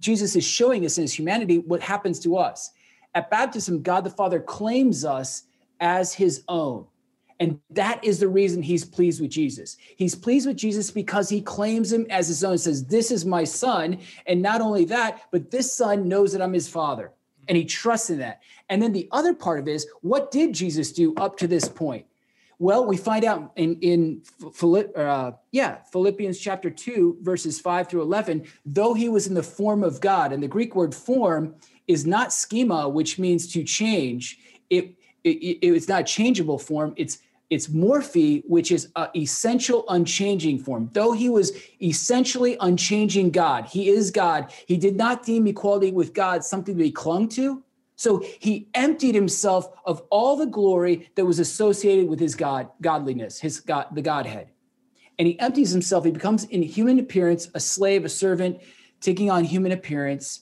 Jesus 0.00 0.34
is 0.34 0.44
showing 0.44 0.86
us 0.86 0.96
in 0.96 1.02
his 1.02 1.12
humanity 1.12 1.58
what 1.58 1.82
happens 1.82 2.18
to 2.20 2.36
us. 2.36 2.70
At 3.14 3.30
baptism, 3.30 3.82
God 3.82 4.04
the 4.04 4.10
Father 4.10 4.40
claims 4.40 5.04
us 5.04 5.44
as 5.80 6.14
his 6.14 6.42
own. 6.48 6.86
And 7.40 7.58
that 7.70 8.02
is 8.04 8.20
the 8.20 8.28
reason 8.28 8.62
he's 8.62 8.84
pleased 8.84 9.20
with 9.20 9.30
Jesus. 9.30 9.76
He's 9.96 10.14
pleased 10.14 10.46
with 10.46 10.56
Jesus 10.56 10.90
because 10.90 11.28
he 11.28 11.40
claims 11.40 11.92
him 11.92 12.06
as 12.08 12.28
his 12.28 12.44
own, 12.44 12.58
says, 12.58 12.86
This 12.86 13.10
is 13.10 13.24
my 13.24 13.44
son. 13.44 13.98
And 14.26 14.40
not 14.40 14.60
only 14.60 14.84
that, 14.86 15.22
but 15.30 15.50
this 15.50 15.72
son 15.72 16.08
knows 16.08 16.32
that 16.32 16.42
I'm 16.42 16.52
his 16.52 16.68
father. 16.68 17.12
And 17.48 17.58
he 17.58 17.64
trusts 17.64 18.10
in 18.10 18.18
that. 18.18 18.40
And 18.68 18.80
then 18.80 18.92
the 18.92 19.08
other 19.12 19.34
part 19.34 19.58
of 19.58 19.68
it 19.68 19.72
is, 19.72 19.86
what 20.00 20.30
did 20.30 20.54
Jesus 20.54 20.92
do 20.92 21.14
up 21.16 21.36
to 21.38 21.48
this 21.48 21.68
point? 21.68 22.06
Well, 22.58 22.86
we 22.86 22.96
find 22.96 23.24
out 23.24 23.52
in 23.56 23.78
in 23.80 24.22
uh, 24.96 25.32
yeah 25.50 25.78
Philippians 25.92 26.38
chapter 26.38 26.70
two 26.70 27.18
verses 27.20 27.60
five 27.60 27.88
through 27.88 28.02
eleven. 28.02 28.46
Though 28.64 28.94
he 28.94 29.08
was 29.08 29.26
in 29.26 29.34
the 29.34 29.42
form 29.42 29.82
of 29.82 30.00
God, 30.00 30.32
and 30.32 30.42
the 30.42 30.48
Greek 30.48 30.76
word 30.76 30.94
"form" 30.94 31.56
is 31.88 32.06
not 32.06 32.32
schema, 32.32 32.88
which 32.88 33.18
means 33.18 33.52
to 33.52 33.64
change. 33.64 34.38
It, 34.70 34.94
it, 35.24 35.58
it 35.62 35.68
it's 35.72 35.88
not 35.88 36.06
changeable 36.06 36.58
form. 36.58 36.94
It's 36.96 37.18
it's 37.50 37.68
morphe, 37.68 38.42
which 38.46 38.72
is 38.72 38.88
a 38.96 39.08
essential 39.14 39.84
unchanging 39.88 40.58
form. 40.58 40.90
Though 40.92 41.12
he 41.12 41.28
was 41.28 41.52
essentially 41.80 42.56
unchanging 42.60 43.30
God, 43.30 43.66
he 43.66 43.88
is 43.88 44.10
God. 44.10 44.52
He 44.66 44.76
did 44.76 44.96
not 44.96 45.24
deem 45.24 45.46
equality 45.46 45.92
with 45.92 46.14
God 46.14 46.44
something 46.44 46.76
to 46.76 46.82
be 46.82 46.90
clung 46.90 47.28
to. 47.30 47.62
So 47.96 48.24
he 48.40 48.68
emptied 48.74 49.14
himself 49.14 49.68
of 49.84 50.02
all 50.10 50.36
the 50.36 50.46
glory 50.46 51.10
that 51.14 51.24
was 51.24 51.38
associated 51.38 52.08
with 52.08 52.18
his 52.18 52.34
God, 52.34 52.68
godliness, 52.80 53.38
his 53.38 53.60
God, 53.60 53.86
the 53.92 54.02
Godhead. 54.02 54.48
And 55.18 55.28
he 55.28 55.38
empties 55.38 55.70
himself. 55.70 56.04
He 56.04 56.10
becomes 56.10 56.44
in 56.44 56.62
human 56.62 56.98
appearance 56.98 57.48
a 57.54 57.60
slave, 57.60 58.04
a 58.04 58.08
servant, 58.08 58.60
taking 59.00 59.30
on 59.30 59.44
human 59.44 59.70
appearance, 59.70 60.40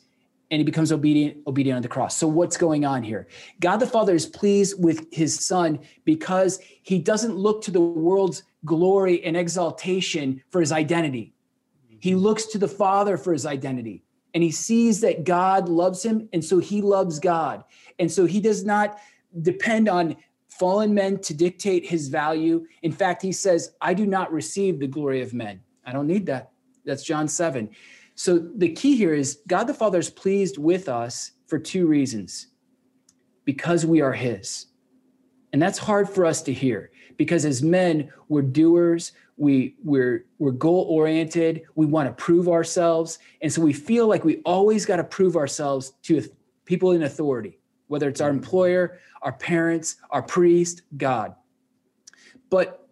and 0.52 0.60
he 0.60 0.64
becomes 0.64 0.92
obedient, 0.92 1.38
obedient 1.46 1.76
on 1.76 1.82
the 1.82 1.88
cross. 1.88 2.14
So 2.16 2.28
what's 2.28 2.58
going 2.58 2.84
on 2.84 3.02
here? 3.02 3.26
God 3.58 3.78
the 3.78 3.86
Father 3.86 4.14
is 4.14 4.26
pleased 4.26 4.80
with 4.80 5.06
his 5.10 5.44
son 5.44 5.80
because 6.04 6.60
he 6.82 6.98
doesn't 6.98 7.34
look 7.34 7.62
to 7.62 7.70
the 7.70 7.80
world's 7.80 8.42
glory 8.66 9.24
and 9.24 9.34
exaltation 9.34 10.42
for 10.50 10.60
his 10.60 10.70
identity. 10.70 11.32
He 11.98 12.10
mm-hmm. 12.10 12.20
looks 12.20 12.44
to 12.46 12.58
the 12.58 12.68
Father 12.68 13.16
for 13.16 13.32
his 13.32 13.46
identity. 13.46 14.04
and 14.34 14.42
he 14.42 14.50
sees 14.50 15.00
that 15.00 15.24
God 15.24 15.68
loves 15.68 16.02
him. 16.02 16.28
And 16.32 16.44
so 16.44 16.58
he 16.58 16.80
loves 16.80 17.18
God. 17.18 17.64
And 17.98 18.10
so 18.10 18.24
he 18.26 18.40
does 18.40 18.64
not 18.64 18.98
depend 19.42 19.88
on 19.88 20.16
fallen 20.48 20.94
men 20.94 21.18
to 21.20 21.34
dictate 21.34 21.86
his 21.86 22.08
value. 22.08 22.66
In 22.82 22.92
fact, 22.92 23.22
he 23.22 23.32
says, 23.32 23.72
I 23.80 23.94
do 23.94 24.06
not 24.06 24.32
receive 24.32 24.78
the 24.78 24.86
glory 24.86 25.22
of 25.22 25.34
men. 25.34 25.60
I 25.84 25.92
don't 25.92 26.06
need 26.06 26.26
that. 26.26 26.52
That's 26.84 27.02
John 27.02 27.28
7. 27.28 27.70
So 28.22 28.38
the 28.38 28.68
key 28.68 28.94
here 28.94 29.14
is 29.14 29.40
God 29.48 29.64
the 29.64 29.74
Father 29.74 29.98
is 29.98 30.08
pleased 30.08 30.56
with 30.56 30.88
us 30.88 31.32
for 31.48 31.58
two 31.58 31.88
reasons. 31.88 32.46
Because 33.44 33.84
we 33.84 34.00
are 34.00 34.12
his. 34.12 34.66
And 35.52 35.60
that's 35.60 35.76
hard 35.76 36.08
for 36.08 36.24
us 36.24 36.40
to 36.42 36.52
hear. 36.52 36.92
Because 37.16 37.44
as 37.44 37.64
men, 37.64 38.12
we're 38.28 38.42
doers, 38.42 39.10
we 39.36 39.74
we're 39.82 40.26
we're 40.38 40.52
goal 40.52 40.86
oriented, 40.88 41.62
we 41.74 41.84
want 41.84 42.08
to 42.08 42.14
prove 42.14 42.48
ourselves, 42.48 43.18
and 43.40 43.52
so 43.52 43.60
we 43.60 43.72
feel 43.72 44.06
like 44.06 44.24
we 44.24 44.36
always 44.44 44.86
got 44.86 44.98
to 44.98 45.04
prove 45.04 45.34
ourselves 45.34 45.94
to 46.04 46.22
people 46.64 46.92
in 46.92 47.02
authority, 47.02 47.58
whether 47.88 48.08
it's 48.08 48.20
our 48.20 48.30
employer, 48.30 49.00
our 49.22 49.32
parents, 49.32 49.96
our 50.10 50.22
priest, 50.22 50.82
God. 50.96 51.34
But 52.50 52.86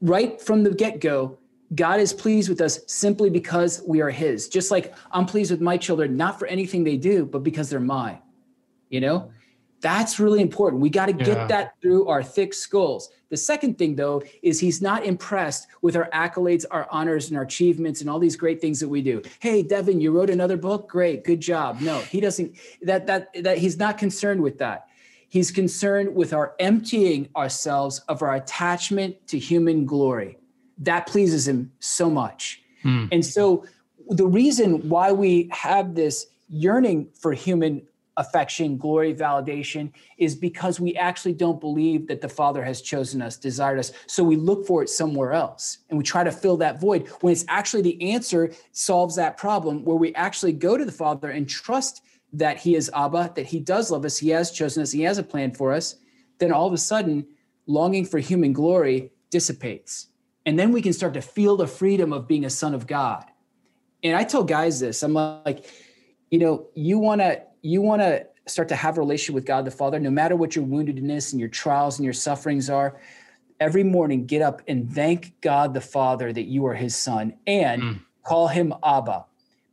right 0.00 0.40
from 0.40 0.62
the 0.62 0.70
get-go, 0.70 1.40
God 1.74 2.00
is 2.00 2.12
pleased 2.12 2.48
with 2.48 2.60
us 2.60 2.80
simply 2.86 3.30
because 3.30 3.82
we 3.86 4.00
are 4.00 4.10
his. 4.10 4.48
Just 4.48 4.70
like 4.70 4.94
I'm 5.10 5.26
pleased 5.26 5.50
with 5.50 5.60
my 5.60 5.76
children 5.76 6.16
not 6.16 6.38
for 6.38 6.46
anything 6.46 6.84
they 6.84 6.96
do, 6.96 7.26
but 7.26 7.42
because 7.42 7.70
they're 7.70 7.80
mine. 7.80 8.18
You 8.88 9.00
know? 9.00 9.30
That's 9.80 10.18
really 10.18 10.40
important. 10.40 10.80
We 10.80 10.90
got 10.90 11.06
to 11.06 11.12
get 11.12 11.28
yeah. 11.28 11.46
that 11.48 11.74
through 11.82 12.08
our 12.08 12.22
thick 12.22 12.54
skulls. 12.54 13.10
The 13.28 13.36
second 13.36 13.76
thing, 13.76 13.94
though, 13.94 14.22
is 14.42 14.58
he's 14.58 14.80
not 14.80 15.04
impressed 15.04 15.66
with 15.82 15.96
our 15.96 16.08
accolades, 16.10 16.64
our 16.70 16.88
honors, 16.90 17.28
and 17.28 17.36
our 17.36 17.42
achievements, 17.42 18.00
and 18.00 18.08
all 18.08 18.18
these 18.18 18.36
great 18.36 18.60
things 18.60 18.80
that 18.80 18.88
we 18.88 19.02
do. 19.02 19.22
Hey, 19.40 19.62
Devin, 19.62 20.00
you 20.00 20.12
wrote 20.12 20.30
another 20.30 20.56
book. 20.56 20.88
Great, 20.88 21.24
good 21.24 21.40
job. 21.40 21.80
No, 21.80 21.98
he 21.98 22.20
doesn't. 22.20 22.56
That 22.82 23.06
that 23.06 23.28
that 23.42 23.58
he's 23.58 23.76
not 23.76 23.98
concerned 23.98 24.42
with 24.42 24.58
that. 24.58 24.88
He's 25.28 25.50
concerned 25.50 26.14
with 26.14 26.32
our 26.32 26.54
emptying 26.58 27.28
ourselves 27.36 27.98
of 28.08 28.22
our 28.22 28.36
attachment 28.36 29.26
to 29.28 29.38
human 29.38 29.84
glory. 29.84 30.38
That 30.78 31.06
pleases 31.06 31.48
him 31.48 31.72
so 31.80 32.10
much. 32.10 32.62
Hmm. 32.82 33.06
And 33.10 33.24
so, 33.24 33.64
the 34.08 34.26
reason 34.26 34.88
why 34.88 35.12
we 35.12 35.48
have 35.52 35.94
this 35.94 36.26
yearning 36.48 37.08
for 37.18 37.32
human 37.32 37.82
affection, 38.16 38.78
glory, 38.78 39.14
validation 39.14 39.92
is 40.16 40.34
because 40.34 40.80
we 40.80 40.96
actually 40.96 41.34
don't 41.34 41.60
believe 41.60 42.06
that 42.08 42.20
the 42.20 42.28
Father 42.28 42.64
has 42.64 42.80
chosen 42.80 43.20
us, 43.20 43.36
desired 43.36 43.78
us. 43.78 43.92
So 44.06 44.24
we 44.24 44.36
look 44.36 44.66
for 44.66 44.82
it 44.82 44.88
somewhere 44.88 45.32
else 45.32 45.78
and 45.88 45.98
we 45.98 46.04
try 46.04 46.24
to 46.24 46.32
fill 46.32 46.56
that 46.58 46.80
void 46.80 47.08
when 47.20 47.32
it's 47.32 47.44
actually 47.48 47.82
the 47.82 48.12
answer 48.12 48.52
solves 48.72 49.16
that 49.16 49.36
problem 49.36 49.84
where 49.84 49.96
we 49.96 50.14
actually 50.14 50.52
go 50.52 50.76
to 50.76 50.84
the 50.84 50.92
Father 50.92 51.30
and 51.30 51.48
trust 51.48 52.02
that 52.32 52.58
He 52.58 52.74
is 52.74 52.90
Abba, 52.94 53.32
that 53.36 53.46
He 53.46 53.60
does 53.60 53.90
love 53.90 54.04
us, 54.04 54.18
He 54.18 54.30
has 54.30 54.50
chosen 54.50 54.82
us, 54.82 54.92
He 54.92 55.02
has 55.02 55.18
a 55.18 55.22
plan 55.22 55.52
for 55.52 55.72
us. 55.72 55.96
Then 56.38 56.52
all 56.52 56.66
of 56.66 56.72
a 56.72 56.78
sudden, 56.78 57.26
longing 57.66 58.04
for 58.04 58.18
human 58.18 58.52
glory 58.52 59.10
dissipates. 59.30 60.08
And 60.46 60.58
then 60.58 60.72
we 60.72 60.80
can 60.80 60.92
start 60.92 61.14
to 61.14 61.20
feel 61.20 61.56
the 61.56 61.66
freedom 61.66 62.12
of 62.12 62.26
being 62.26 62.44
a 62.44 62.50
son 62.50 62.72
of 62.72 62.86
God. 62.86 63.24
And 64.02 64.16
I 64.16 64.24
tell 64.24 64.44
guys 64.44 64.80
this 64.80 65.02
I'm 65.02 65.14
like, 65.14 65.70
you 66.30 66.38
know, 66.38 66.68
you 66.74 66.98
want 66.98 67.20
to 67.20 67.42
you 67.62 67.82
want 67.82 68.00
to 68.00 68.26
start 68.46 68.68
to 68.68 68.76
have 68.76 68.96
a 68.96 69.00
relationship 69.00 69.34
with 69.34 69.44
God 69.44 69.64
the 69.64 69.70
Father, 69.72 69.98
no 69.98 70.10
matter 70.10 70.36
what 70.36 70.54
your 70.54 70.64
woundedness 70.64 71.32
and 71.32 71.40
your 71.40 71.48
trials 71.48 71.98
and 71.98 72.04
your 72.04 72.14
sufferings 72.14 72.70
are, 72.70 73.00
every 73.58 73.82
morning 73.82 74.24
get 74.24 74.40
up 74.40 74.62
and 74.68 74.92
thank 74.92 75.38
God 75.40 75.74
the 75.74 75.80
Father 75.80 76.32
that 76.32 76.44
you 76.44 76.64
are 76.66 76.74
his 76.74 76.94
son 76.94 77.34
and 77.46 77.82
mm. 77.82 78.00
call 78.22 78.46
him 78.46 78.72
Abba. 78.84 79.24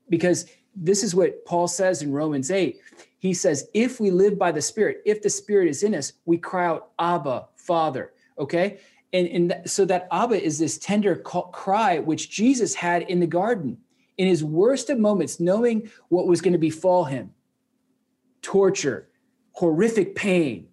Because 0.09 0.47
this 0.75 1.03
is 1.03 1.13
what 1.13 1.45
Paul 1.45 1.67
says 1.67 2.01
in 2.01 2.11
Romans 2.11 2.49
8. 2.49 2.79
He 3.19 3.33
says, 3.33 3.69
if 3.73 3.99
we 3.99 4.11
live 4.11 4.39
by 4.39 4.51
the 4.51 4.61
Spirit, 4.61 5.01
if 5.05 5.21
the 5.21 5.29
Spirit 5.29 5.69
is 5.69 5.83
in 5.83 5.93
us, 5.93 6.13
we 6.25 6.37
cry 6.37 6.65
out, 6.65 6.89
Abba, 6.97 7.47
Father. 7.55 8.11
Okay. 8.39 8.79
And, 9.13 9.27
and 9.27 9.69
so 9.69 9.85
that 9.85 10.07
Abba 10.11 10.43
is 10.43 10.57
this 10.59 10.77
tender 10.77 11.15
cry 11.15 11.99
which 11.99 12.29
Jesus 12.31 12.73
had 12.73 13.03
in 13.03 13.19
the 13.19 13.27
garden 13.27 13.77
in 14.17 14.27
his 14.27 14.43
worst 14.43 14.89
of 14.89 14.99
moments, 14.99 15.39
knowing 15.39 15.89
what 16.09 16.27
was 16.27 16.41
going 16.41 16.53
to 16.53 16.59
befall 16.59 17.05
him 17.05 17.31
torture, 18.41 19.07
horrific 19.53 20.15
pain. 20.15 20.67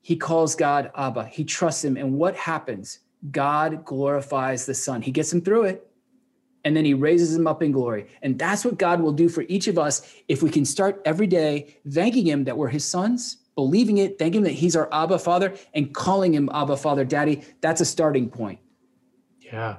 He 0.00 0.16
calls 0.16 0.54
God 0.54 0.90
Abba. 0.96 1.26
He 1.26 1.44
trusts 1.44 1.84
him. 1.84 1.96
And 1.96 2.14
what 2.14 2.34
happens? 2.34 3.00
God 3.30 3.84
glorifies 3.84 4.64
the 4.64 4.74
Son. 4.74 5.02
He 5.02 5.10
gets 5.10 5.32
him 5.32 5.40
through 5.40 5.64
it. 5.64 5.86
And 6.64 6.76
then 6.76 6.84
he 6.84 6.94
raises 6.94 7.34
him 7.36 7.46
up 7.46 7.62
in 7.62 7.70
glory. 7.72 8.06
And 8.22 8.38
that's 8.38 8.64
what 8.64 8.78
God 8.78 9.00
will 9.00 9.12
do 9.12 9.28
for 9.28 9.44
each 9.48 9.68
of 9.68 9.78
us 9.78 10.12
if 10.26 10.42
we 10.42 10.50
can 10.50 10.64
start 10.64 11.00
every 11.04 11.26
day 11.26 11.76
thanking 11.88 12.26
him 12.26 12.44
that 12.44 12.56
we're 12.56 12.68
his 12.68 12.84
sons, 12.84 13.38
believing 13.56 13.98
it, 13.98 14.18
thanking 14.18 14.42
that 14.42 14.52
he's 14.52 14.76
our 14.76 14.88
Abba 14.92 15.18
Father, 15.18 15.54
and 15.74 15.92
calling 15.92 16.32
him 16.32 16.48
Abba 16.52 16.76
Father, 16.76 17.04
Daddy. 17.04 17.42
That's 17.60 17.80
a 17.80 17.84
starting 17.84 18.30
point. 18.30 18.60
Yeah. 19.40 19.78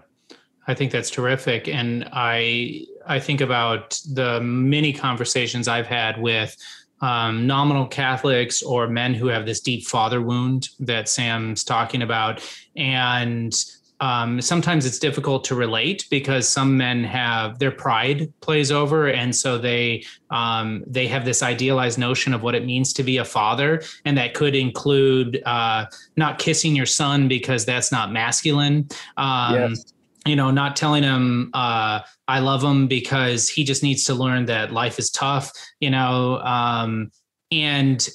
I 0.67 0.73
think 0.73 0.91
that's 0.91 1.09
terrific. 1.09 1.69
And 1.69 2.09
I 2.11 2.85
I 3.05 3.19
think 3.19 3.39
about 3.39 3.97
the 4.11 4.41
many 4.41 4.91
conversations 4.91 5.69
I've 5.69 5.87
had 5.87 6.19
with 6.21 6.57
um, 6.99 7.47
nominal 7.47 7.87
Catholics 7.87 8.61
or 8.61 8.87
men 8.87 9.13
who 9.13 9.27
have 9.27 9.45
this 9.45 9.61
deep 9.61 9.85
father 9.85 10.21
wound 10.21 10.69
that 10.79 11.07
Sam's 11.07 11.63
talking 11.63 12.01
about. 12.01 12.43
And 12.75 13.53
um, 13.99 14.41
sometimes 14.41 14.85
it's 14.85 14.99
difficult 14.99 15.43
to 15.45 15.55
relate 15.55 16.05
because 16.09 16.47
some 16.47 16.77
men 16.77 17.03
have 17.03 17.59
their 17.59 17.71
pride 17.71 18.31
plays 18.41 18.71
over, 18.71 19.07
and 19.07 19.35
so 19.35 19.57
they 19.57 20.03
um, 20.29 20.83
they 20.87 21.07
have 21.07 21.25
this 21.25 21.41
idealized 21.41 21.97
notion 21.97 22.33
of 22.33 22.43
what 22.43 22.55
it 22.55 22.65
means 22.65 22.93
to 22.93 23.03
be 23.03 23.17
a 23.17 23.25
father, 23.25 23.81
and 24.05 24.17
that 24.17 24.33
could 24.33 24.55
include 24.55 25.41
uh, 25.45 25.85
not 26.15 26.39
kissing 26.39 26.75
your 26.75 26.85
son 26.85 27.27
because 27.27 27.65
that's 27.65 27.91
not 27.91 28.11
masculine. 28.11 28.87
Um, 29.17 29.55
yes 29.55 29.93
you 30.27 30.35
know, 30.35 30.51
not 30.51 30.75
telling 30.75 31.03
him 31.03 31.49
uh, 31.53 32.01
I 32.27 32.39
love 32.39 32.63
him 32.63 32.87
because 32.87 33.49
he 33.49 33.63
just 33.63 33.81
needs 33.81 34.03
to 34.05 34.13
learn 34.13 34.45
that 34.45 34.71
life 34.71 34.99
is 34.99 35.09
tough, 35.09 35.51
you 35.79 35.89
know, 35.89 36.39
um, 36.39 37.11
and 37.51 38.07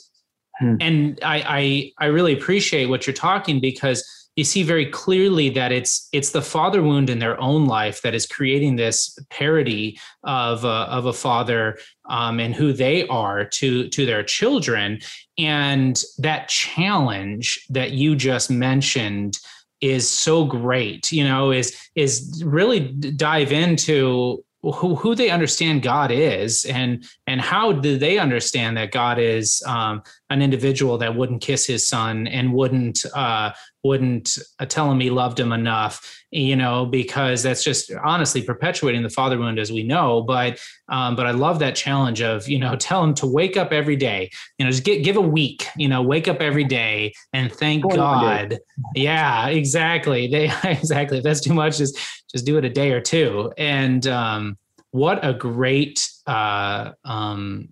hmm. 0.60 0.76
and 0.80 1.18
I, 1.22 1.92
I 1.98 2.04
I 2.04 2.06
really 2.08 2.34
appreciate 2.34 2.86
what 2.86 3.06
you're 3.06 3.14
talking 3.14 3.60
because 3.60 4.04
you 4.36 4.44
see 4.44 4.62
very 4.62 4.86
clearly 4.86 5.50
that 5.50 5.72
it's 5.72 6.08
it's 6.12 6.30
the 6.30 6.42
father 6.42 6.82
wound 6.82 7.10
in 7.10 7.18
their 7.18 7.38
own 7.40 7.66
life 7.66 8.00
that 8.02 8.14
is 8.14 8.26
creating 8.26 8.76
this 8.76 9.18
parody 9.28 9.98
of 10.24 10.64
a, 10.64 10.68
of 10.68 11.06
a 11.06 11.12
father 11.12 11.78
um, 12.08 12.40
and 12.40 12.54
who 12.54 12.72
they 12.72 13.06
are 13.08 13.44
to 13.44 13.88
to 13.88 14.06
their 14.06 14.22
children. 14.22 15.00
And 15.38 16.00
that 16.18 16.48
challenge 16.48 17.66
that 17.70 17.92
you 17.92 18.16
just 18.16 18.50
mentioned 18.50 19.38
is 19.80 20.08
so 20.08 20.44
great 20.44 21.10
you 21.10 21.24
know 21.24 21.50
is 21.50 21.76
is 21.96 22.42
really 22.46 22.80
dive 22.80 23.50
into 23.50 24.44
who, 24.62 24.94
who 24.94 25.14
they 25.14 25.28
understand 25.28 25.82
God 25.82 26.12
is 26.12 26.64
and 26.66 27.04
and 27.32 27.40
how 27.40 27.72
do 27.72 27.96
they 27.96 28.18
understand 28.18 28.76
that 28.76 28.92
God 28.92 29.18
is 29.18 29.62
um, 29.66 30.02
an 30.28 30.42
individual 30.42 30.98
that 30.98 31.16
wouldn't 31.16 31.40
kiss 31.40 31.66
his 31.66 31.88
son 31.88 32.26
and 32.26 32.52
wouldn't 32.52 33.06
uh, 33.14 33.52
wouldn't 33.82 34.36
uh, 34.58 34.66
tell 34.66 34.92
him 34.92 35.00
he 35.00 35.08
loved 35.08 35.40
him 35.40 35.50
enough 35.50 36.22
you 36.30 36.54
know 36.54 36.84
because 36.84 37.42
that's 37.42 37.64
just 37.64 37.90
honestly 38.04 38.42
perpetuating 38.42 39.02
the 39.02 39.08
father 39.08 39.38
wound 39.38 39.58
as 39.58 39.72
we 39.72 39.82
know. 39.82 40.20
But 40.20 40.60
um, 40.90 41.16
but 41.16 41.26
I 41.26 41.30
love 41.30 41.58
that 41.60 41.74
challenge 41.74 42.20
of 42.20 42.46
you 42.46 42.58
know 42.58 42.76
tell 42.90 43.02
him 43.02 43.14
to 43.14 43.26
wake 43.26 43.56
up 43.56 43.72
every 43.72 43.96
day 43.96 44.30
you 44.58 44.66
know 44.66 44.70
just 44.70 44.84
get, 44.84 45.02
give 45.02 45.16
a 45.16 45.22
week 45.22 45.66
you 45.74 45.88
know 45.88 46.02
wake 46.02 46.28
up 46.28 46.42
every 46.42 46.64
day 46.64 47.14
and 47.32 47.50
thank 47.50 47.82
God. 47.82 48.58
Yeah 48.94 49.48
exactly. 49.48 50.28
They 50.32 50.50
exactly. 50.64 51.18
If 51.18 51.24
that's 51.24 51.40
too 51.40 51.54
much 51.54 51.78
just 51.78 51.98
just 52.30 52.44
do 52.44 52.58
it 52.58 52.64
a 52.66 52.70
day 52.70 52.92
or 52.92 53.00
two. 53.00 53.52
And 53.56 54.06
um, 54.06 54.58
what 54.92 55.24
a 55.24 55.34
great 55.34 56.08
uh, 56.26 56.92
um, 57.04 57.70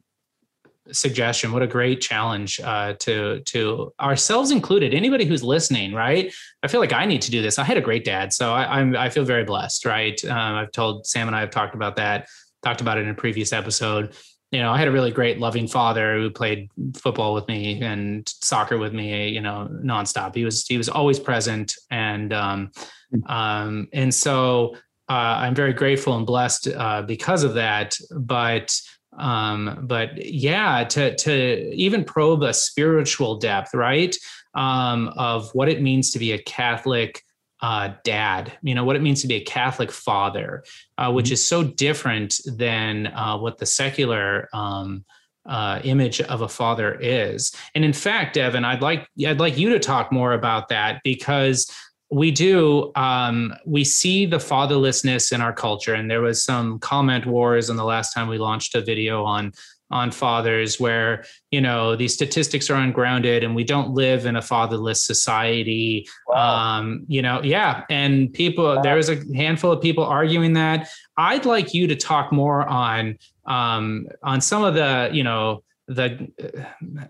suggestion! 0.93 1.53
What 1.53 1.63
a 1.63 1.67
great 1.67 2.01
challenge 2.01 2.61
uh, 2.61 2.95
to 3.01 3.41
to 3.41 3.93
ourselves 4.01 4.51
included. 4.51 4.93
Anybody 4.93 5.25
who's 5.25 5.43
listening, 5.43 5.95
right? 5.95 6.33
I 6.63 6.69
feel 6.69 6.81
like 6.81 6.93
I 6.93 7.07
need 7.07 7.23
to 7.23 7.31
do 7.31 7.41
this. 7.41 7.59
I 7.59 7.65
had 7.65 7.77
a 7.77 7.83
great 7.83 8.05
dad, 8.05 8.33
so 8.33 8.53
I, 8.53 8.81
am 8.81 8.97
I 8.97 9.09
feel 9.09 9.25
very 9.25 9.45
blessed, 9.45 9.87
right? 9.87 10.23
Um, 10.25 10.57
I've 10.57 10.73
told 10.73 11.07
Sam 11.07 11.29
and 11.29 11.37
I 11.37 11.41
have 11.41 11.51
talked 11.51 11.75
about 11.75 11.97
that. 11.97 12.29
Talked 12.63 12.83
about 12.83 12.99
it 12.99 13.03
in 13.03 13.09
a 13.09 13.15
previous 13.15 13.53
episode 13.53 14.15
you 14.51 14.61
know, 14.61 14.73
I 14.73 14.79
had 14.79 14.89
a 14.89 14.93
really 14.93 15.13
great, 15.13 15.39
loving 15.39 15.69
father 15.69 16.19
who 16.19 16.31
played 16.31 16.71
football 16.95 17.35
with 17.35 17.47
me 17.47 17.81
and 17.83 18.29
soccer 18.43 18.79
with 18.79 18.93
me, 18.93 19.29
you 19.29 19.41
know, 19.41 19.69
nonstop. 19.71 20.35
He 20.35 20.45
was 20.45 20.67
he 20.67 20.77
was 20.77 20.89
always 20.89 21.21
present, 21.21 21.75
and 21.91 22.33
um, 22.33 22.71
hmm. 23.13 23.31
um, 23.31 23.89
and 23.93 24.13
so 24.13 24.77
I'm 25.15 25.55
very 25.55 25.73
grateful 25.73 26.17
and 26.17 26.27
blessed 26.27 26.69
uh, 26.69 27.03
because 27.03 27.43
of 27.43 27.55
that. 27.55 27.97
But 28.11 28.79
um, 29.19 29.81
but 29.83 30.25
yeah, 30.25 30.85
to 30.85 31.17
to 31.17 31.75
even 31.75 32.05
probe 32.05 32.43
a 32.43 32.55
spiritual 32.55 33.39
depth, 33.39 33.75
right, 33.75 34.17
um, 34.55 35.09
of 35.17 35.51
what 35.55 35.69
it 35.69 35.83
means 35.83 36.11
to 36.13 36.19
be 36.19 36.33
a 36.33 36.39
Catholic 36.43 37.23
uh, 37.63 37.93
dad, 38.05 38.53
you 38.63 38.75
know, 38.75 38.85
what 38.85 38.97
it 38.97 39.03
means 39.03 39.21
to 39.23 39.29
be 39.29 39.35
a 39.35 39.45
Catholic 39.45 39.91
father, 39.91 40.65
uh, 40.97 41.13
which 41.13 41.27
mm-hmm. 41.27 41.35
is 41.35 41.47
so 41.47 41.63
different 41.63 42.41
than 42.47 43.09
uh, 43.09 43.37
what 43.37 43.59
the 43.59 43.67
secular 43.67 44.49
um, 44.53 45.05
uh, 45.47 45.81
image 45.85 46.21
of 46.23 46.43
a 46.43 46.49
father 46.49 46.95
is. 47.01 47.53
And 47.75 47.85
in 47.85 47.93
fact, 47.93 48.35
Devin, 48.35 48.65
I'd 48.65 48.83
like 48.83 49.09
I'd 49.27 49.41
like 49.41 49.59
you 49.59 49.71
to 49.71 49.79
talk 49.79 50.13
more 50.13 50.33
about 50.33 50.69
that 50.69 51.01
because 51.05 51.71
we 52.11 52.31
do 52.31 52.91
um, 52.97 53.55
we 53.65 53.85
see 53.85 54.27
the 54.27 54.39
fatherlessness 54.39 55.33
in 55.33 55.41
our 55.41 55.53
culture, 55.53 55.95
and 55.95 56.11
there 56.11 56.21
was 56.21 56.43
some 56.43 56.79
comment 56.81 57.27
wars 57.27 57.71
on 57.71 57.77
the 57.77 57.85
last 57.85 58.13
time 58.13 58.29
we 58.29 58.39
launched 58.39 58.75
a 58.75 58.81
video 58.81 59.25
on 59.25 59.53
on 59.93 60.11
fathers 60.11 60.79
where 60.79 61.25
you 61.51 61.61
know 61.61 61.97
these 61.97 62.15
statistics 62.15 62.71
are 62.71 62.77
ungrounded 62.77 63.43
and 63.43 63.55
we 63.55 63.65
don't 63.65 63.91
live 63.91 64.25
in 64.25 64.37
a 64.37 64.43
fatherless 64.43 65.03
society 65.03 66.07
wow. 66.29 66.79
um 66.79 67.05
you 67.09 67.21
know 67.21 67.41
yeah 67.43 67.85
and 67.91 68.33
people 68.33 68.77
wow. 68.77 68.83
there 68.83 68.97
was 68.97 69.09
a 69.09 69.21
handful 69.35 69.73
of 69.73 69.83
people 69.83 70.05
arguing 70.05 70.53
that 70.53 70.89
i'd 71.17 71.45
like 71.45 71.75
you 71.75 71.89
to 71.89 71.97
talk 71.97 72.31
more 72.33 72.63
on 72.69 73.19
um 73.47 74.07
on 74.23 74.41
some 74.41 74.63
of 74.63 74.75
the 74.75 75.11
you 75.13 75.25
know 75.25 75.63
the 75.91 76.31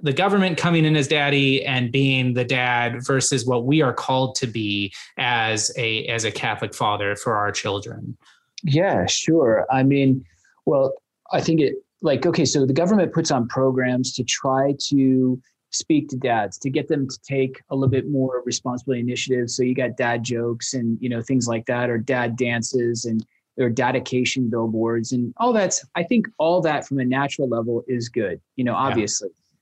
the 0.03 0.13
government 0.13 0.57
coming 0.57 0.87
in 0.87 0.97
as 0.97 1.07
daddy 1.07 1.65
and 1.67 1.93
being 1.93 2.33
the 2.33 2.45
dad 2.45 3.05
versus 3.05 3.45
what 3.45 3.65
we 3.67 3.83
are 3.83 3.93
called 3.93 4.35
to 4.37 4.47
be 4.47 4.93
as 5.19 5.71
a 5.77 6.07
as 6.07 6.25
a 6.25 6.31
catholic 6.33 6.75
father 6.75 7.15
for 7.15 7.37
our 7.37 7.53
children. 7.53 8.17
Yeah 8.65 9.07
sure. 9.07 9.67
I 9.71 9.83
mean 9.83 10.25
well 10.67 10.93
i 11.33 11.41
think 11.41 11.61
it 11.61 11.75
like 12.03 12.25
okay 12.27 12.45
so 12.45 12.65
the 12.65 12.73
government 12.73 13.13
puts 13.13 13.31
on 13.31 13.49
programs 13.49 14.13
to 14.15 14.25
try 14.25 14.75
to 14.89 15.41
speak 15.71 16.09
to 16.09 16.17
dads 16.17 16.59
to 16.59 16.71
get 16.71 16.89
them 16.89 17.09
to 17.09 17.19
take 17.23 17.63
a 17.71 17.75
little 17.75 17.89
bit 17.89 18.09
more 18.09 18.43
responsibility 18.45 19.01
initiative 19.01 19.49
so 19.51 19.63
you 19.63 19.75
got 19.75 19.97
dad 19.97 20.23
jokes 20.23 20.75
and 20.75 20.99
you 21.01 21.09
know 21.09 21.23
things 21.23 21.47
like 21.47 21.65
that 21.67 21.89
or 21.89 21.99
dad 21.99 22.37
dances 22.37 23.05
and 23.05 23.25
or 23.61 23.71
dedication 23.71 24.49
billboards 24.49 25.13
and 25.13 25.33
all 25.37 25.53
that's 25.53 25.85
i 25.95 26.03
think 26.03 26.27
all 26.39 26.61
that 26.61 26.87
from 26.87 26.99
a 26.99 27.05
natural 27.05 27.49
level 27.49 27.85
is 27.89 28.09
good 28.09 28.41
you 28.57 28.65
know 28.65 28.75
obviously 28.75 29.29
yeah. 29.29 29.57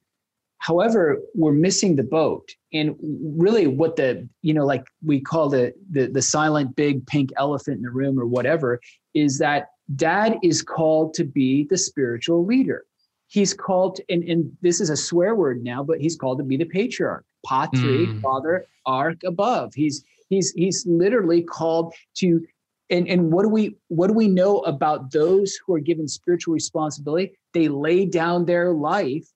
however 0.58 1.18
we're 1.34 1.52
missing 1.52 1.96
the 1.96 2.02
boat 2.02 2.48
and 2.72 2.94
really 3.36 3.66
what 3.66 3.96
the 3.96 4.28
you 4.42 4.54
know 4.54 4.64
like 4.64 4.86
we 5.04 5.20
call 5.20 5.48
the, 5.48 5.74
the 5.90 6.06
the 6.06 6.22
silent 6.22 6.74
big 6.76 7.06
pink 7.06 7.30
elephant 7.36 7.76
in 7.76 7.82
the 7.82 7.90
room 7.90 8.18
or 8.18 8.26
whatever 8.26 8.80
is 9.14 9.38
that 9.38 9.68
dad 9.96 10.38
is 10.42 10.62
called 10.62 11.14
to 11.14 11.24
be 11.24 11.64
the 11.64 11.78
spiritual 11.78 12.44
leader. 12.44 12.84
He's 13.28 13.52
called, 13.52 13.96
to, 13.96 14.04
and, 14.08 14.24
and 14.24 14.56
this 14.62 14.80
is 14.80 14.90
a 14.90 14.96
swear 14.96 15.34
word 15.34 15.62
now, 15.62 15.82
but 15.82 16.00
he's 16.00 16.16
called 16.16 16.38
to 16.38 16.44
be 16.44 16.56
the 16.56 16.64
patriarch, 16.64 17.24
patri, 17.46 18.06
mm. 18.06 18.20
father, 18.22 18.66
ark 18.86 19.18
above. 19.24 19.74
He's 19.74 20.04
he's 20.30 20.52
he's 20.52 20.86
literally 20.86 21.42
called 21.42 21.94
to 22.16 22.46
and, 22.90 23.08
and 23.08 23.30
what 23.30 23.42
do 23.42 23.48
we 23.48 23.76
what 23.88 24.08
do 24.08 24.14
we 24.14 24.28
know 24.28 24.60
about 24.60 25.10
those 25.10 25.58
who 25.64 25.74
are 25.74 25.80
given 25.80 26.08
spiritual 26.08 26.54
responsibility 26.54 27.32
they 27.52 27.68
lay 27.68 28.04
down 28.04 28.44
their 28.44 28.72
life 28.72 29.26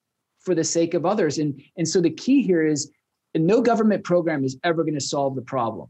for 0.40 0.54
the 0.54 0.64
sake 0.64 0.94
of 0.94 1.06
others 1.06 1.38
and 1.38 1.60
and 1.76 1.88
so 1.88 2.00
the 2.00 2.10
key 2.10 2.42
here 2.42 2.66
is 2.66 2.90
no 3.34 3.60
government 3.60 4.04
program 4.04 4.44
is 4.44 4.58
ever 4.64 4.82
going 4.82 4.94
to 4.94 5.00
solve 5.00 5.34
the 5.34 5.42
problem 5.42 5.88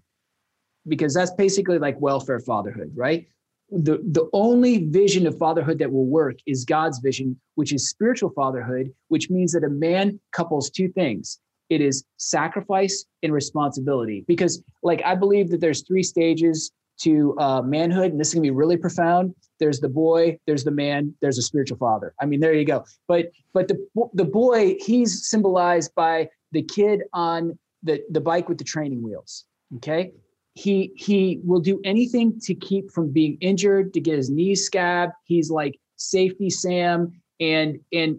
because 0.89 1.15
that's 1.15 1.33
basically 1.33 1.79
like 1.79 2.01
welfare 2.01 2.41
fatherhood 2.41 2.91
right 2.95 3.27
the, 3.73 3.99
the 4.11 4.29
only 4.35 4.85
vision 4.85 5.27
of 5.27 5.39
fatherhood 5.39 5.79
that 5.79 5.91
will 5.91 6.05
work 6.05 6.37
is 6.47 6.67
God's 6.67 6.99
vision, 6.99 7.41
which 7.55 7.73
is 7.73 7.89
spiritual 7.89 8.29
fatherhood, 8.29 8.93
which 9.09 9.31
means 9.31 9.53
that 9.53 9.65
a 9.65 9.71
man 9.71 10.21
couples 10.33 10.69
two 10.69 10.91
things. 10.91 11.41
It 11.71 11.81
is 11.81 12.05
sacrifice 12.19 13.07
and 13.23 13.33
responsibility. 13.33 14.25
Because, 14.29 14.63
like, 14.83 15.03
I 15.07 15.15
believe 15.15 15.49
that 15.51 15.63
there's 15.63 15.87
three 15.87 16.03
stages 16.03 16.71
to 17.03 17.37
uh, 17.39 17.63
manhood, 17.63 18.13
and 18.13 18.21
this 18.21 18.29
is 18.29 18.35
gonna 18.35 18.43
be 18.43 18.51
really 18.51 18.77
profound. 18.77 19.35
There's 19.59 19.81
the 19.81 19.89
boy, 19.89 20.39
there's 20.47 20.65
the 20.65 20.71
man, 20.71 21.15
there's 21.21 21.39
a 21.39 21.43
spiritual 21.43 21.79
father. 21.79 22.15
I 22.21 22.27
mean, 22.27 22.41
there 22.41 22.55
you 22.55 22.65
go. 22.65 22.85
But 23.09 23.31
but 23.55 23.69
the 23.69 23.87
the 24.15 24.25
boy, 24.25 24.77
he's 24.81 25.29
symbolized 25.29 25.95
by 25.95 26.29
the 26.53 26.63
kid 26.63 27.03
on 27.13 27.59
the 27.83 28.03
the 28.11 28.21
bike 28.21 28.49
with 28.49 28.59
the 28.59 28.65
training 28.65 29.03
wheels. 29.03 29.45
Okay, 29.77 30.13
he 30.55 30.93
he 30.97 31.41
will 31.45 31.61
do 31.61 31.81
anything 31.85 32.39
to 32.41 32.55
keep 32.55 32.91
from 32.91 33.11
being 33.11 33.39
injured 33.41 33.95
to 33.95 34.01
get 34.01 34.17
his 34.17 34.31
knees 34.31 34.67
scabbed 34.67 35.13
he's 35.25 35.51
like 35.51 35.79
safety 35.97 36.51
sam 36.51 37.11
and 37.41 37.79
and 37.93 38.19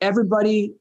everybody 0.00 0.72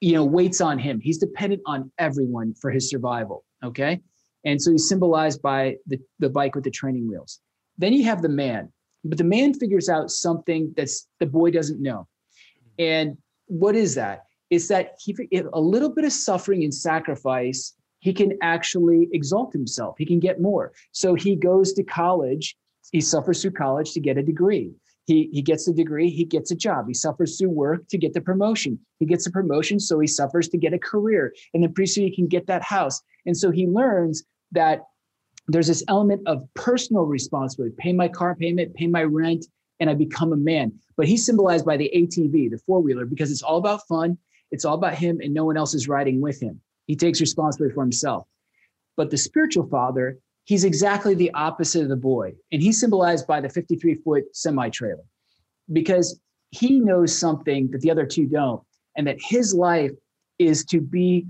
you 0.00 0.12
know 0.12 0.24
waits 0.24 0.60
on 0.60 0.78
him 0.78 1.00
he's 1.00 1.18
dependent 1.18 1.62
on 1.66 1.90
everyone 1.98 2.54
for 2.54 2.70
his 2.70 2.88
survival 2.90 3.44
okay 3.64 4.00
and 4.44 4.60
so 4.60 4.70
he's 4.70 4.88
symbolized 4.88 5.42
by 5.42 5.76
the, 5.86 5.98
the 6.18 6.28
bike 6.28 6.54
with 6.54 6.64
the 6.64 6.70
training 6.70 7.08
wheels 7.08 7.40
then 7.78 7.92
you 7.92 8.04
have 8.04 8.22
the 8.22 8.28
man 8.28 8.72
but 9.04 9.18
the 9.18 9.24
man 9.24 9.54
figures 9.54 9.88
out 9.88 10.10
something 10.10 10.72
that's 10.76 11.06
the 11.18 11.26
boy 11.26 11.50
doesn't 11.50 11.80
know 11.80 12.06
and 12.78 13.16
what 13.46 13.74
is 13.74 13.94
that 13.94 14.24
is 14.50 14.68
that 14.68 14.94
he 14.98 15.16
a 15.52 15.60
little 15.60 15.90
bit 15.90 16.04
of 16.04 16.12
suffering 16.12 16.64
and 16.64 16.74
sacrifice 16.74 17.74
he 18.00 18.12
can 18.12 18.36
actually 18.42 19.08
exalt 19.12 19.52
himself. 19.52 19.96
He 19.98 20.06
can 20.06 20.18
get 20.18 20.40
more. 20.40 20.72
So 20.92 21.14
he 21.14 21.36
goes 21.36 21.72
to 21.74 21.82
college. 21.82 22.56
He 22.92 23.00
suffers 23.00 23.40
through 23.40 23.52
college 23.52 23.92
to 23.92 24.00
get 24.00 24.18
a 24.18 24.22
degree. 24.22 24.72
He, 25.10 25.28
he 25.32 25.42
gets 25.42 25.64
the 25.64 25.72
degree, 25.72 26.08
he 26.08 26.24
gets 26.24 26.52
a 26.52 26.54
job. 26.54 26.86
He 26.86 26.94
suffers 26.94 27.36
through 27.36 27.50
work 27.50 27.88
to 27.88 27.98
get 27.98 28.14
the 28.14 28.20
promotion. 28.20 28.78
He 29.00 29.06
gets 29.06 29.26
a 29.26 29.30
promotion, 29.32 29.80
so 29.80 29.98
he 29.98 30.06
suffers 30.06 30.48
to 30.50 30.56
get 30.56 30.72
a 30.72 30.78
career. 30.78 31.34
And 31.52 31.64
then 31.64 31.74
pretty 31.74 31.88
soon 31.88 32.04
he 32.04 32.14
can 32.14 32.28
get 32.28 32.46
that 32.46 32.62
house. 32.62 33.02
And 33.26 33.36
so 33.36 33.50
he 33.50 33.66
learns 33.66 34.22
that 34.52 34.84
there's 35.48 35.66
this 35.66 35.82
element 35.88 36.22
of 36.26 36.46
personal 36.54 37.06
responsibility 37.06 37.74
pay 37.76 37.92
my 37.92 38.06
car 38.06 38.36
payment, 38.36 38.72
pay 38.74 38.86
my 38.86 39.02
rent, 39.02 39.46
and 39.80 39.90
I 39.90 39.94
become 39.94 40.32
a 40.32 40.36
man. 40.36 40.72
But 40.96 41.08
he's 41.08 41.26
symbolized 41.26 41.66
by 41.66 41.76
the 41.76 41.90
ATV, 41.92 42.48
the 42.52 42.60
four 42.64 42.80
wheeler, 42.80 43.04
because 43.04 43.32
it's 43.32 43.42
all 43.42 43.58
about 43.58 43.88
fun. 43.88 44.16
It's 44.52 44.64
all 44.64 44.76
about 44.76 44.94
him, 44.94 45.18
and 45.20 45.34
no 45.34 45.44
one 45.44 45.56
else 45.56 45.74
is 45.74 45.88
riding 45.88 46.20
with 46.20 46.40
him. 46.40 46.60
He 46.86 46.94
takes 46.94 47.20
responsibility 47.20 47.74
for 47.74 47.82
himself. 47.82 48.28
But 48.96 49.10
the 49.10 49.18
spiritual 49.18 49.66
father, 49.66 50.18
he's 50.50 50.64
exactly 50.64 51.14
the 51.14 51.30
opposite 51.34 51.80
of 51.80 51.88
the 51.88 51.94
boy. 51.94 52.32
And 52.50 52.60
he's 52.60 52.80
symbolized 52.80 53.24
by 53.24 53.40
the 53.40 53.48
53 53.48 53.94
foot 53.94 54.24
semi 54.32 54.68
trailer 54.70 55.04
because 55.72 56.20
he 56.50 56.80
knows 56.80 57.16
something 57.16 57.70
that 57.70 57.82
the 57.82 57.90
other 57.92 58.04
two 58.04 58.26
don't, 58.26 58.60
and 58.96 59.06
that 59.06 59.18
his 59.20 59.54
life 59.54 59.92
is 60.40 60.64
to 60.64 60.80
be, 60.80 61.24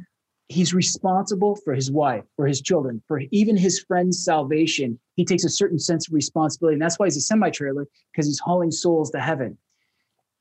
he's 0.49 0.73
responsible 0.73 1.55
for 1.57 1.75
his 1.75 1.91
wife, 1.91 2.25
for 2.35 2.47
his 2.47 2.63
children, 2.63 3.03
for 3.07 3.21
even 3.31 3.59
his 3.59 3.79
friend's 3.81 4.25
salvation. 4.25 4.99
He 5.17 5.27
takes 5.27 5.45
a 5.45 5.51
certain 5.51 5.79
sense 5.79 6.09
of 6.09 6.15
responsibility. 6.15 6.77
And 6.77 6.83
that's 6.83 6.99
why 6.99 7.05
he's 7.05 7.19
a 7.19 7.21
semi 7.21 7.51
trailer 7.51 7.87
because 8.11 8.27
he's 8.27 8.41
hauling 8.41 8.71
souls 8.71 9.11
to 9.11 9.21
heaven. 9.21 9.59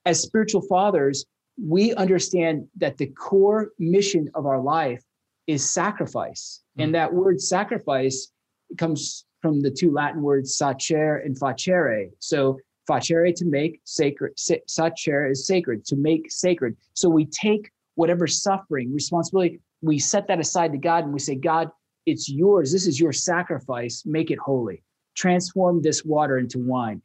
As 0.06 0.22
spiritual 0.22 0.62
fathers, 0.62 1.26
we 1.62 1.94
understand 1.96 2.66
that 2.78 2.96
the 2.96 3.08
core 3.08 3.72
mission 3.78 4.30
of 4.36 4.46
our 4.46 4.62
life 4.62 5.04
is 5.48 5.70
sacrifice. 5.70 6.62
Mm-hmm. 6.62 6.82
And 6.82 6.96
that 6.96 7.14
word 7.14 7.42
sacrifice 7.42 8.32
comes 8.78 9.26
from 9.42 9.62
the 9.62 9.72
two 9.72 9.92
Latin 9.94 10.22
words 10.22 10.58
sacer 10.58 11.18
and 11.18 11.40
facere. 11.40 12.10
So 12.20 12.58
facere 12.90 13.34
to 13.36 13.46
make 13.46 13.82
sacred, 13.86 14.34
sacer 14.38 15.30
is 15.30 15.48
sacred, 15.48 15.86
to 15.86 15.96
make 15.96 16.32
sacred. 16.32 16.76
So 16.94 17.10
we 17.10 17.26
take 17.26 17.72
whatever 17.96 18.28
suffering, 18.28 18.94
responsibility, 18.94 19.60
we 19.82 20.00
set 20.00 20.28
that 20.28 20.40
aside 20.40 20.72
to 20.72 20.78
God 20.78 21.04
and 21.04 21.14
we 21.14 21.20
say, 21.20 21.36
God, 21.36 21.70
it's 22.06 22.30
yours. 22.30 22.72
This 22.72 22.88
is 22.88 23.00
your 23.00 23.14
sacrifice. 23.14 24.04
Make 24.06 24.32
it 24.32 24.40
holy. 24.40 24.84
Transform 25.16 25.82
this 25.82 26.04
water 26.04 26.38
into 26.38 26.60
wine. 26.60 27.02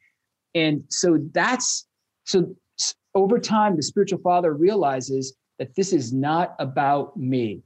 And 0.55 0.85
so 0.89 1.19
that's 1.33 1.87
so 2.25 2.55
over 3.15 3.39
time, 3.39 3.77
the 3.77 3.83
spiritual 3.83 4.21
father 4.21 4.55
realizes 4.55 5.35
that 5.59 5.75
this 5.77 5.93
is 5.93 6.13
not 6.13 6.55
about 6.59 7.17
me. 7.17 7.63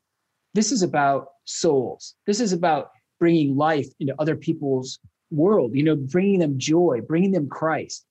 This 0.55 0.72
is 0.72 0.82
about 0.82 1.28
souls. 1.44 2.16
This 2.26 2.40
is 2.40 2.53
about 2.53 2.90
bringing 3.18 3.56
life 3.56 3.88
into 4.00 4.14
other 4.18 4.36
people's 4.36 4.98
world, 5.30 5.72
you 5.74 5.82
know, 5.82 5.96
bringing 5.96 6.40
them 6.40 6.58
joy, 6.58 7.00
bringing 7.06 7.32
them 7.32 7.48
Christ. 7.48 8.04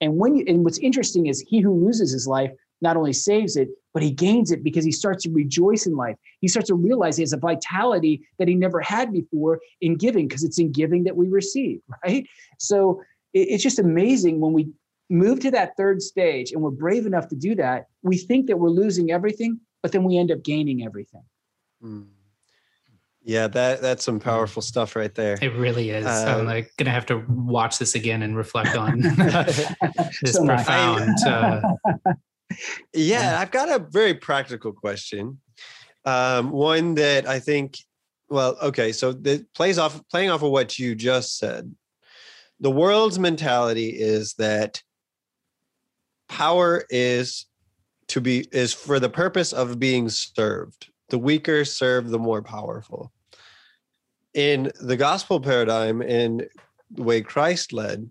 And 0.00 0.16
when 0.16 0.36
you, 0.36 0.44
and 0.48 0.64
what's 0.64 0.78
interesting 0.78 1.26
is 1.26 1.40
he 1.40 1.60
who 1.60 1.72
loses 1.84 2.12
his 2.12 2.26
life 2.26 2.50
not 2.80 2.96
only 2.96 3.12
saves 3.12 3.56
it, 3.56 3.68
but 3.92 4.02
he 4.02 4.10
gains 4.10 4.50
it 4.50 4.62
because 4.62 4.84
he 4.84 4.92
starts 4.92 5.22
to 5.22 5.30
rejoice 5.30 5.86
in 5.86 5.96
life. 5.96 6.16
He 6.40 6.48
starts 6.48 6.68
to 6.68 6.74
realize 6.74 7.16
he 7.16 7.22
has 7.22 7.32
a 7.32 7.38
vitality 7.38 8.26
that 8.38 8.48
he 8.48 8.54
never 8.54 8.80
had 8.80 9.12
before 9.12 9.60
in 9.80 9.94
giving 9.94 10.26
because 10.26 10.44
it's 10.44 10.58
in 10.58 10.72
giving 10.72 11.04
that 11.04 11.16
we 11.16 11.28
receive, 11.28 11.80
right? 12.04 12.26
So 12.58 13.02
it's 13.32 13.62
just 13.62 13.78
amazing 13.78 14.40
when 14.40 14.52
we 14.52 14.68
move 15.10 15.40
to 15.40 15.50
that 15.52 15.76
third 15.76 16.02
stage 16.02 16.52
and 16.52 16.62
we're 16.62 16.70
brave 16.70 17.06
enough 17.06 17.28
to 17.28 17.36
do 17.36 17.54
that, 17.56 17.86
we 18.02 18.16
think 18.16 18.46
that 18.46 18.58
we're 18.58 18.68
losing 18.68 19.10
everything, 19.10 19.60
but 19.82 19.92
then 19.92 20.04
we 20.04 20.18
end 20.18 20.30
up 20.30 20.42
gaining 20.42 20.84
everything. 20.84 21.24
Mm. 21.82 22.06
Yeah, 23.26 23.46
that 23.48 23.80
that's 23.80 24.04
some 24.04 24.20
powerful 24.20 24.60
stuff 24.60 24.94
right 24.94 25.14
there. 25.14 25.38
It 25.40 25.54
really 25.54 25.88
is. 25.90 26.04
I'm 26.04 26.40
um, 26.40 26.46
like 26.46 26.72
gonna 26.76 26.90
have 26.90 27.06
to 27.06 27.24
watch 27.26 27.78
this 27.78 27.94
again 27.94 28.22
and 28.22 28.36
reflect 28.36 28.76
on 28.76 29.00
this 29.00 30.34
so 30.34 30.44
profound. 30.44 31.16
Uh, 31.26 31.60
yeah, 32.94 33.38
I've 33.40 33.50
got 33.50 33.70
a 33.70 33.78
very 33.78 34.12
practical 34.12 34.72
question. 34.72 35.40
Um, 36.04 36.50
one 36.50 36.96
that 36.96 37.26
I 37.26 37.40
think 37.40 37.78
well, 38.28 38.58
okay. 38.60 38.92
So 38.92 39.12
that 39.12 39.52
plays 39.54 39.78
off 39.78 40.06
playing 40.08 40.28
off 40.28 40.42
of 40.42 40.50
what 40.50 40.78
you 40.78 40.94
just 40.94 41.38
said. 41.38 41.74
The 42.60 42.70
world's 42.70 43.18
mentality 43.18 43.88
is 43.88 44.34
that 44.34 44.82
power 46.28 46.84
is 46.90 47.46
to 48.08 48.20
be 48.20 48.46
is 48.52 48.74
for 48.74 49.00
the 49.00 49.08
purpose 49.08 49.54
of 49.54 49.78
being 49.78 50.10
served. 50.10 50.90
The 51.08 51.18
weaker 51.18 51.64
serve 51.64 52.08
the 52.08 52.18
more 52.18 52.42
powerful. 52.42 53.12
In 54.32 54.72
the 54.80 54.96
gospel 54.96 55.40
paradigm, 55.40 56.02
in 56.02 56.48
the 56.90 57.02
way 57.02 57.20
Christ 57.20 57.72
led, 57.72 58.08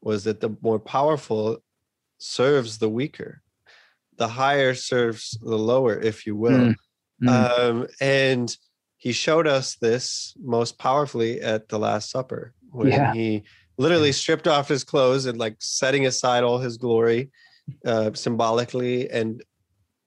was 0.00 0.24
that 0.24 0.40
the 0.40 0.56
more 0.62 0.78
powerful 0.78 1.58
serves 2.18 2.78
the 2.78 2.88
weaker. 2.88 3.42
The 4.16 4.28
higher 4.28 4.74
serves 4.74 5.38
the 5.42 5.58
lower, 5.58 5.98
if 5.98 6.26
you 6.26 6.36
will. 6.36 6.52
Mm. 6.58 6.76
Mm. 7.22 7.58
Um, 7.58 7.86
and 8.00 8.56
he 8.98 9.12
showed 9.12 9.46
us 9.46 9.76
this 9.76 10.34
most 10.42 10.78
powerfully 10.78 11.40
at 11.40 11.68
the 11.68 11.78
Last 11.78 12.10
Supper 12.10 12.52
when 12.70 12.88
Yeah. 12.88 13.12
he 13.12 13.42
literally 13.78 14.12
stripped 14.12 14.46
off 14.46 14.68
his 14.68 14.84
clothes 14.84 15.24
and 15.26 15.38
like 15.38 15.56
setting 15.58 16.06
aside 16.06 16.44
all 16.44 16.58
his 16.58 16.76
glory 16.76 17.30
uh, 17.86 18.12
symbolically 18.12 19.08
and 19.10 19.42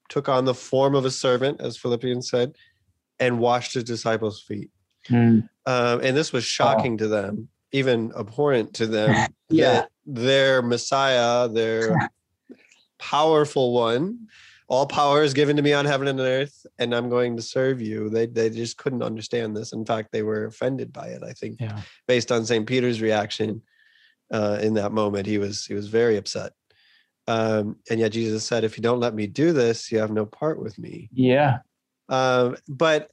took 0.10 0.30
on 0.30 0.46
the 0.46 0.54
form 0.54 0.96
of 0.96 1.06
a 1.06 1.12
servant, 1.12 1.62
as 1.62 1.78
Philippians 1.78 2.30
said, 2.30 2.56
and 3.20 3.40
washed 3.40 3.74
his 3.74 3.84
disciples' 3.84 4.42
feet. 4.42 4.70
Mm. 5.10 5.50
Um, 5.66 6.00
and 6.02 6.16
this 6.16 6.32
was 6.34 6.44
shocking 6.44 6.98
to 6.98 7.08
them, 7.08 7.48
even 7.72 8.12
abhorrent 8.18 8.74
to 8.76 8.88
them. 8.88 9.28
Yeah. 9.50 9.86
their 10.08 10.64
Messiah, 10.64 11.48
their 11.48 11.96
powerful 12.98 13.72
one, 13.74 14.28
all 14.68 14.88
power 14.88 15.22
is 15.22 15.36
given 15.36 15.56
to 15.58 15.62
me 15.62 15.74
on 15.74 15.86
heaven 15.86 16.08
and 16.08 16.20
on 16.20 16.26
earth, 16.26 16.66
and 16.80 16.96
I'm 16.96 17.08
going 17.08 17.36
to 17.36 17.44
serve 17.44 17.80
you. 17.80 18.10
They 18.10 18.26
they 18.26 18.50
just 18.50 18.78
couldn't 18.78 19.04
understand 19.04 19.56
this. 19.56 19.74
In 19.74 19.86
fact, 19.86 20.12
they 20.12 20.24
were 20.24 20.46
offended 20.46 20.92
by 20.92 21.10
it. 21.10 21.22
I 21.22 21.34
think, 21.34 21.60
Yeah. 21.60 21.82
based 22.08 22.32
on 22.32 22.46
Saint 22.48 22.66
Peter's 22.66 23.00
reaction 23.00 23.62
uh, 24.32 24.58
in 24.62 24.74
that 24.76 24.92
moment, 24.92 25.28
he 25.28 25.38
was 25.38 25.66
he 25.66 25.76
was 25.76 25.88
very 25.88 26.18
upset. 26.18 26.54
Um, 27.28 27.78
and 27.90 28.00
yet 28.00 28.12
Jesus 28.12 28.44
said, 28.44 28.64
"If 28.64 28.78
you 28.78 28.84
don't 28.84 29.00
let 29.00 29.14
me 29.14 29.28
do 29.28 29.54
this, 29.54 29.92
you 29.92 30.00
have 30.00 30.12
no 30.12 30.26
part 30.26 30.62
with 30.62 30.78
me." 30.78 31.10
Yeah. 31.14 31.60
Um, 32.10 32.58
but 32.68 33.10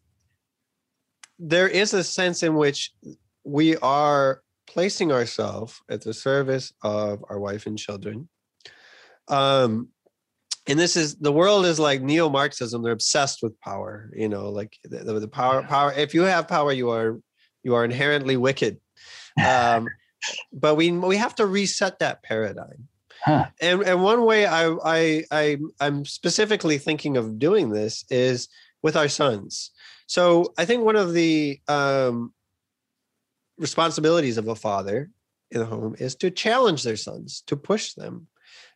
there 1.38 1.68
is 1.68 1.94
a 1.94 2.04
sense 2.04 2.42
in 2.42 2.54
which 2.54 2.92
we 3.44 3.76
are 3.78 4.42
placing 4.66 5.11
ourselves 5.11 5.80
at 5.88 6.02
the 6.02 6.14
service 6.14 6.72
of 6.82 7.24
our 7.28 7.38
wife 7.38 7.66
and 7.66 7.78
children. 7.78 8.28
Um, 9.28 9.88
and 10.66 10.78
this 10.78 10.96
is 10.96 11.16
the 11.16 11.32
world 11.32 11.66
is 11.66 11.80
like 11.80 12.02
neo-Marxism. 12.02 12.82
They're 12.82 12.92
obsessed 12.92 13.42
with 13.42 13.58
power. 13.61 14.11
You 14.14 14.28
know, 14.28 14.50
like 14.50 14.76
the, 14.84 14.98
the, 14.98 15.20
the 15.20 15.28
power. 15.28 15.62
Power. 15.62 15.92
If 15.92 16.14
you 16.14 16.22
have 16.22 16.46
power, 16.46 16.72
you 16.72 16.90
are 16.90 17.20
you 17.62 17.74
are 17.74 17.84
inherently 17.84 18.36
wicked. 18.36 18.80
Um, 19.40 19.88
but 20.52 20.74
we 20.74 20.90
we 20.90 21.16
have 21.16 21.34
to 21.36 21.46
reset 21.46 22.00
that 22.00 22.22
paradigm. 22.22 22.88
Huh. 23.25 23.47
And 23.61 23.83
and 23.83 24.03
one 24.03 24.25
way 24.25 24.47
I 24.47 24.71
I 24.85 25.25
I 25.31 25.59
I'm 25.81 26.05
specifically 26.05 26.79
thinking 26.79 27.16
of 27.16 27.39
doing 27.39 27.71
this 27.71 28.05
is 28.11 28.49
with 28.83 28.97
our 28.97 29.09
sons. 29.09 29.71
So 30.07 30.53
I 30.59 30.64
think 30.64 30.85
one 30.85 30.97
of 30.97 31.12
the 31.12 31.61
um, 31.68 32.33
responsibilities 33.59 34.39
of 34.39 34.49
a 34.49 34.55
father 34.55 35.11
in 35.51 35.61
the 35.61 35.66
home 35.66 35.95
is 35.99 36.14
to 36.16 36.31
challenge 36.31 36.83
their 36.83 36.97
sons, 36.97 37.43
to 37.47 37.57
push 37.57 37.93
them, 37.93 38.27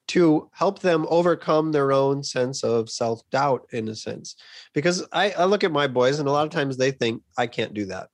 to 0.08 0.50
help 0.52 0.80
them 0.80 1.06
overcome 1.08 1.72
their 1.72 1.92
own 1.92 2.22
sense 2.22 2.62
of 2.62 2.90
self 2.90 3.22
doubt, 3.30 3.66
in 3.72 3.88
a 3.88 3.94
sense. 3.94 4.36
Because 4.74 5.06
I, 5.12 5.30
I 5.30 5.44
look 5.44 5.64
at 5.64 5.72
my 5.72 5.86
boys, 5.86 6.18
and 6.18 6.28
a 6.28 6.32
lot 6.32 6.46
of 6.46 6.52
times 6.52 6.76
they 6.76 6.90
think 6.90 7.22
I 7.38 7.46
can't 7.46 7.74
do 7.74 7.86
that. 7.86 8.08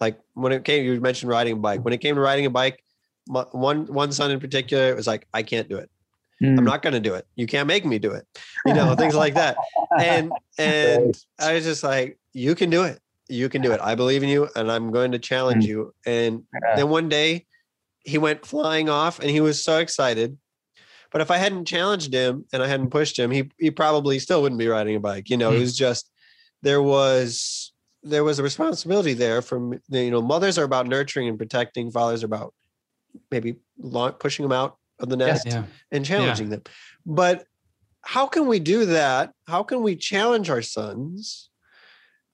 Like 0.00 0.18
when 0.34 0.52
it 0.52 0.64
came, 0.64 0.84
you 0.84 1.00
mentioned 1.00 1.30
riding 1.30 1.54
a 1.54 1.56
bike. 1.56 1.84
When 1.84 1.94
it 1.94 2.00
came 2.00 2.14
to 2.14 2.20
riding 2.20 2.46
a 2.46 2.50
bike, 2.50 2.83
my, 3.26 3.42
one 3.52 3.86
one 3.86 4.12
son 4.12 4.30
in 4.30 4.40
particular 4.40 4.94
was 4.94 5.06
like, 5.06 5.26
I 5.32 5.42
can't 5.42 5.68
do 5.68 5.76
it. 5.76 5.90
Mm. 6.42 6.58
I'm 6.58 6.64
not 6.64 6.82
going 6.82 6.92
to 6.94 7.00
do 7.00 7.14
it. 7.14 7.26
You 7.36 7.46
can't 7.46 7.66
make 7.66 7.84
me 7.84 7.98
do 7.98 8.12
it. 8.12 8.26
You 8.66 8.74
know, 8.74 8.94
things 8.94 9.14
like 9.14 9.34
that. 9.34 9.56
And 9.98 10.32
and 10.58 11.14
I 11.38 11.54
was 11.54 11.64
just 11.64 11.82
like, 11.82 12.18
you 12.32 12.54
can 12.54 12.70
do 12.70 12.82
it. 12.82 13.00
You 13.28 13.48
can 13.48 13.62
do 13.62 13.72
it. 13.72 13.80
I 13.82 13.94
believe 13.94 14.22
in 14.22 14.28
you, 14.28 14.48
and 14.54 14.70
I'm 14.70 14.90
going 14.92 15.12
to 15.12 15.18
challenge 15.18 15.64
Mm. 15.64 15.68
you. 15.68 15.94
And 16.06 16.42
Yeah. 16.52 16.76
then 16.76 16.88
one 16.90 17.08
day, 17.08 17.46
he 18.04 18.18
went 18.18 18.44
flying 18.44 18.88
off, 18.90 19.18
and 19.20 19.30
he 19.30 19.40
was 19.40 19.64
so 19.64 19.78
excited. 19.78 20.36
But 21.10 21.20
if 21.22 21.30
I 21.30 21.38
hadn't 21.38 21.64
challenged 21.66 22.12
him 22.12 22.44
and 22.52 22.62
I 22.62 22.66
hadn't 22.66 22.90
pushed 22.90 23.18
him, 23.18 23.30
he 23.30 23.50
he 23.58 23.70
probably 23.70 24.18
still 24.18 24.42
wouldn't 24.42 24.58
be 24.58 24.68
riding 24.68 24.96
a 24.96 25.00
bike. 25.00 25.30
You 25.30 25.36
know, 25.38 25.52
it 25.52 25.56
Mm. 25.56 25.60
was 25.60 25.76
just 25.76 26.10
there 26.62 26.82
was 26.82 27.72
there 28.02 28.24
was 28.24 28.38
a 28.38 28.42
responsibility 28.42 29.14
there 29.14 29.40
from 29.40 29.80
you 29.88 30.10
know 30.10 30.20
mothers 30.20 30.58
are 30.58 30.64
about 30.64 30.86
nurturing 30.86 31.28
and 31.28 31.38
protecting, 31.38 31.90
fathers 31.90 32.22
are 32.22 32.26
about 32.26 32.52
maybe 33.30 33.56
pushing 34.18 34.44
them 34.44 34.52
out 34.52 34.76
of 35.00 35.08
the 35.08 35.16
nest 35.16 35.46
Yeah. 35.46 35.64
and 35.90 36.04
challenging 36.04 36.50
them. 36.50 36.62
But 37.04 37.46
how 38.02 38.26
can 38.26 38.46
we 38.46 38.58
do 38.60 38.86
that? 38.86 39.32
How 39.46 39.62
can 39.62 39.82
we 39.82 39.96
challenge 39.96 40.50
our 40.50 40.62
sons 40.62 41.50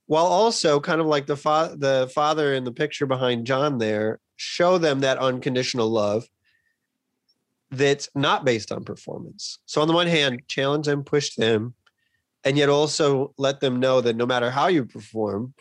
while 0.07 0.27
also 0.27 0.81
kind 0.81 1.01
of 1.01 1.07
like 1.07 1.27
the 1.27 1.37
fa- 1.37 1.77
the 1.79 2.11
father 2.13 2.53
in 2.55 2.65
the 2.65 2.73
picture 2.73 3.07
behind 3.07 3.47
John 3.47 3.79
there, 3.79 4.19
show 4.37 4.77
them 4.79 5.01
that 5.01 5.19
unconditional 5.19 5.89
love 5.89 6.25
that's 7.71 8.09
not 8.17 8.45
based 8.45 8.73
on 8.73 8.83
performance. 8.83 9.61
So 9.67 9.81
on 9.81 9.87
the 9.87 9.95
one 9.95 10.09
hand, 10.09 10.43
challenge 10.49 10.87
them, 10.87 11.05
push 11.05 11.37
them, 11.37 11.75
and 12.43 12.59
yet 12.59 12.69
also 12.69 13.33
let 13.39 13.61
them 13.61 13.79
know 13.79 14.01
that 14.01 14.17
no 14.17 14.27
matter 14.27 14.51
how 14.51 14.67
you 14.67 14.85
perform, 14.85 15.55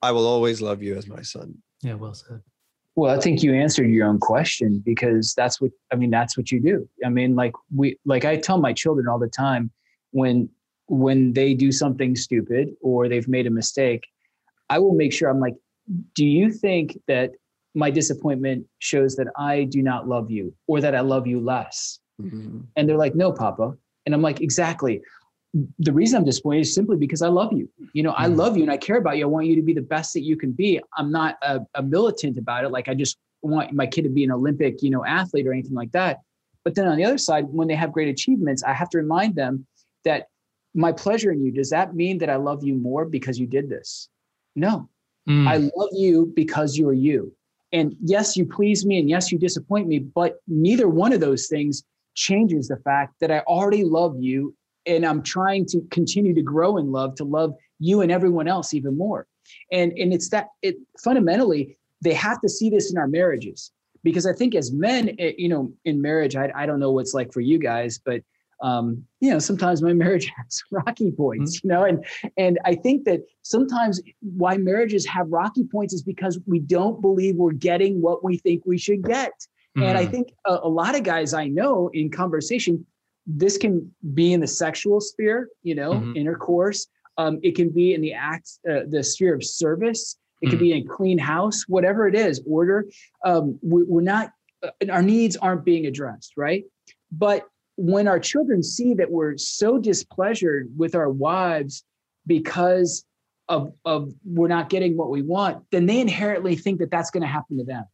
I 0.00 0.12
will 0.12 0.26
always 0.26 0.62
love 0.62 0.82
you 0.82 0.96
as 0.96 1.06
my 1.06 1.20
son. 1.20 1.58
Yeah. 1.82 1.94
Well 1.94 2.14
said. 2.14 2.40
Well, 2.94 3.16
I 3.16 3.20
think 3.20 3.42
you 3.42 3.54
answered 3.54 3.88
your 3.88 4.06
own 4.06 4.18
question 4.18 4.82
because 4.84 5.32
that's 5.34 5.60
what 5.60 5.70
I 5.92 5.96
mean. 5.96 6.10
That's 6.10 6.36
what 6.36 6.50
you 6.52 6.60
do. 6.60 6.88
I 7.04 7.08
mean, 7.08 7.34
like 7.34 7.52
we, 7.74 7.96
like 8.04 8.24
I 8.24 8.36
tell 8.36 8.58
my 8.58 8.72
children 8.72 9.08
all 9.08 9.18
the 9.18 9.28
time 9.28 9.70
when 10.10 10.48
when 10.88 11.32
they 11.32 11.54
do 11.54 11.72
something 11.72 12.14
stupid 12.16 12.68
or 12.82 13.08
they've 13.08 13.28
made 13.28 13.46
a 13.46 13.50
mistake, 13.50 14.06
I 14.68 14.78
will 14.78 14.94
make 14.94 15.12
sure 15.12 15.30
I'm 15.30 15.40
like, 15.40 15.54
do 16.14 16.26
you 16.26 16.52
think 16.52 16.98
that 17.08 17.30
my 17.74 17.90
disappointment 17.90 18.66
shows 18.78 19.16
that 19.16 19.28
I 19.38 19.64
do 19.64 19.82
not 19.82 20.06
love 20.06 20.30
you 20.30 20.54
or 20.66 20.82
that 20.82 20.94
I 20.94 21.00
love 21.00 21.26
you 21.26 21.40
less? 21.40 21.98
Mhm. 22.20 22.66
And 22.76 22.88
they're 22.88 22.98
like, 22.98 23.14
no, 23.14 23.32
Papa. 23.32 23.74
And 24.04 24.14
I'm 24.14 24.20
like, 24.22 24.42
exactly. 24.42 25.00
The 25.78 25.92
reason 25.92 26.18
I'm 26.18 26.24
disappointed 26.24 26.60
is 26.60 26.74
simply 26.74 26.96
because 26.96 27.20
I 27.20 27.28
love 27.28 27.52
you. 27.52 27.68
You 27.92 28.02
know, 28.02 28.12
I 28.16 28.26
Mhm. 28.26 28.36
love 28.36 28.56
you 28.56 28.62
and 28.62 28.72
I 28.72 28.78
care 28.78 28.96
about 28.96 29.18
you. 29.18 29.24
I 29.24 29.28
want 29.28 29.46
you 29.46 29.56
to 29.56 29.62
be 29.62 29.74
the 29.74 29.82
best 29.82 30.14
that 30.14 30.22
you 30.22 30.36
can 30.36 30.52
be. 30.52 30.80
I'm 30.96 31.12
not 31.12 31.36
a, 31.42 31.60
a 31.74 31.82
militant 31.82 32.38
about 32.38 32.64
it. 32.64 32.70
Like 32.70 32.88
I 32.88 32.94
just 32.94 33.18
want 33.42 33.72
my 33.72 33.86
kid 33.86 34.02
to 34.02 34.08
be 34.08 34.24
an 34.24 34.30
Olympic, 34.30 34.82
you 34.82 34.88
know, 34.90 35.04
athlete 35.04 35.46
or 35.46 35.52
anything 35.52 35.74
like 35.74 35.92
that. 35.92 36.20
But 36.64 36.74
then 36.74 36.86
on 36.86 36.96
the 36.96 37.04
other 37.04 37.18
side, 37.18 37.46
when 37.48 37.68
they 37.68 37.74
have 37.74 37.92
great 37.92 38.08
achievements, 38.08 38.62
I 38.62 38.72
have 38.72 38.88
to 38.90 38.98
remind 38.98 39.34
them 39.34 39.66
that 40.04 40.28
my 40.74 40.92
pleasure 40.92 41.32
in 41.32 41.44
you, 41.44 41.52
does 41.52 41.68
that 41.70 41.94
mean 41.94 42.18
that 42.18 42.30
I 42.30 42.36
love 42.36 42.64
you 42.64 42.74
more 42.74 43.04
because 43.04 43.38
you 43.38 43.46
did 43.46 43.68
this? 43.68 44.08
No. 44.56 44.88
Mm. 45.28 45.46
I 45.46 45.56
love 45.76 45.90
you 45.92 46.32
because 46.34 46.78
you 46.78 46.88
are 46.88 46.94
you. 46.94 47.34
And 47.72 47.94
yes, 48.02 48.36
you 48.36 48.46
please 48.46 48.86
me 48.86 48.98
and 48.98 49.08
yes, 49.08 49.30
you 49.30 49.38
disappoint 49.38 49.86
me, 49.86 49.98
but 49.98 50.40
neither 50.46 50.88
one 50.88 51.12
of 51.12 51.20
those 51.20 51.46
things 51.46 51.82
changes 52.14 52.68
the 52.68 52.76
fact 52.78 53.14
that 53.20 53.30
I 53.30 53.40
already 53.40 53.84
love 53.84 54.16
you 54.18 54.54
and 54.86 55.04
I'm 55.04 55.22
trying 55.22 55.66
to 55.66 55.80
continue 55.90 56.34
to 56.34 56.42
grow 56.42 56.76
in 56.76 56.92
love 56.92 57.14
to 57.16 57.24
love 57.24 57.54
you 57.78 58.00
and 58.00 58.10
everyone 58.12 58.48
else 58.48 58.74
even 58.74 58.96
more. 58.96 59.26
And 59.70 59.92
and 59.92 60.12
it's 60.12 60.28
that 60.30 60.48
it 60.62 60.76
fundamentally 61.02 61.76
they 62.00 62.14
have 62.14 62.40
to 62.40 62.48
see 62.48 62.70
this 62.70 62.90
in 62.90 62.98
our 62.98 63.08
marriages 63.08 63.72
because 64.02 64.26
I 64.26 64.32
think 64.32 64.54
as 64.54 64.72
men, 64.72 65.14
it, 65.18 65.38
you 65.38 65.48
know, 65.48 65.72
in 65.84 66.02
marriage, 66.02 66.34
I, 66.34 66.50
I 66.54 66.66
don't 66.66 66.80
know 66.80 66.90
what's 66.90 67.14
like 67.14 67.32
for 67.32 67.40
you 67.40 67.58
guys, 67.58 68.00
but 68.04 68.22
um, 68.62 69.04
you 69.20 69.30
know, 69.30 69.38
sometimes 69.38 69.82
my 69.82 69.92
marriage 70.04 70.30
has 70.36 70.62
rocky 70.70 71.10
points, 71.10 71.62
you 71.62 71.68
know, 71.68 71.84
and 71.84 72.04
and 72.36 72.58
I 72.64 72.74
think 72.74 73.04
that 73.04 73.20
sometimes 73.42 74.00
why 74.20 74.56
marriages 74.56 75.06
have 75.06 75.28
rocky 75.30 75.64
points 75.64 75.92
is 75.94 76.02
because 76.02 76.38
we 76.46 76.60
don't 76.60 77.00
believe 77.00 77.36
we're 77.36 77.52
getting 77.52 78.00
what 78.00 78.22
we 78.24 78.38
think 78.38 78.62
we 78.64 78.78
should 78.78 79.02
get. 79.02 79.32
And 79.80 79.96
I 79.96 80.04
Mm. 80.04 80.10
think 80.10 80.28
a, 80.46 80.58
a 80.62 80.68
lot 80.68 80.94
of 80.94 81.02
guys 81.02 81.32
I 81.32 81.48
know 81.48 81.88
in 81.94 82.10
conversation, 82.10 82.86
this 83.26 83.56
can 83.56 83.92
be 84.14 84.32
in 84.32 84.40
the 84.40 84.46
sexual 84.46 85.00
sphere, 85.00 85.48
you 85.62 85.74
know, 85.74 85.94
Mhm. 85.94 86.16
intercourse. 86.16 86.86
Um, 87.18 87.38
it 87.42 87.54
can 87.54 87.68
be 87.68 87.94
in 87.94 88.00
the 88.00 88.12
act, 88.12 88.58
uh, 88.68 88.80
the 88.88 89.02
sphere 89.02 89.34
of 89.34 89.44
service. 89.44 90.16
It 90.40 90.50
can 90.50 90.58
be 90.58 90.72
in 90.72 90.78
a 90.78 90.84
clean 90.84 91.18
house, 91.18 91.68
whatever 91.68 92.08
it 92.08 92.14
is, 92.16 92.42
order. 92.46 92.86
Um, 93.24 93.58
we, 93.62 93.84
we're 93.84 94.00
not, 94.00 94.32
uh, 94.62 94.70
our 94.90 95.02
needs 95.02 95.36
aren't 95.36 95.64
being 95.64 95.86
addressed, 95.86 96.36
right? 96.36 96.64
But 97.12 97.46
when 97.76 98.08
our 98.08 98.18
children 98.18 98.62
see 98.62 98.94
that 98.94 99.10
we're 99.10 99.36
so 99.36 99.78
displeasured 99.78 100.76
with 100.76 100.94
our 100.94 101.10
wives 101.10 101.84
because 102.26 103.04
of, 103.48 103.72
of 103.84 104.12
we're 104.24 104.48
not 104.48 104.68
getting 104.68 104.96
what 104.96 105.10
we 105.10 105.22
want, 105.22 105.64
then 105.70 105.86
they 105.86 106.00
inherently 106.00 106.56
think 106.56 106.78
that 106.80 106.90
that's 106.90 107.10
going 107.10 107.22
to 107.22 107.26
happen 107.28 107.56
to 107.58 107.64
them. 107.64 107.84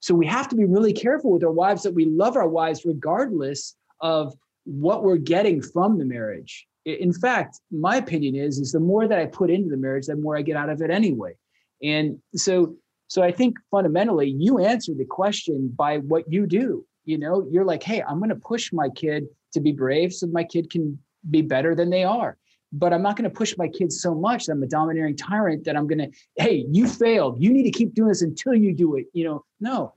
So 0.00 0.14
we 0.14 0.26
have 0.26 0.48
to 0.48 0.56
be 0.56 0.64
really 0.64 0.92
careful 0.92 1.30
with 1.30 1.44
our 1.44 1.52
wives 1.52 1.82
that 1.82 1.92
we 1.92 2.06
love 2.06 2.36
our 2.36 2.48
wives 2.48 2.84
regardless 2.84 3.76
of 4.00 4.34
what 4.66 5.02
we're 5.02 5.16
getting 5.16 5.62
from 5.62 5.98
the 5.98 6.04
marriage. 6.04 6.66
In 6.84 7.12
fact, 7.12 7.60
my 7.70 7.96
opinion 7.96 8.34
is 8.34 8.58
is 8.58 8.72
the 8.72 8.80
more 8.80 9.08
that 9.08 9.18
I 9.18 9.26
put 9.26 9.50
into 9.50 9.70
the 9.70 9.76
marriage, 9.76 10.06
the 10.06 10.16
more 10.16 10.36
I 10.36 10.42
get 10.42 10.56
out 10.56 10.68
of 10.68 10.82
it 10.82 10.90
anyway. 10.90 11.34
And 11.82 12.18
so 12.34 12.76
so 13.08 13.22
I 13.22 13.32
think 13.32 13.56
fundamentally 13.70 14.34
you 14.36 14.58
answer 14.58 14.92
the 14.94 15.04
question 15.04 15.72
by 15.74 15.98
what 15.98 16.30
you 16.30 16.46
do. 16.46 16.84
You 17.04 17.18
know, 17.18 17.46
you're 17.50 17.64
like, 17.64 17.84
hey, 17.84 18.02
I'm 18.02 18.18
going 18.18 18.30
to 18.30 18.36
push 18.36 18.72
my 18.72 18.88
kid 18.88 19.26
to 19.52 19.60
be 19.60 19.72
brave 19.72 20.12
so 20.12 20.26
my 20.26 20.42
kid 20.42 20.70
can 20.70 20.98
be 21.30 21.40
better 21.42 21.74
than 21.74 21.90
they 21.90 22.02
are. 22.02 22.36
But 22.72 22.92
I'm 22.92 23.02
not 23.02 23.16
going 23.16 23.30
to 23.30 23.34
push 23.34 23.56
my 23.56 23.68
kids 23.68 24.02
so 24.02 24.12
much 24.14 24.46
that 24.46 24.52
I'm 24.52 24.62
a 24.62 24.66
domineering 24.66 25.16
tyrant 25.16 25.64
that 25.64 25.76
I'm 25.76 25.86
going 25.86 25.98
to, 25.98 26.10
hey, 26.36 26.66
you 26.68 26.88
failed. 26.88 27.40
You 27.40 27.52
need 27.52 27.62
to 27.62 27.70
keep 27.70 27.94
doing 27.94 28.08
this 28.08 28.22
until 28.22 28.54
you 28.54 28.74
do 28.74 28.96
it. 28.96 29.06
You 29.12 29.24
know, 29.24 29.44
no. 29.60 29.94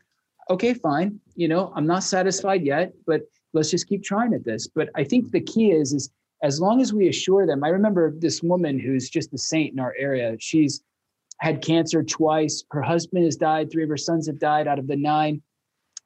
Okay, 0.51 0.75
fine. 0.75 1.19
You 1.35 1.47
know, 1.47 1.73
I'm 1.75 1.87
not 1.87 2.03
satisfied 2.03 2.63
yet, 2.63 2.93
but 3.07 3.21
let's 3.53 3.71
just 3.71 3.87
keep 3.87 4.03
trying 4.03 4.33
at 4.33 4.45
this. 4.45 4.67
But 4.67 4.89
I 4.95 5.03
think 5.03 5.31
the 5.31 5.41
key 5.41 5.71
is, 5.71 5.93
is 5.93 6.09
as 6.43 6.59
long 6.59 6.81
as 6.81 6.93
we 6.93 7.07
assure 7.07 7.45
them, 7.45 7.63
I 7.63 7.69
remember 7.69 8.13
this 8.17 8.41
woman 8.41 8.79
who's 8.79 9.09
just 9.09 9.33
a 9.33 9.37
saint 9.37 9.73
in 9.73 9.79
our 9.79 9.93
area. 9.97 10.35
She's 10.39 10.81
had 11.39 11.61
cancer 11.61 12.03
twice. 12.03 12.63
Her 12.71 12.81
husband 12.81 13.25
has 13.25 13.35
died. 13.35 13.71
Three 13.71 13.83
of 13.83 13.89
her 13.89 13.97
sons 13.97 14.27
have 14.27 14.39
died 14.39 14.67
out 14.67 14.79
of 14.79 14.87
the 14.87 14.95
nine. 14.95 15.41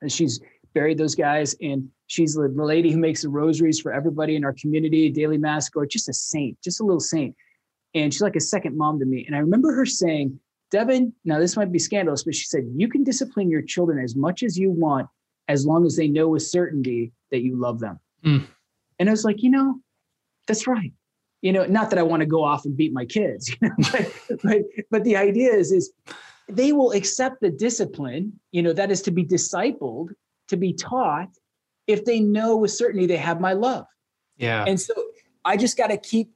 And 0.01 0.11
she's 0.11 0.39
buried 0.73 0.97
those 0.97 1.15
guys. 1.15 1.55
And 1.61 1.89
she's 2.07 2.33
the 2.33 2.47
lady 2.49 2.91
who 2.91 2.97
makes 2.97 3.21
the 3.21 3.29
rosaries 3.29 3.79
for 3.79 3.93
everybody 3.93 4.35
in 4.35 4.43
our 4.43 4.53
community, 4.53 5.09
daily 5.09 5.37
mass 5.37 5.69
or 5.75 5.85
just 5.85 6.09
a 6.09 6.13
saint, 6.13 6.57
just 6.63 6.81
a 6.81 6.83
little 6.83 6.99
saint. 6.99 7.35
And 7.95 8.11
she's 8.11 8.21
like 8.21 8.35
a 8.35 8.41
second 8.41 8.75
mom 8.77 8.99
to 8.99 9.05
me. 9.05 9.25
And 9.25 9.35
I 9.35 9.39
remember 9.39 9.73
her 9.73 9.85
saying, 9.85 10.39
Devin, 10.71 11.13
now 11.25 11.37
this 11.37 11.55
might 11.55 11.71
be 11.71 11.77
scandalous, 11.77 12.23
but 12.23 12.33
she 12.33 12.45
said, 12.45 12.63
you 12.75 12.87
can 12.87 13.03
discipline 13.03 13.51
your 13.51 13.61
children 13.61 14.03
as 14.03 14.15
much 14.15 14.41
as 14.41 14.57
you 14.57 14.71
want 14.71 15.07
as 15.47 15.65
long 15.65 15.85
as 15.85 15.95
they 15.95 16.07
know 16.07 16.29
with 16.29 16.41
certainty 16.41 17.11
that 17.33 17.41
you 17.41 17.59
love 17.59 17.79
them. 17.79 17.99
Mm. 18.25 18.47
And 18.99 19.09
I 19.09 19.11
was 19.11 19.25
like, 19.25 19.43
you 19.43 19.49
know, 19.49 19.81
that's 20.47 20.67
right 20.67 20.93
you 21.43 21.51
know 21.51 21.65
not 21.65 21.91
that 21.91 21.99
i 21.99 22.01
want 22.01 22.21
to 22.21 22.25
go 22.25 22.43
off 22.43 22.65
and 22.65 22.75
beat 22.75 22.91
my 22.91 23.05
kids 23.05 23.49
you 23.61 23.69
know 23.69 23.75
but, 23.91 24.11
but 24.41 24.61
but 24.89 25.03
the 25.03 25.15
idea 25.15 25.53
is 25.53 25.71
is 25.71 25.91
they 26.49 26.71
will 26.73 26.91
accept 26.91 27.41
the 27.41 27.51
discipline 27.51 28.33
you 28.51 28.63
know 28.63 28.73
that 28.73 28.89
is 28.89 29.01
to 29.03 29.11
be 29.11 29.23
discipled 29.23 30.09
to 30.47 30.57
be 30.57 30.73
taught 30.73 31.29
if 31.85 32.05
they 32.05 32.19
know 32.19 32.57
with 32.57 32.71
certainty 32.71 33.05
they 33.05 33.17
have 33.17 33.39
my 33.39 33.53
love 33.53 33.85
yeah 34.37 34.65
and 34.67 34.79
so 34.79 34.93
i 35.45 35.55
just 35.55 35.77
got 35.77 35.87
to 35.87 35.97
keep 35.97 36.31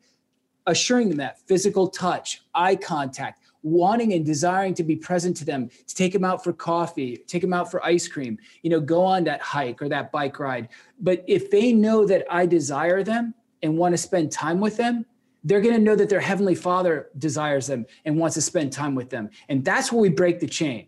assuring 0.67 1.09
them 1.09 1.17
that 1.17 1.39
physical 1.47 1.87
touch 1.87 2.41
eye 2.53 2.75
contact 2.75 3.41
wanting 3.67 4.13
and 4.13 4.25
desiring 4.25 4.73
to 4.73 4.83
be 4.83 4.95
present 4.95 5.35
to 5.37 5.45
them 5.45 5.69
to 5.87 5.95
take 5.95 6.13
them 6.13 6.23
out 6.23 6.43
for 6.43 6.53
coffee 6.53 7.17
take 7.27 7.41
them 7.41 7.53
out 7.53 7.69
for 7.69 7.83
ice 7.85 8.07
cream 8.07 8.37
you 8.63 8.69
know 8.69 8.79
go 8.79 9.03
on 9.03 9.23
that 9.23 9.41
hike 9.41 9.81
or 9.81 9.89
that 9.89 10.11
bike 10.11 10.39
ride 10.39 10.69
but 10.99 11.23
if 11.27 11.51
they 11.51 11.73
know 11.73 12.05
that 12.05 12.25
i 12.29 12.45
desire 12.45 13.03
them 13.03 13.33
and 13.63 13.77
want 13.77 13.93
to 13.93 13.97
spend 13.97 14.31
time 14.31 14.59
with 14.59 14.77
them, 14.77 15.05
they're 15.43 15.61
going 15.61 15.75
to 15.75 15.81
know 15.81 15.95
that 15.95 16.09
their 16.09 16.19
heavenly 16.19 16.55
father 16.55 17.09
desires 17.17 17.67
them 17.67 17.85
and 18.05 18.17
wants 18.17 18.35
to 18.35 18.41
spend 18.41 18.71
time 18.71 18.95
with 18.95 19.09
them. 19.09 19.29
And 19.49 19.63
that's 19.63 19.91
where 19.91 20.01
we 20.01 20.09
break 20.09 20.39
the 20.39 20.47
chain 20.47 20.87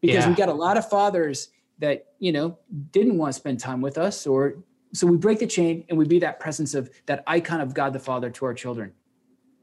because 0.00 0.24
yeah. 0.24 0.28
we 0.28 0.34
got 0.34 0.48
a 0.48 0.54
lot 0.54 0.76
of 0.76 0.88
fathers 0.88 1.48
that, 1.78 2.06
you 2.18 2.32
know, 2.32 2.58
didn't 2.90 3.16
want 3.16 3.32
to 3.32 3.38
spend 3.38 3.60
time 3.60 3.80
with 3.80 3.98
us 3.98 4.26
or 4.26 4.56
so 4.92 5.06
we 5.06 5.16
break 5.16 5.38
the 5.38 5.46
chain 5.46 5.84
and 5.88 5.96
we 5.96 6.04
be 6.04 6.18
that 6.18 6.40
presence 6.40 6.74
of 6.74 6.90
that 7.06 7.22
icon 7.26 7.60
of 7.60 7.74
God 7.74 7.92
the 7.92 8.00
Father 8.00 8.28
to 8.30 8.44
our 8.44 8.54
children. 8.54 8.92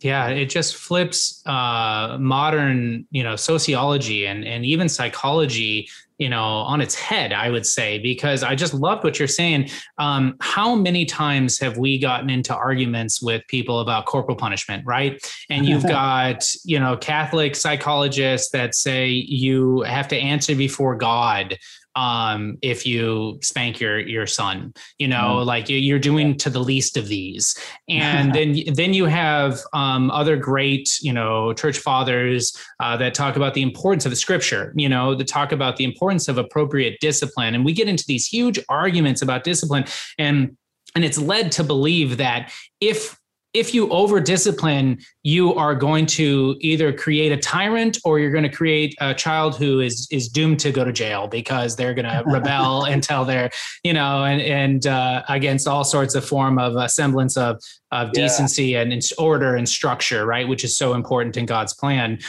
Yeah, 0.02 0.28
it 0.28 0.46
just 0.46 0.76
flips 0.76 1.42
uh, 1.48 2.18
modern, 2.20 3.08
you 3.10 3.24
know, 3.24 3.36
sociology 3.36 4.28
and 4.28 4.46
and 4.46 4.64
even 4.64 4.90
psychology, 4.90 5.90
you 6.20 6.30
know, 6.30 6.44
on 6.44 6.82
its 6.82 6.94
head. 6.94 7.34
I 7.34 7.50
would 7.50 7.66
say 7.66 7.98
because 7.98 8.44
I 8.44 8.54
just 8.54 8.76
loved 8.76 9.04
what 9.04 9.18
you're 9.18 9.28
saying. 9.28 9.70
Um, 9.98 10.36
how 10.40 10.76
many 10.76 11.06
times 11.06 11.58
have 11.60 11.80
we 11.80 11.98
gotten 11.98 12.30
into 12.30 12.56
arguments 12.56 13.24
with 13.24 13.42
people 13.48 13.80
about 13.80 14.06
corporal 14.06 14.38
punishment, 14.38 14.84
right? 14.86 15.20
And 15.50 15.66
you've 15.66 15.88
got, 15.88 16.44
you 16.64 16.80
know, 16.80 16.96
Catholic 16.96 17.56
psychologists 17.56 18.52
that 18.52 18.76
say 18.76 19.08
you 19.10 19.82
have 19.82 20.08
to 20.10 20.16
answer 20.16 20.54
before 20.54 20.96
God 20.96 21.58
um, 21.98 22.58
if 22.62 22.86
you 22.86 23.40
spank 23.42 23.80
your 23.80 24.00
your 24.00 24.28
son 24.28 24.74
you 25.00 25.08
know 25.08 25.40
mm. 25.40 25.46
like 25.46 25.66
you're 25.68 26.00
doing 26.00 26.38
to 26.38 26.50
the 26.50 26.60
least 26.60 26.96
of 26.96 27.08
these. 27.08 27.58
And 27.90 28.34
then 28.34 28.56
then 28.74 28.94
you 28.94 29.06
have 29.06 29.60
um, 29.74 30.12
other 30.12 30.36
great 30.36 31.00
you 31.02 31.12
know 31.12 31.54
church 31.54 31.80
fathers 31.80 32.56
uh, 32.80 32.96
that 32.98 33.14
talk 33.16 33.36
about 33.36 33.54
the 33.54 33.64
importance 33.64 34.06
of 34.06 34.12
the 34.12 34.16
scripture 34.16 34.74
you 34.76 34.88
know 34.88 35.16
that 35.16 35.28
talk 35.28 35.52
about 35.52 35.78
the 35.78 35.84
importance 35.84 36.28
of 36.28 36.38
appropriate 36.38 37.00
discipline. 37.00 37.56
And 37.56 37.66
we 37.66 37.74
get 37.74 37.88
into 37.88 38.04
these 38.08 38.28
huge 38.28 38.60
arguments 38.70 39.22
about 39.22 39.44
discipline. 39.44 39.86
And 40.20 40.58
and 40.96 41.04
it's 41.06 41.18
led 41.18 41.52
to 41.54 41.64
believe 41.64 42.18
that 42.18 42.52
if 42.82 43.18
if 43.54 43.74
you 43.74 43.90
over 43.90 44.20
discipline, 44.20 45.00
you 45.24 45.54
are 45.56 45.74
going 45.74 46.06
to 46.06 46.56
either 46.60 46.94
create 46.94 47.32
a 47.32 47.38
tyrant 47.38 47.98
or 48.04 48.20
you're 48.20 48.32
going 48.32 48.44
to 48.44 48.50
create 48.50 48.96
a 49.00 49.14
child 49.14 49.56
who 49.56 49.80
is 49.80 50.08
is 50.12 50.28
doomed 50.28 50.60
to 50.60 50.72
go 50.72 50.84
to 50.84 50.92
jail 50.92 51.28
because 51.28 51.76
they're 51.76 51.94
going 51.94 52.06
to 52.10 52.24
rebel 52.26 52.84
until 52.84 53.26
they're 53.26 53.50
you 53.84 53.94
know 53.94 54.24
and 54.24 54.42
and 54.42 54.88
uh, 54.88 55.24
against 55.30 55.68
all 55.68 55.84
sorts 55.84 56.16
of 56.16 56.26
form 56.26 56.60
of 56.60 56.76
a 56.76 56.90
semblance 56.90 57.38
of 57.38 57.62
of 57.92 58.10
yeah. 58.14 58.24
decency 58.24 58.76
and 58.76 59.02
order 59.18 59.56
and 59.56 59.68
structure, 59.68 60.26
right? 60.26 60.48
Which 60.48 60.64
is 60.64 60.76
so 60.76 60.94
important 60.94 61.38
in 61.38 61.46
God's 61.46 61.74
plan 61.74 62.20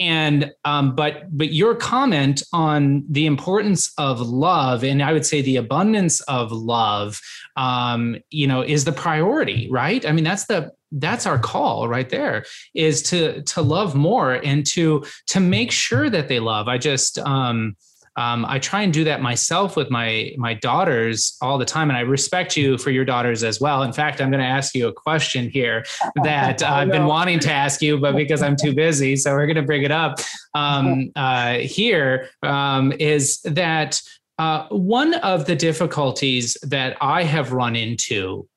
and 0.00 0.52
um, 0.64 0.94
but 0.94 1.24
but 1.36 1.52
your 1.52 1.74
comment 1.74 2.42
on 2.52 3.04
the 3.08 3.26
importance 3.26 3.92
of 3.98 4.20
love 4.20 4.82
and 4.82 5.02
i 5.02 5.12
would 5.12 5.26
say 5.26 5.40
the 5.42 5.56
abundance 5.56 6.20
of 6.22 6.50
love 6.50 7.20
um, 7.56 8.16
you 8.30 8.46
know 8.46 8.62
is 8.62 8.84
the 8.84 8.92
priority 8.92 9.68
right? 9.70 10.06
I 10.06 10.12
mean 10.12 10.24
that's 10.24 10.46
the 10.46 10.72
that's 10.92 11.26
our 11.26 11.38
call 11.38 11.88
right 11.88 12.08
there 12.08 12.44
is 12.74 13.02
to 13.02 13.42
to 13.42 13.62
love 13.62 13.94
more 13.94 14.34
and 14.34 14.64
to 14.66 15.04
to 15.26 15.40
make 15.40 15.72
sure 15.72 16.08
that 16.08 16.28
they 16.28 16.40
love. 16.40 16.68
I 16.68 16.78
just 16.78 17.18
um 17.18 17.76
um, 18.16 18.44
I 18.46 18.58
try 18.58 18.82
and 18.82 18.92
do 18.92 19.04
that 19.04 19.20
myself 19.20 19.76
with 19.76 19.90
my 19.90 20.32
my 20.36 20.54
daughters 20.54 21.36
all 21.42 21.58
the 21.58 21.64
time, 21.64 21.90
and 21.90 21.96
I 21.96 22.02
respect 22.02 22.56
you 22.56 22.78
for 22.78 22.90
your 22.90 23.04
daughters 23.04 23.42
as 23.42 23.60
well. 23.60 23.82
In 23.82 23.92
fact, 23.92 24.20
I'm 24.20 24.30
going 24.30 24.42
to 24.42 24.46
ask 24.46 24.74
you 24.74 24.88
a 24.88 24.92
question 24.92 25.50
here 25.50 25.84
that 26.22 26.62
uh, 26.62 26.66
I've 26.66 26.90
been 26.90 27.06
wanting 27.06 27.40
to 27.40 27.52
ask 27.52 27.82
you, 27.82 27.98
but 27.98 28.14
because 28.14 28.42
I'm 28.42 28.56
too 28.56 28.74
busy, 28.74 29.16
so 29.16 29.32
we're 29.32 29.46
going 29.46 29.56
to 29.56 29.62
bring 29.62 29.82
it 29.82 29.90
up 29.90 30.20
um, 30.54 31.10
uh, 31.16 31.54
here. 31.54 32.28
Um, 32.42 32.92
is 32.92 33.40
that 33.42 34.00
uh, 34.38 34.68
one 34.68 35.14
of 35.14 35.46
the 35.46 35.56
difficulties 35.56 36.56
that 36.62 36.96
I 37.00 37.24
have 37.24 37.52
run 37.52 37.74
into 37.74 38.48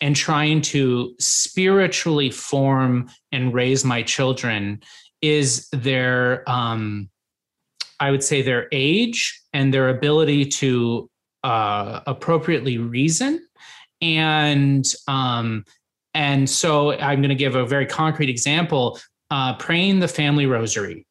in 0.00 0.14
trying 0.14 0.60
to 0.60 1.14
spiritually 1.20 2.30
form 2.30 3.08
and 3.32 3.54
raise 3.54 3.84
my 3.84 4.02
children 4.02 4.82
is 5.22 5.68
their 5.70 6.48
um, 6.50 7.08
I 8.04 8.10
would 8.10 8.22
say 8.22 8.42
their 8.42 8.68
age 8.70 9.40
and 9.54 9.72
their 9.72 9.88
ability 9.88 10.44
to 10.60 11.08
uh, 11.42 12.00
appropriately 12.06 12.76
reason. 12.76 13.40
And 14.02 14.84
um, 15.08 15.64
and 16.12 16.48
so 16.48 16.92
I'm 16.92 17.20
going 17.20 17.30
to 17.30 17.34
give 17.34 17.54
a 17.54 17.64
very 17.64 17.86
concrete 17.86 18.28
example: 18.28 19.00
uh, 19.30 19.54
praying 19.56 20.00
the 20.00 20.08
family 20.08 20.44
rosary. 20.44 21.06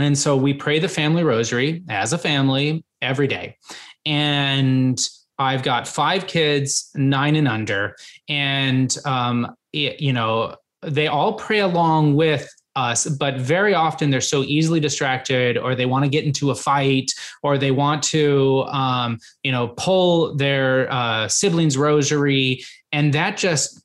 And 0.00 0.18
so 0.18 0.36
we 0.36 0.52
pray 0.52 0.80
the 0.80 0.88
family 0.88 1.22
rosary 1.22 1.84
as 1.88 2.12
a 2.12 2.18
family 2.18 2.84
every 3.00 3.28
day. 3.28 3.56
And 4.04 4.98
I've 5.38 5.62
got 5.62 5.86
five 5.86 6.26
kids, 6.26 6.90
nine 6.96 7.36
and 7.36 7.46
under, 7.46 7.94
and 8.28 8.94
um, 9.04 9.54
it, 9.72 10.00
you 10.00 10.12
know 10.12 10.56
they 10.82 11.06
all 11.06 11.34
pray 11.34 11.60
along 11.60 12.14
with 12.16 12.48
us 12.76 13.06
but 13.06 13.38
very 13.38 13.74
often 13.74 14.10
they're 14.10 14.20
so 14.20 14.42
easily 14.44 14.78
distracted 14.78 15.56
or 15.56 15.74
they 15.74 15.86
want 15.86 16.04
to 16.04 16.10
get 16.10 16.24
into 16.24 16.50
a 16.50 16.54
fight 16.54 17.10
or 17.42 17.58
they 17.58 17.70
want 17.70 18.02
to 18.02 18.62
um, 18.68 19.18
you 19.42 19.50
know 19.50 19.68
pull 19.76 20.34
their 20.36 20.92
uh, 20.92 21.28
siblings 21.28 21.76
rosary. 21.76 22.62
And 22.92 23.12
that 23.14 23.36
just 23.36 23.82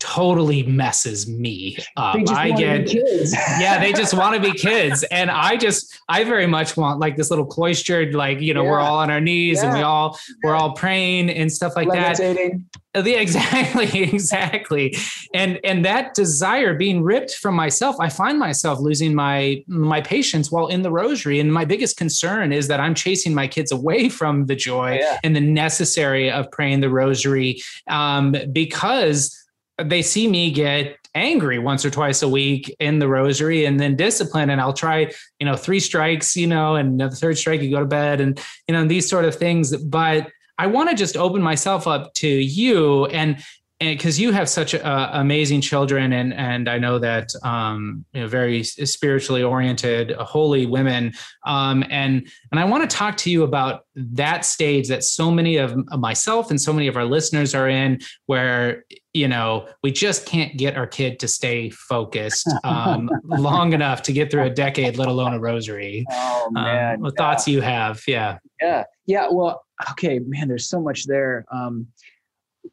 totally 0.00 0.62
messes 0.64 1.28
me 1.28 1.76
up. 1.96 2.16
I 2.30 2.50
get 2.50 2.92
yeah, 3.60 3.78
they 3.78 3.92
just 3.92 4.14
want 4.14 4.34
to 4.34 4.40
be 4.40 4.58
kids, 4.58 5.04
and 5.04 5.30
I 5.30 5.56
just 5.56 5.96
I 6.08 6.24
very 6.24 6.46
much 6.46 6.76
want 6.76 6.98
like 6.98 7.16
this 7.16 7.30
little 7.30 7.46
cloistered 7.46 8.14
like 8.14 8.40
you 8.40 8.52
know 8.52 8.64
yeah. 8.64 8.70
we're 8.70 8.80
all 8.80 8.98
on 8.98 9.10
our 9.10 9.20
knees 9.20 9.58
yeah. 9.58 9.68
and 9.68 9.78
we 9.78 9.82
all 9.82 10.18
we're 10.42 10.56
all 10.56 10.72
praying 10.72 11.30
and 11.30 11.52
stuff 11.52 11.76
like 11.76 11.86
Levitating. 11.86 12.66
that. 12.94 13.06
Yeah, 13.06 13.20
exactly, 13.20 14.02
exactly, 14.02 14.96
and 15.32 15.60
and 15.62 15.84
that 15.84 16.14
desire 16.14 16.74
being 16.74 17.02
ripped 17.04 17.36
from 17.36 17.54
myself, 17.54 17.96
I 18.00 18.08
find 18.08 18.38
myself 18.38 18.80
losing 18.80 19.14
my 19.14 19.62
my 19.68 20.00
patience 20.00 20.50
while 20.50 20.66
in 20.66 20.82
the 20.82 20.90
rosary, 20.90 21.38
and 21.38 21.52
my 21.52 21.64
biggest 21.64 21.96
concern 21.96 22.52
is 22.52 22.66
that 22.66 22.80
I'm 22.80 22.94
chasing 22.94 23.32
my 23.32 23.46
kids 23.46 23.70
away 23.70 24.08
from 24.20 24.46
the 24.46 24.56
joy 24.56 24.98
oh, 24.98 25.04
yeah. 25.04 25.18
and 25.22 25.36
the 25.36 25.40
necessary 25.40 26.30
of 26.30 26.50
praying 26.50 26.80
the 26.80 26.90
rosary 26.90 27.60
um, 27.86 28.34
because 28.52 29.39
they 29.84 30.02
see 30.02 30.28
me 30.28 30.50
get 30.50 30.96
angry 31.14 31.58
once 31.58 31.84
or 31.84 31.90
twice 31.90 32.22
a 32.22 32.28
week 32.28 32.74
in 32.78 32.98
the 32.98 33.08
rosary 33.08 33.64
and 33.64 33.80
then 33.80 33.96
discipline 33.96 34.50
and 34.50 34.60
I'll 34.60 34.72
try, 34.72 35.10
you 35.38 35.46
know, 35.46 35.56
three 35.56 35.80
strikes, 35.80 36.36
you 36.36 36.46
know, 36.46 36.76
and 36.76 37.00
the 37.00 37.10
third 37.10 37.36
strike 37.36 37.62
you 37.62 37.70
go 37.70 37.80
to 37.80 37.86
bed 37.86 38.20
and 38.20 38.40
you 38.68 38.74
know, 38.74 38.86
these 38.86 39.08
sort 39.08 39.24
of 39.24 39.34
things. 39.34 39.76
But 39.76 40.28
I 40.58 40.66
want 40.66 40.90
to 40.90 40.96
just 40.96 41.16
open 41.16 41.42
myself 41.42 41.86
up 41.86 42.14
to 42.14 42.28
you 42.28 43.06
and 43.06 43.42
and 43.80 43.96
because 43.96 44.20
you 44.20 44.30
have 44.32 44.48
such 44.48 44.74
uh, 44.74 45.10
amazing 45.14 45.62
children 45.62 46.12
and 46.12 46.34
and 46.34 46.68
I 46.68 46.78
know 46.78 46.98
that 46.98 47.30
um, 47.42 48.04
you 48.12 48.20
know 48.20 48.28
very 48.28 48.62
spiritually 48.62 49.42
oriented 49.42 50.12
holy 50.12 50.66
women 50.66 51.14
um, 51.46 51.82
and 51.88 52.28
and 52.50 52.60
I 52.60 52.64
want 52.66 52.88
to 52.88 52.94
talk 52.94 53.16
to 53.18 53.30
you 53.30 53.42
about 53.42 53.86
that 53.96 54.44
stage 54.44 54.88
that 54.88 55.02
so 55.02 55.30
many 55.30 55.56
of 55.56 55.74
myself 55.98 56.50
and 56.50 56.60
so 56.60 56.72
many 56.72 56.88
of 56.88 56.96
our 56.96 57.06
listeners 57.06 57.54
are 57.54 57.68
in 57.68 58.00
where 58.26 58.84
you 59.12 59.26
know 59.26 59.66
we 59.82 59.90
just 59.90 60.26
can't 60.26 60.56
get 60.56 60.76
our 60.76 60.86
kid 60.86 61.18
to 61.20 61.28
stay 61.28 61.70
focused 61.70 62.48
um, 62.64 63.10
long 63.24 63.72
enough 63.72 64.02
to 64.02 64.12
get 64.12 64.30
through 64.30 64.44
a 64.44 64.50
decade 64.50 64.96
let 64.96 65.08
alone 65.08 65.34
a 65.34 65.40
rosary. 65.40 66.04
Oh 66.10 66.44
um, 66.48 66.54
man 66.54 66.94
um, 66.96 67.00
what 67.02 67.14
yeah. 67.16 67.22
thoughts 67.22 67.48
you 67.48 67.60
have? 67.60 68.02
Yeah. 68.06 68.38
Yeah 68.60 68.84
yeah 69.06 69.26
well 69.30 69.64
okay 69.90 70.20
man 70.20 70.48
there's 70.48 70.68
so 70.68 70.80
much 70.80 71.06
there. 71.06 71.44
Um, 71.52 71.88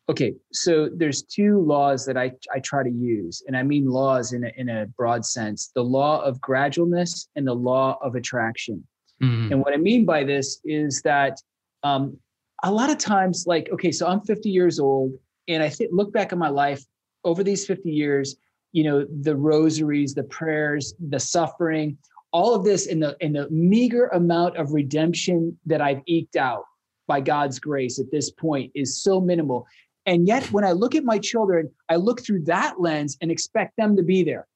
okay 0.09 0.33
so 0.53 0.89
there's 0.93 1.23
two 1.23 1.61
laws 1.61 2.05
that 2.05 2.17
I, 2.17 2.31
I 2.53 2.59
try 2.59 2.83
to 2.83 2.89
use 2.89 3.41
and 3.47 3.55
i 3.55 3.63
mean 3.63 3.85
laws 3.85 4.33
in 4.33 4.43
a, 4.43 4.51
in 4.57 4.69
a 4.69 4.85
broad 4.97 5.25
sense 5.25 5.71
the 5.75 5.83
law 5.83 6.21
of 6.21 6.39
gradualness 6.39 7.27
and 7.35 7.47
the 7.47 7.53
law 7.53 7.97
of 8.01 8.15
attraction. 8.15 8.85
Mm-hmm. 9.21 9.51
and 9.51 9.61
what 9.61 9.73
i 9.73 9.77
mean 9.77 10.05
by 10.05 10.23
this 10.23 10.59
is 10.63 11.01
that 11.03 11.39
um, 11.83 12.17
a 12.63 12.71
lot 12.71 12.89
of 12.89 12.97
times 12.97 13.45
like 13.47 13.69
okay 13.71 13.91
so 13.91 14.07
i'm 14.07 14.21
50 14.21 14.49
years 14.49 14.79
old 14.79 15.13
and 15.47 15.63
i 15.63 15.69
th- 15.69 15.89
look 15.91 16.11
back 16.11 16.31
at 16.31 16.37
my 16.37 16.49
life 16.49 16.83
over 17.23 17.43
these 17.43 17.65
50 17.65 17.89
years 17.89 18.35
you 18.71 18.83
know 18.83 19.05
the 19.21 19.35
rosaries 19.35 20.13
the 20.13 20.23
prayers 20.23 20.93
the 21.09 21.19
suffering 21.19 21.97
all 22.31 22.53
of 22.53 22.63
this 22.63 22.87
in 22.87 22.99
the 22.99 23.15
in 23.19 23.33
the 23.33 23.49
meager 23.49 24.07
amount 24.07 24.57
of 24.57 24.73
redemption 24.73 25.57
that 25.65 25.81
i've 25.81 26.01
eked 26.05 26.35
out 26.35 26.63
by 27.07 27.21
God's 27.21 27.57
grace 27.57 27.99
at 27.99 28.11
this 28.11 28.29
point 28.29 28.71
is 28.75 29.01
so 29.01 29.19
minimal. 29.19 29.65
And 30.05 30.27
yet, 30.27 30.45
when 30.51 30.63
I 30.63 30.73
look 30.73 30.93
at 30.93 31.03
my 31.03 31.17
children, 31.17 31.71
I 31.89 31.95
look 31.95 32.21
through 32.21 32.43
that 32.43 32.79
lens 32.79 33.17
and 33.21 33.31
expect 33.31 33.75
them 33.77 33.95
to 33.95 34.03
be 34.03 34.23
there. 34.23 34.47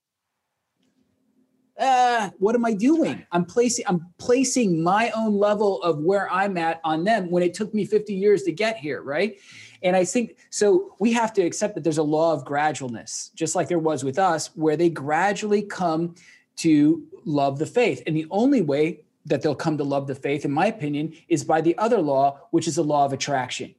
Uh, 1.82 2.30
what 2.38 2.54
am 2.54 2.64
I 2.64 2.74
doing? 2.74 3.26
I'm 3.32 3.44
placing 3.44 3.86
I'm 3.88 4.06
placing 4.20 4.84
my 4.84 5.10
own 5.16 5.34
level 5.34 5.82
of 5.82 5.98
where 5.98 6.32
I'm 6.32 6.56
at 6.58 6.80
on 6.84 7.04
them 7.04 7.32
when 7.32 7.42
it 7.42 7.56
took 7.56 7.74
me 7.74 7.86
50 7.86 8.14
years 8.14 8.44
to 8.44 8.52
get 8.52 8.78
here, 8.78 9.02
right? 9.02 9.40
And 9.82 9.96
I 9.96 10.06
think 10.06 10.38
so 10.52 10.96
we 11.00 11.12
have 11.14 11.34
to 11.34 11.42
accept 11.42 11.74
that 11.74 11.84
there's 11.84 11.98
a 11.98 12.04
law 12.04 12.34
of 12.34 12.46
gradualness, 12.46 13.34
just 13.34 13.56
like 13.56 13.68
there 13.68 13.80
was 13.80 14.04
with 14.04 14.20
us, 14.20 14.56
where 14.56 14.78
they 14.78 14.92
gradually 14.92 15.64
come 15.64 16.14
to 16.58 17.04
love 17.26 17.58
the 17.58 17.66
faith. 17.66 18.04
And 18.06 18.16
the 18.16 18.28
only 18.30 18.62
way 18.62 19.02
that 19.26 19.42
they'll 19.42 19.56
come 19.56 19.80
to 19.80 19.84
love 19.84 20.06
the 20.06 20.14
faith, 20.14 20.46
in 20.46 20.52
my 20.52 20.68
opinion, 20.68 21.14
is 21.30 21.44
by 21.44 21.62
the 21.62 21.76
other 21.80 22.00
law, 22.00 22.40
which 22.52 22.68
is 22.68 22.76
the 22.76 22.84
law 22.84 23.06
of 23.06 23.14
attraction. 23.14 23.74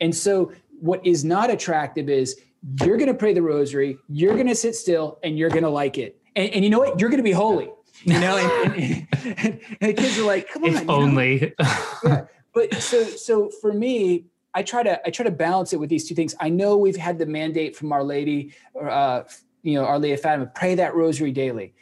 And 0.00 0.14
so, 0.14 0.52
what 0.80 1.04
is 1.04 1.24
not 1.24 1.50
attractive 1.50 2.08
is 2.08 2.40
you're 2.84 2.96
going 2.96 3.08
to 3.08 3.14
pray 3.14 3.34
the 3.34 3.42
rosary, 3.42 3.98
you're 4.08 4.34
going 4.34 4.46
to 4.46 4.54
sit 4.54 4.76
still, 4.76 5.18
and 5.24 5.36
you're 5.36 5.50
going 5.50 5.62
to 5.64 5.68
like 5.68 5.98
it. 5.98 6.21
And, 6.34 6.50
and 6.54 6.64
you 6.64 6.70
know 6.70 6.78
what? 6.78 7.00
You're 7.00 7.10
going 7.10 7.18
to 7.18 7.24
be 7.24 7.32
holy. 7.32 7.70
You 8.04 8.18
know, 8.18 8.36
and, 8.36 8.74
and, 8.74 9.06
and, 9.38 9.60
the 9.80 9.92
kids 9.92 10.18
are 10.18 10.24
like, 10.24 10.48
"Come 10.48 10.64
on!" 10.64 10.70
If 10.70 10.88
only. 10.88 11.54
yeah, 12.04 12.24
but 12.52 12.74
so 12.74 13.04
so 13.04 13.48
for 13.60 13.72
me, 13.72 14.24
I 14.54 14.64
try 14.64 14.82
to 14.82 15.00
I 15.06 15.10
try 15.10 15.22
to 15.24 15.30
balance 15.30 15.72
it 15.72 15.78
with 15.78 15.88
these 15.88 16.08
two 16.08 16.16
things. 16.16 16.34
I 16.40 16.48
know 16.48 16.76
we've 16.76 16.96
had 16.96 17.20
the 17.20 17.26
mandate 17.26 17.76
from 17.76 17.92
Our 17.92 18.02
Lady, 18.02 18.54
uh, 18.80 19.22
you 19.62 19.74
know, 19.74 19.84
Our 19.84 20.00
Lady 20.00 20.14
of 20.14 20.20
Fatima, 20.20 20.46
pray 20.46 20.74
that 20.74 20.96
rosary 20.96 21.30
daily, 21.30 21.74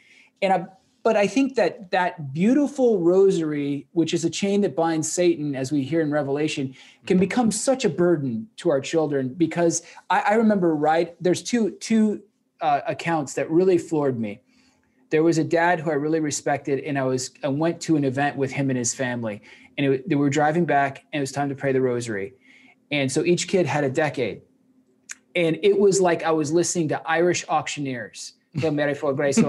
and 0.43 0.53
I 0.53 0.65
but 1.03 1.17
I 1.17 1.25
think 1.25 1.55
that 1.55 1.89
that 1.91 2.33
beautiful 2.33 2.99
rosary, 2.99 3.87
which 3.93 4.13
is 4.13 4.23
a 4.23 4.29
chain 4.29 4.61
that 4.61 4.75
binds 4.75 5.11
Satan, 5.11 5.55
as 5.55 5.71
we 5.71 5.83
hear 5.83 6.01
in 6.01 6.11
Revelation, 6.11 6.75
can 7.07 7.17
become 7.17 7.49
such 7.51 7.83
a 7.83 7.89
burden 7.89 8.47
to 8.57 8.69
our 8.69 8.79
children. 8.79 9.29
Because 9.29 9.81
I, 10.09 10.19
I 10.21 10.33
remember 10.35 10.75
right 10.75 11.15
there's 11.19 11.41
two 11.41 11.71
two 11.71 12.21
uh, 12.61 12.81
accounts 12.87 13.33
that 13.33 13.49
really 13.49 13.77
floored 13.77 14.19
me. 14.19 14.41
There 15.09 15.23
was 15.23 15.37
a 15.37 15.43
dad 15.43 15.79
who 15.79 15.91
I 15.91 15.95
really 15.95 16.19
respected, 16.19 16.79
and 16.79 16.97
I 16.97 17.03
was 17.03 17.31
I 17.43 17.49
went 17.49 17.81
to 17.81 17.95
an 17.95 18.03
event 18.03 18.37
with 18.37 18.51
him 18.51 18.69
and 18.69 18.77
his 18.77 18.93
family, 18.93 19.41
and 19.77 19.93
it, 19.93 20.09
they 20.09 20.15
were 20.15 20.29
driving 20.29 20.65
back, 20.65 21.03
and 21.11 21.19
it 21.19 21.21
was 21.21 21.31
time 21.31 21.49
to 21.49 21.55
pray 21.55 21.73
the 21.73 21.81
rosary, 21.81 22.33
and 22.91 23.11
so 23.11 23.23
each 23.25 23.47
kid 23.47 23.65
had 23.65 23.83
a 23.83 23.89
decade, 23.89 24.41
and 25.35 25.59
it 25.63 25.77
was 25.77 25.99
like 25.99 26.23
I 26.23 26.31
was 26.31 26.51
listening 26.51 26.87
to 26.89 27.01
Irish 27.05 27.45
auctioneers 27.49 28.33
Mary 28.53 28.93
for 28.93 29.13
Grace. 29.13 29.39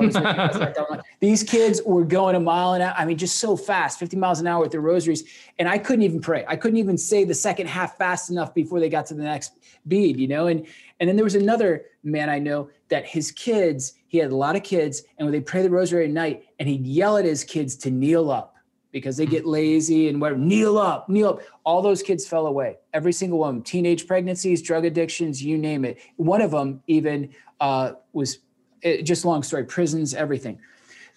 These 1.21 1.43
kids 1.43 1.83
were 1.85 2.05
going 2.05 2.37
a 2.37 2.41
mile 2.41 2.75
an 2.75 2.83
hour. 2.83 2.95
I 2.97 3.05
mean, 3.05 3.19
just 3.19 3.39
so 3.39 3.57
fast, 3.57 3.99
50 3.99 4.17
miles 4.17 4.41
an 4.41 4.47
hour 4.47 4.61
with 4.61 4.71
their 4.71 4.81
rosaries. 4.81 5.25
And 5.59 5.69
I 5.69 5.79
couldn't 5.79 6.03
even 6.03 6.21
pray. 6.21 6.45
I 6.47 6.57
couldn't 6.57 6.79
even 6.79 6.97
say 6.97 7.25
the 7.25 7.35
second 7.35 7.69
half 7.69 7.97
fast 7.97 8.31
enough 8.31 8.55
before 8.55 8.81
they 8.81 8.89
got 8.89 9.07
to 9.07 9.15
the 9.15 9.23
next 9.23 9.59
bead, 9.87 10.19
you 10.19 10.29
know? 10.29 10.47
And 10.47 10.67
and 11.01 11.09
then 11.09 11.17
there 11.17 11.25
was 11.25 11.35
another 11.35 11.87
man 12.05 12.29
I 12.29 12.39
know 12.39 12.71
that 12.93 13.07
his 13.07 13.32
kids, 13.32 13.95
he 14.07 14.18
had 14.18 14.30
a 14.30 14.36
lot 14.36 14.55
of 14.55 14.62
kids, 14.62 15.05
and 15.16 15.24
when 15.24 15.32
they 15.32 15.40
pray 15.40 15.62
the 15.62 15.70
rosary 15.70 16.05
at 16.05 16.11
night, 16.11 16.45
and 16.59 16.68
he'd 16.68 16.86
yell 16.86 17.16
at 17.16 17.24
his 17.24 17.43
kids 17.43 17.74
to 17.74 17.90
kneel 17.90 18.30
up 18.30 18.55
because 18.90 19.16
they 19.16 19.24
get 19.24 19.47
lazy 19.47 20.11
and 20.11 20.20
whatever. 20.20 20.38
Kneel 20.38 20.76
up, 20.76 21.09
kneel 21.09 21.30
up. 21.30 21.40
All 21.64 21.80
those 21.80 22.03
kids 22.03 22.26
fell 22.26 22.47
away. 22.47 22.76
Every 22.93 23.14
single 23.14 23.38
one. 23.38 23.62
Teenage 23.62 24.07
pregnancies, 24.07 24.61
drug 24.61 24.84
addictions, 24.84 25.43
you 25.43 25.57
name 25.57 25.86
it. 25.86 26.01
One 26.16 26.43
of 26.43 26.51
them 26.51 26.82
even 26.86 27.30
uh, 27.61 27.93
was 28.12 28.40
it, 28.82 29.05
just 29.05 29.24
long 29.24 29.43
story, 29.43 29.64
prisons, 29.64 30.12
everything. 30.12 30.61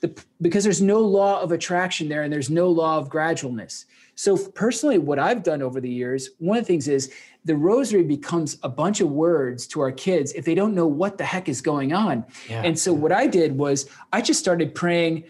The, 0.02 0.24
because 0.42 0.64
there's 0.64 0.82
no 0.82 1.00
law 1.00 1.42
of 1.42 1.52
attraction 1.52 2.10
there 2.10 2.24
and 2.24 2.32
there's 2.32 2.50
no 2.50 2.70
law 2.70 2.98
of 2.98 3.10
gradualness. 3.10 3.86
So 4.16 4.38
personally, 4.38 4.98
what 4.98 5.20
I've 5.20 5.44
done 5.44 5.62
over 5.62 5.82
the 5.82 5.90
years, 5.90 6.30
one 6.40 6.58
of 6.58 6.64
the 6.64 6.68
things 6.68 6.88
is 6.88 7.12
the 7.44 7.56
rosary 7.56 8.04
becomes 8.04 8.58
a 8.64 8.70
bunch 8.70 9.02
of 9.02 9.10
words 9.12 9.68
to 9.68 9.82
our 9.82 9.92
kids 9.92 10.32
if 10.34 10.46
they 10.46 10.56
don't 10.56 10.74
know 10.74 10.88
what 10.88 11.18
the 11.18 11.26
heck 11.26 11.50
is 11.50 11.62
going 11.62 11.94
on. 11.94 12.26
Yeah. 12.50 12.62
And 12.64 12.78
so 12.80 12.94
what 12.94 13.12
I 13.12 13.28
did 13.28 13.58
was 13.58 13.90
I 14.14 14.22
just 14.22 14.40
started 14.40 14.74
praying 14.74 15.26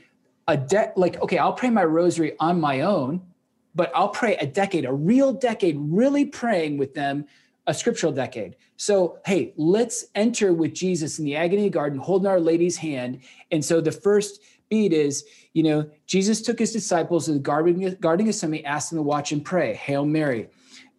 a 0.47 0.55
de- 0.55 0.93
like, 0.95 1.22
okay, 1.22 1.39
I'll 1.39 1.53
pray 1.53 1.72
my 1.72 1.84
rosary 1.84 2.36
on 2.39 2.61
my 2.61 2.82
own, 2.82 3.22
but 3.74 3.91
I'll 3.95 4.09
pray 4.09 4.36
a 4.38 4.45
decade, 4.45 4.86
a 4.86 4.93
real 4.93 5.34
decade, 5.34 5.78
really 5.80 6.26
praying 6.26 6.78
with 6.78 6.93
them 6.93 7.26
a 7.68 7.74
scriptural 7.74 8.13
decade. 8.13 8.55
So, 8.78 9.20
hey, 9.26 9.53
let's 9.57 10.05
enter 10.13 10.53
with 10.53 10.74
Jesus 10.74 11.18
in 11.18 11.26
the 11.26 11.36
agony 11.36 11.70
garden, 11.70 11.97
holding 11.97 12.28
Our 12.28 12.39
Lady's 12.39 12.78
hand. 12.78 13.22
And 13.49 13.66
so 13.66 13.82
the 13.82 13.91
first 13.91 14.41
beat 14.70 14.93
is, 14.93 15.26
you 15.53 15.63
know, 15.63 15.89
Jesus 16.05 16.41
took 16.41 16.59
his 16.59 16.74
disciples 16.74 17.26
to 17.26 17.34
the 17.34 17.39
Garden, 17.39 17.84
of 17.84 17.99
Gethsemane, 17.99 18.66
asked 18.66 18.89
them 18.89 18.99
to 18.99 19.03
watch 19.03 19.32
and 19.32 19.43
pray. 19.43 19.74
Hail 19.74 20.05
Mary. 20.05 20.49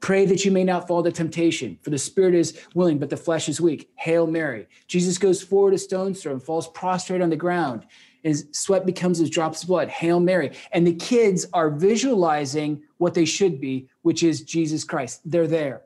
Pray 0.01 0.27
that 0.27 0.45
you 0.45 0.51
may 0.51 0.63
not 0.63 0.87
fall 0.87 1.03
to 1.03 1.11
temptation, 1.11 1.79
for 1.83 1.91
the 1.91 1.99
spirit 1.99 2.35
is 2.35 2.61
willing, 2.75 2.99
but 2.99 3.09
the 3.09 3.17
flesh 3.17 3.49
is 3.49 3.61
weak. 3.61 3.91
Hail 3.97 4.27
Mary. 4.27 4.67
Jesus 4.87 5.19
goes 5.19 5.43
forward 5.43 5.75
a 5.75 5.79
stone's 5.79 6.23
throw 6.23 6.33
and 6.33 6.43
falls 6.43 6.69
prostrate 6.69 7.23
on 7.23 7.31
the 7.31 7.37
ground. 7.37 7.87
His 8.23 8.47
sweat 8.53 8.85
becomes 8.85 9.21
as 9.21 9.31
drops 9.31 9.63
of 9.63 9.69
blood. 9.69 9.89
Hail 9.89 10.21
Mary. 10.21 10.53
And 10.73 10.87
the 10.87 10.95
kids 10.95 11.47
are 11.53 11.71
visualizing 11.71 12.83
what 12.99 13.15
they 13.15 13.25
should 13.25 13.61
be, 13.61 13.89
which 14.03 14.23
is 14.23 14.43
Jesus 14.43 14.85
Christ. 14.85 15.21
They're 15.25 15.47
there. 15.47 15.83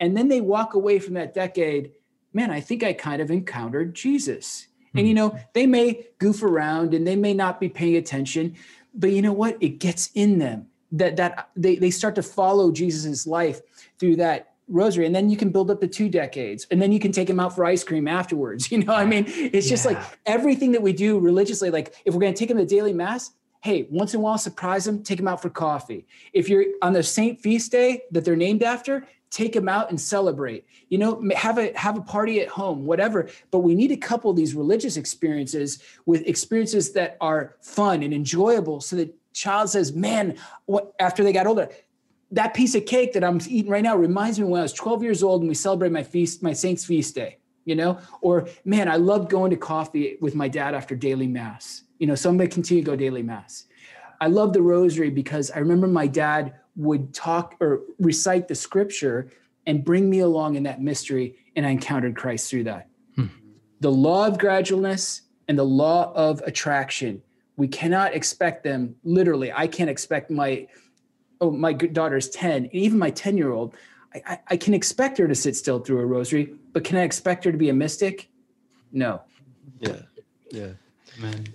And 0.00 0.16
then 0.16 0.28
they 0.28 0.40
walk 0.40 0.74
away 0.74 0.98
from 0.98 1.14
that 1.14 1.34
decade, 1.34 1.92
man, 2.32 2.50
I 2.50 2.60
think 2.60 2.82
I 2.82 2.92
kind 2.92 3.20
of 3.20 3.30
encountered 3.30 3.94
Jesus. 3.94 4.67
And 4.94 5.06
you 5.06 5.12
hmm. 5.12 5.18
know, 5.18 5.38
they 5.52 5.66
may 5.66 6.06
goof 6.18 6.42
around 6.42 6.94
and 6.94 7.06
they 7.06 7.16
may 7.16 7.34
not 7.34 7.60
be 7.60 7.68
paying 7.68 7.96
attention, 7.96 8.56
but 8.94 9.12
you 9.12 9.22
know 9.22 9.32
what? 9.32 9.56
It 9.60 9.78
gets 9.78 10.10
in 10.14 10.38
them 10.38 10.66
that 10.92 11.16
that 11.16 11.50
they, 11.56 11.76
they 11.76 11.90
start 11.90 12.14
to 12.14 12.22
follow 12.22 12.72
Jesus's 12.72 13.26
life 13.26 13.60
through 13.98 14.16
that 14.16 14.54
rosary. 14.68 15.06
And 15.06 15.14
then 15.14 15.30
you 15.30 15.36
can 15.36 15.50
build 15.50 15.70
up 15.70 15.80
to 15.80 15.88
two 15.88 16.08
decades 16.08 16.66
and 16.70 16.80
then 16.80 16.92
you 16.92 17.00
can 17.00 17.10
take 17.10 17.26
them 17.26 17.40
out 17.40 17.54
for 17.54 17.64
ice 17.64 17.82
cream 17.82 18.06
afterwards. 18.06 18.70
You 18.78 18.84
know 18.84 18.94
i 18.94 19.04
mean? 19.04 19.24
It's 19.26 19.66
yeah. 19.66 19.70
just 19.70 19.86
like 19.86 19.98
everything 20.26 20.72
that 20.72 20.82
we 20.82 20.92
do 20.92 21.18
religiously 21.18 21.70
like 21.70 21.94
if 22.04 22.14
we're 22.14 22.20
going 22.20 22.34
to 22.34 22.38
take 22.38 22.48
them 22.48 22.58
to 22.58 22.66
daily 22.66 22.92
mass 22.92 23.32
hey 23.60 23.88
once 23.90 24.14
in 24.14 24.20
a 24.20 24.22
while 24.22 24.38
surprise 24.38 24.84
them 24.84 25.02
take 25.02 25.16
them 25.16 25.26
out 25.26 25.40
for 25.40 25.50
coffee. 25.50 26.06
If 26.32 26.48
you're 26.48 26.66
on 26.82 26.92
the 26.92 27.02
saint 27.02 27.40
feast 27.40 27.72
day 27.72 28.02
that 28.10 28.24
they're 28.24 28.36
named 28.36 28.62
after 28.62 29.06
take 29.30 29.52
them 29.52 29.68
out 29.68 29.90
and 29.90 30.00
celebrate 30.00 30.64
you 30.88 30.98
know 30.98 31.22
have 31.36 31.58
a 31.58 31.72
have 31.76 31.98
a 31.98 32.02
party 32.02 32.40
at 32.40 32.48
home 32.48 32.84
whatever. 32.86 33.28
But 33.50 33.60
we 33.60 33.74
need 33.74 33.88
to 33.88 33.96
couple 33.96 34.32
these 34.32 34.54
religious 34.54 34.96
experiences 34.96 35.82
with 36.06 36.26
experiences 36.26 36.92
that 36.92 37.16
are 37.20 37.56
fun 37.60 38.02
and 38.02 38.14
enjoyable 38.14 38.80
so 38.80 38.96
that 38.96 39.14
child 39.32 39.70
says 39.70 39.92
man 39.92 40.36
what 40.66 40.92
after 40.98 41.22
they 41.22 41.32
got 41.32 41.46
older 41.46 41.68
that 42.32 42.54
piece 42.54 42.74
of 42.74 42.84
cake 42.86 43.12
that 43.12 43.22
i'm 43.22 43.40
eating 43.48 43.70
right 43.70 43.84
now 43.84 43.96
reminds 43.96 44.38
me 44.38 44.44
when 44.44 44.58
i 44.58 44.62
was 44.62 44.72
12 44.72 45.02
years 45.02 45.22
old 45.22 45.42
and 45.42 45.48
we 45.48 45.54
celebrate 45.54 45.92
my 45.92 46.02
feast 46.02 46.42
my 46.42 46.52
saint's 46.52 46.84
feast 46.84 47.14
day 47.14 47.38
you 47.68 47.74
know? 47.74 47.98
Or 48.22 48.48
man 48.64 48.88
i 48.88 48.96
loved 48.96 49.30
going 49.30 49.50
to 49.50 49.56
coffee 49.56 50.16
with 50.20 50.34
my 50.34 50.48
dad 50.48 50.74
after 50.74 50.96
daily 50.96 51.26
mass. 51.26 51.82
You 51.98 52.06
know 52.06 52.14
so 52.14 52.30
i'm 52.30 52.38
going 52.38 52.48
to 52.48 52.54
continue 52.54 52.82
to 52.82 52.90
go 52.90 52.96
daily 52.96 53.22
mass. 53.22 53.66
I 54.20 54.26
love 54.26 54.52
the 54.52 54.62
rosary 54.62 55.10
because 55.10 55.50
i 55.50 55.58
remember 55.58 55.86
my 55.86 56.06
dad 56.06 56.54
would 56.78 57.12
talk 57.12 57.56
or 57.60 57.82
recite 57.98 58.48
the 58.48 58.54
scripture 58.54 59.30
and 59.66 59.84
bring 59.84 60.08
me 60.08 60.20
along 60.20 60.54
in 60.54 60.62
that 60.62 60.80
mystery. 60.80 61.36
And 61.56 61.66
I 61.66 61.70
encountered 61.70 62.16
Christ 62.16 62.48
through 62.48 62.64
that. 62.64 62.88
Hmm. 63.16 63.26
The 63.80 63.90
law 63.90 64.26
of 64.26 64.38
gradualness 64.38 65.22
and 65.48 65.58
the 65.58 65.64
law 65.64 66.12
of 66.14 66.40
attraction. 66.42 67.22
We 67.56 67.68
cannot 67.68 68.14
expect 68.14 68.62
them 68.62 68.94
literally. 69.04 69.52
I 69.52 69.66
can't 69.66 69.90
expect 69.90 70.30
my 70.30 70.68
oh 71.40 71.50
my 71.50 71.72
daughter's 71.72 72.28
10 72.30 72.64
and 72.64 72.74
even 72.74 72.98
my 72.98 73.10
10 73.10 73.36
year 73.36 73.52
old 73.52 73.74
I, 74.14 74.22
I, 74.26 74.38
I 74.48 74.56
can 74.56 74.74
expect 74.74 75.18
her 75.18 75.28
to 75.28 75.34
sit 75.34 75.56
still 75.56 75.78
through 75.80 76.00
a 76.00 76.06
rosary, 76.06 76.54
but 76.72 76.84
can 76.84 76.96
I 76.96 77.02
expect 77.02 77.44
her 77.44 77.52
to 77.52 77.58
be 77.58 77.68
a 77.68 77.74
mystic? 77.74 78.30
No. 78.92 79.20
Yeah. 79.80 80.00
Yeah. 80.50 80.70
Amen. 81.18 81.46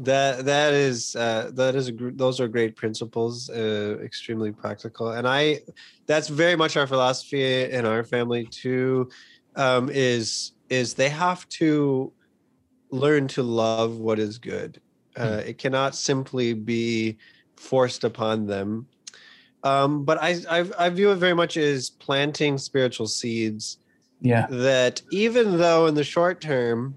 That 0.00 0.46
that 0.46 0.72
is 0.72 1.14
uh, 1.14 1.50
that 1.54 1.74
is 1.74 1.88
a 1.88 1.92
gr- 1.92 2.10
those 2.14 2.40
are 2.40 2.48
great 2.48 2.74
principles, 2.74 3.50
uh, 3.50 3.98
extremely 4.02 4.50
practical, 4.50 5.10
and 5.10 5.28
I 5.28 5.60
that's 6.06 6.28
very 6.28 6.56
much 6.56 6.78
our 6.78 6.86
philosophy 6.86 7.64
in 7.70 7.84
our 7.84 8.02
family 8.02 8.46
too. 8.46 9.10
Um, 9.56 9.90
is 9.92 10.52
is 10.70 10.94
they 10.94 11.10
have 11.10 11.46
to 11.60 12.14
learn 12.90 13.28
to 13.28 13.42
love 13.42 13.98
what 13.98 14.18
is 14.18 14.38
good. 14.38 14.80
Uh, 15.18 15.42
it 15.44 15.58
cannot 15.58 15.94
simply 15.94 16.54
be 16.54 17.18
forced 17.56 18.04
upon 18.04 18.46
them. 18.46 18.86
Um, 19.62 20.04
but 20.06 20.16
I, 20.22 20.40
I 20.48 20.70
I 20.78 20.88
view 20.88 21.10
it 21.10 21.16
very 21.16 21.34
much 21.34 21.58
as 21.58 21.90
planting 21.90 22.56
spiritual 22.56 23.06
seeds 23.06 23.76
Yeah. 24.22 24.46
that 24.48 25.02
even 25.12 25.58
though 25.58 25.88
in 25.88 25.94
the 25.94 26.04
short 26.04 26.40
term 26.40 26.94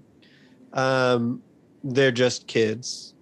um, 0.72 1.42
they're 1.84 2.10
just 2.10 2.46
kids, 2.46 3.14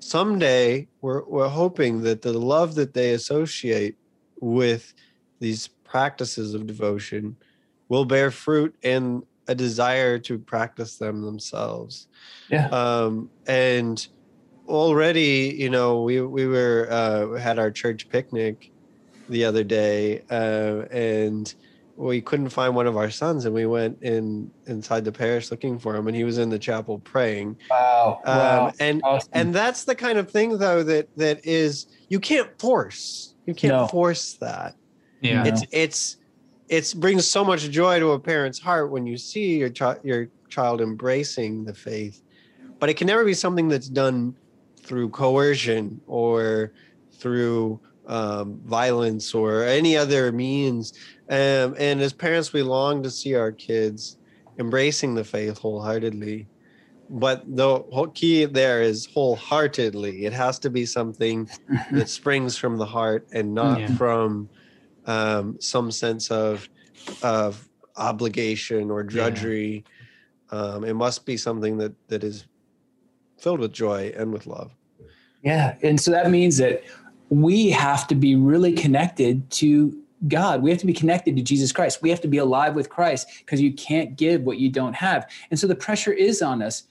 someday 0.00 0.88
we're, 1.00 1.24
we're 1.24 1.48
hoping 1.48 2.02
that 2.02 2.22
the 2.22 2.32
love 2.32 2.74
that 2.74 2.92
they 2.92 3.12
associate 3.12 3.96
with 4.40 4.92
these 5.40 5.68
practices 5.84 6.52
of 6.52 6.66
devotion 6.66 7.36
will 7.88 8.04
bear 8.04 8.30
fruit 8.30 8.74
in 8.82 9.22
a 9.46 9.54
desire 9.54 10.18
to 10.18 10.38
practice 10.38 10.98
them 10.98 11.22
themselves. 11.22 12.08
Yeah. 12.50 12.66
Um, 12.68 13.30
and 13.46 14.06
already, 14.66 15.54
you 15.58 15.70
know, 15.70 16.02
we 16.02 16.20
we 16.20 16.46
were 16.46 16.86
uh, 16.90 17.38
had 17.38 17.58
our 17.58 17.70
church 17.70 18.08
picnic 18.10 18.70
the 19.28 19.44
other 19.44 19.64
day, 19.64 20.22
uh, 20.30 20.84
and 20.90 21.54
we 21.98 22.20
couldn't 22.20 22.50
find 22.50 22.76
one 22.76 22.86
of 22.86 22.96
our 22.96 23.10
sons, 23.10 23.44
and 23.44 23.52
we 23.52 23.66
went 23.66 24.00
in 24.02 24.48
inside 24.66 25.04
the 25.04 25.10
parish 25.10 25.50
looking 25.50 25.80
for 25.80 25.96
him, 25.96 26.06
and 26.06 26.16
he 26.16 26.22
was 26.22 26.38
in 26.38 26.48
the 26.48 26.58
chapel 26.58 27.00
praying. 27.00 27.56
Wow. 27.68 28.20
Um, 28.24 28.38
wow. 28.38 28.72
And 28.78 29.00
Awesome. 29.02 29.28
and 29.32 29.52
that's 29.54 29.82
the 29.84 29.96
kind 29.96 30.16
of 30.16 30.30
thing, 30.30 30.58
though, 30.58 30.84
that 30.84 31.08
that 31.16 31.44
is 31.44 31.88
you 32.08 32.20
can't 32.20 32.48
force. 32.60 33.34
You 33.46 33.54
can't 33.54 33.74
No. 33.74 33.86
force 33.88 34.34
that. 34.34 34.76
Yeah. 35.20 35.44
It's 35.44 35.64
it's 35.72 36.16
it's 36.68 36.94
brings 36.94 37.26
so 37.26 37.44
much 37.44 37.68
joy 37.70 37.98
to 37.98 38.12
a 38.12 38.20
parent's 38.20 38.60
heart 38.60 38.92
when 38.92 39.04
you 39.04 39.16
see 39.18 39.58
your 39.58 39.70
child 39.70 39.98
your 40.04 40.28
child 40.48 40.80
embracing 40.80 41.64
the 41.64 41.74
faith, 41.74 42.22
but 42.78 42.88
it 42.88 42.94
can 42.94 43.08
never 43.08 43.24
be 43.24 43.34
something 43.34 43.66
that's 43.66 43.88
done 43.88 44.36
through 44.84 45.08
coercion 45.08 46.00
or 46.06 46.72
through 47.14 47.80
um, 48.08 48.60
violence 48.64 49.34
or 49.34 49.62
any 49.64 49.96
other 49.96 50.32
means. 50.32 50.94
Um, 51.28 51.76
and 51.78 52.00
as 52.00 52.12
parents, 52.12 52.52
we 52.52 52.62
long 52.62 53.02
to 53.02 53.10
see 53.10 53.34
our 53.34 53.52
kids 53.52 54.16
embracing 54.58 55.14
the 55.14 55.24
faith 55.24 55.58
wholeheartedly. 55.58 56.48
But 57.10 57.44
the 57.56 57.78
whole 57.92 58.08
key 58.08 58.44
there 58.46 58.82
is 58.82 59.06
wholeheartedly. 59.06 60.26
It 60.26 60.32
has 60.32 60.58
to 60.60 60.70
be 60.70 60.84
something 60.84 61.48
that 61.92 62.08
springs 62.08 62.56
from 62.56 62.76
the 62.76 62.84
heart 62.84 63.26
and 63.32 63.54
not 63.54 63.80
Yeah. 63.80 63.94
from 63.96 64.48
um, 65.06 65.56
some 65.60 65.90
sense 65.90 66.30
of 66.30 66.68
of 67.22 67.66
obligation 67.96 68.90
or 68.90 69.02
drudgery. 69.02 69.84
Um, 70.50 70.84
it 70.84 70.94
must 70.94 71.24
be 71.24 71.36
something 71.36 71.78
that 71.78 71.92
that 72.08 72.24
is 72.24 72.46
filled 73.38 73.60
with 73.60 73.72
joy 73.72 74.12
and 74.16 74.32
with 74.32 74.46
love. 74.46 74.74
Yeah. 75.42 75.76
And 75.82 75.98
so 75.98 76.10
that 76.10 76.30
means 76.30 76.58
that 76.58 76.82
we 77.30 77.70
have 77.70 78.06
to 78.08 78.14
be 78.14 78.34
really 78.36 78.72
connected 78.72 79.48
to 79.52 79.96
God. 80.26 80.62
We 80.62 80.70
have 80.70 80.80
to 80.80 80.86
be 80.86 80.92
connected 80.92 81.36
to 81.36 81.42
Jesus 81.42 81.72
Christ. 81.72 82.02
We 82.02 82.10
have 82.10 82.20
to 82.22 82.28
be 82.28 82.38
alive 82.38 82.74
with 82.74 82.88
Christ 82.88 83.28
because 83.40 83.60
you 83.60 83.72
can't 83.72 84.16
give 84.16 84.42
what 84.42 84.58
you 84.58 84.68
don't 84.70 84.94
have. 84.94 85.30
And 85.50 85.60
so 85.60 85.66
the 85.66 85.76
pressure 85.76 86.12
is 86.12 86.42
on 86.42 86.62
us. 86.62 86.84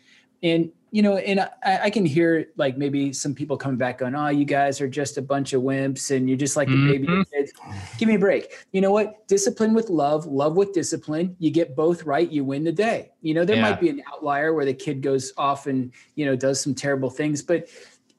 And, 0.43 0.71
you 0.91 1.01
know, 1.01 1.17
and 1.17 1.41
I, 1.41 1.49
I 1.83 1.89
can 1.89 2.05
hear 2.05 2.47
like 2.55 2.77
maybe 2.77 3.11
some 3.11 3.33
people 3.35 3.57
coming 3.57 3.77
back 3.77 3.97
going, 3.97 4.15
oh, 4.15 4.29
you 4.29 4.45
guys 4.45 4.79
are 4.79 4.87
just 4.87 5.17
a 5.17 5.21
bunch 5.21 5.51
of 5.53 5.61
wimps 5.61 6.15
and 6.15 6.29
you're 6.29 6.37
just 6.37 6.55
like 6.55 6.69
the 6.69 6.87
baby 6.87 7.07
Mhm. 7.07 7.25
kids. 7.33 7.51
Give 7.97 8.07
me 8.07 8.15
a 8.15 8.19
break. 8.19 8.53
You 8.71 8.79
know 8.81 8.91
what? 8.91 9.27
Discipline 9.27 9.73
with 9.73 9.89
love, 9.89 10.25
love 10.27 10.55
with 10.55 10.71
discipline. 10.71 11.35
You 11.39 11.49
get 11.49 11.75
both 11.75 12.03
right, 12.03 12.31
you 12.31 12.45
win 12.45 12.63
the 12.63 12.71
day. 12.71 13.09
You 13.21 13.33
know, 13.33 13.43
there 13.43 13.55
Yeah. 13.55 13.63
might 13.63 13.81
be 13.81 13.89
an 13.89 14.03
outlier 14.13 14.53
where 14.53 14.65
the 14.65 14.73
kid 14.73 15.01
goes 15.01 15.33
off 15.35 15.65
and, 15.67 15.91
you 16.15 16.25
know, 16.25 16.35
does 16.35 16.61
some 16.61 16.75
terrible 16.75 17.09
things, 17.09 17.41
but 17.41 17.67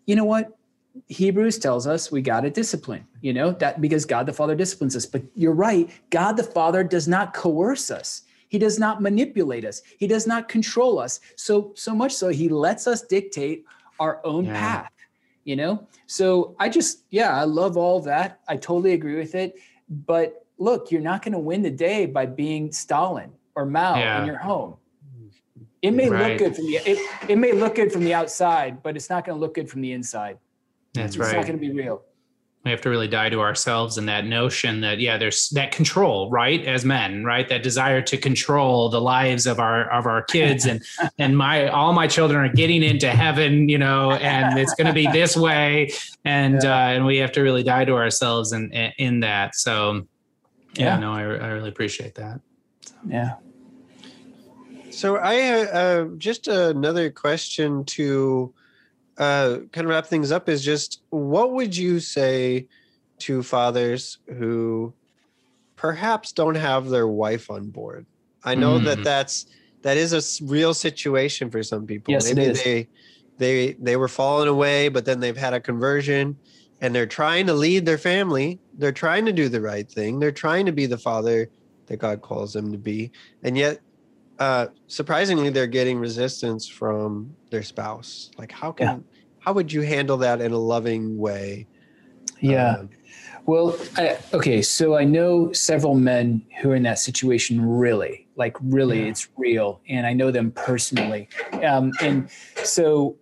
you 0.06 0.16
know 0.16 0.24
what? 0.24 0.57
Hebrews 1.06 1.58
tells 1.58 1.86
us 1.86 2.10
we 2.10 2.22
got 2.22 2.40
to 2.42 2.50
discipline, 2.50 3.06
you 3.20 3.32
know, 3.32 3.52
that 3.52 3.80
because 3.80 4.04
God 4.04 4.26
the 4.26 4.32
Father 4.32 4.54
disciplines 4.54 4.96
us. 4.96 5.06
But 5.06 5.22
you're 5.34 5.52
right, 5.54 5.90
God 6.10 6.36
the 6.36 6.42
Father 6.44 6.82
does 6.84 7.08
not 7.08 7.34
coerce 7.34 7.90
us. 7.90 8.22
He 8.48 8.58
does 8.58 8.78
not 8.78 9.02
manipulate 9.02 9.64
us. 9.64 9.82
He 9.98 10.06
does 10.06 10.26
not 10.26 10.48
control 10.48 10.98
us. 10.98 11.20
So 11.36 11.72
so 11.76 11.94
much 11.94 12.12
so 12.14 12.28
he 12.28 12.48
lets 12.48 12.86
us 12.86 13.02
dictate 13.02 13.64
our 13.98 14.20
own 14.24 14.46
Yeah. 14.46 14.52
path, 14.60 14.92
you 15.44 15.56
know? 15.56 15.86
So 16.06 16.56
I 16.58 16.68
just 16.68 17.04
yeah, 17.10 17.36
I 17.36 17.44
love 17.44 17.76
all 17.76 18.00
that. 18.02 18.40
I 18.48 18.56
totally 18.56 18.94
agree 18.94 19.16
with 19.16 19.34
it. 19.34 19.54
But 19.88 20.46
look, 20.58 20.90
you're 20.90 21.00
not 21.02 21.22
going 21.22 21.32
to 21.32 21.38
win 21.38 21.62
the 21.62 21.70
day 21.70 22.06
by 22.06 22.26
being 22.26 22.72
Stalin 22.72 23.32
or 23.54 23.64
Mao 23.66 24.00
Yeah. 24.00 24.20
in 24.20 24.26
your 24.26 24.38
home. 24.38 24.76
It 25.82 25.92
may 25.92 26.08
Right. 26.08 26.30
look 26.30 26.38
good 26.38 26.56
from 26.56 26.66
the 26.66 26.76
it, 26.90 26.98
it 27.30 27.36
may 27.38 27.52
look 27.52 27.74
good 27.76 27.92
from 27.92 28.04
the 28.04 28.14
outside, 28.14 28.82
but 28.82 28.96
it's 28.96 29.10
not 29.10 29.24
going 29.24 29.36
to 29.36 29.40
look 29.40 29.54
good 29.54 29.70
from 29.70 29.80
the 29.80 29.92
inside. 29.92 30.38
That's 30.98 31.16
It's 31.16 31.18
not 31.18 31.34
right. 31.36 31.46
going 31.46 31.58
to 31.58 31.66
be 31.66 31.72
real. 31.72 32.02
we 32.64 32.70
have 32.72 32.80
to 32.82 32.90
really 32.90 33.08
die 33.08 33.30
to 33.30 33.40
ourselves 33.40 33.96
and 33.98 34.08
that 34.08 34.26
notion 34.26 34.80
that 34.82 34.98
yeah 35.00 35.16
there's 35.16 35.48
that 35.50 35.70
control 35.72 36.28
right 36.30 36.64
as 36.66 36.84
men 36.84 37.24
right 37.24 37.48
that 37.48 37.62
desire 37.62 38.02
to 38.02 38.16
control 38.18 38.88
the 38.90 39.00
lives 39.00 39.46
of 39.46 39.58
our 39.60 39.88
of 39.90 40.04
our 40.06 40.22
kids 40.22 40.66
and 40.66 40.82
and 41.18 41.38
my 41.38 41.68
all 41.68 41.92
my 41.94 42.06
children 42.06 42.44
are 42.44 42.52
getting 42.52 42.82
into 42.82 43.08
heaven 43.08 43.68
you 43.70 43.78
know 43.78 44.10
and 44.12 44.58
it's 44.58 44.74
going 44.74 44.86
to 44.88 44.92
be 44.92 45.06
this 45.12 45.34
way 45.36 45.90
and 46.24 46.60
Yeah. 46.62 46.74
uh 46.76 46.88
and 46.94 47.06
we 47.06 47.16
have 47.18 47.32
to 47.32 47.40
really 47.42 47.62
die 47.62 47.84
to 47.86 47.94
ourselves 47.94 48.52
in 48.52 48.70
in 48.98 49.20
that 49.20 49.54
so 49.54 50.06
yeah, 50.74 50.94
Yeah. 50.94 50.98
no 50.98 51.12
I, 51.14 51.20
I 51.22 51.48
really 51.56 51.70
appreciate 51.70 52.14
that 52.16 52.40
Yeah. 53.08 53.34
So 54.90 55.16
I 55.16 55.34
uh, 55.50 55.64
uh, 55.80 56.04
just 56.18 56.48
another 56.48 57.08
question 57.10 57.84
to 57.96 58.52
uh, 59.18 59.58
kind 59.72 59.84
of 59.84 59.90
wrap 59.90 60.06
things 60.06 60.32
up 60.32 60.48
is 60.48 60.64
just 60.64 61.02
what 61.10 61.52
would 61.52 61.76
you 61.76 62.00
say 62.00 62.68
to 63.20 63.42
fathers 63.42 64.18
who 64.28 64.94
perhaps 65.76 66.32
don't 66.32 66.54
have 66.54 66.88
their 66.88 67.06
wife 67.08 67.50
on 67.50 67.70
board? 67.70 68.06
I 68.44 68.54
know 68.54 68.78
that 68.78 69.00
Mm. 69.00 69.04
that's 69.04 69.46
that 69.82 69.96
is 69.96 70.12
a 70.12 70.44
real 70.44 70.74
situation 70.74 71.50
for 71.50 71.62
some 71.62 71.86
people. 71.86 72.12
Yes, 72.12 72.30
it 72.30 72.36
Maybe 72.36 72.50
is. 72.50 72.62
they 72.62 72.88
they 73.38 73.72
they 73.74 73.96
were 73.96 74.08
falling 74.08 74.48
away, 74.48 74.88
but 74.88 75.04
then 75.04 75.20
they've 75.20 75.36
had 75.36 75.54
a 75.54 75.60
conversion 75.60 76.38
and 76.80 76.94
they're 76.94 77.06
trying 77.06 77.46
to 77.46 77.54
lead 77.54 77.84
their 77.86 77.98
family. 77.98 78.60
They're 78.72 78.92
trying 78.92 79.26
to 79.26 79.32
do 79.32 79.48
the 79.48 79.60
right 79.60 79.90
thing. 79.90 80.18
They're 80.20 80.30
trying 80.32 80.66
to 80.66 80.72
be 80.72 80.86
the 80.86 80.98
father 80.98 81.50
that 81.86 81.96
God 81.96 82.20
calls 82.20 82.52
them 82.52 82.70
to 82.72 82.78
be, 82.78 83.10
and 83.42 83.56
yet 83.58 83.80
uh, 84.38 84.66
surprisingly, 84.86 85.50
they're 85.50 85.66
getting 85.66 85.98
resistance 85.98 86.66
from 86.66 87.34
their 87.50 87.62
spouse. 87.62 88.30
Like, 88.38 88.52
how 88.52 88.72
can, 88.72 88.86
Yeah. 88.86 88.98
how 89.40 89.52
would 89.52 89.72
you 89.72 89.82
handle 89.82 90.16
that 90.18 90.40
in 90.40 90.52
a 90.52 90.58
loving 90.58 91.18
way? 91.18 91.66
Yeah. 92.40 92.76
Um, 92.76 92.90
Well, 93.46 93.76
I, 93.96 94.18
okay. 94.34 94.60
So 94.60 94.94
I 94.94 95.04
know 95.04 95.52
several 95.52 95.94
men 95.94 96.42
who 96.60 96.70
are 96.72 96.74
in 96.76 96.82
that 96.82 96.98
situation 96.98 97.64
really, 97.64 98.28
like 98.36 98.54
really, 98.60 99.00
Yeah. 99.00 99.08
it's 99.08 99.28
real. 99.38 99.80
And 99.88 100.06
I 100.06 100.12
know 100.12 100.30
them 100.30 100.50
personally. 100.50 101.28
Um, 101.64 101.92
and 102.02 102.28
so 102.62 103.16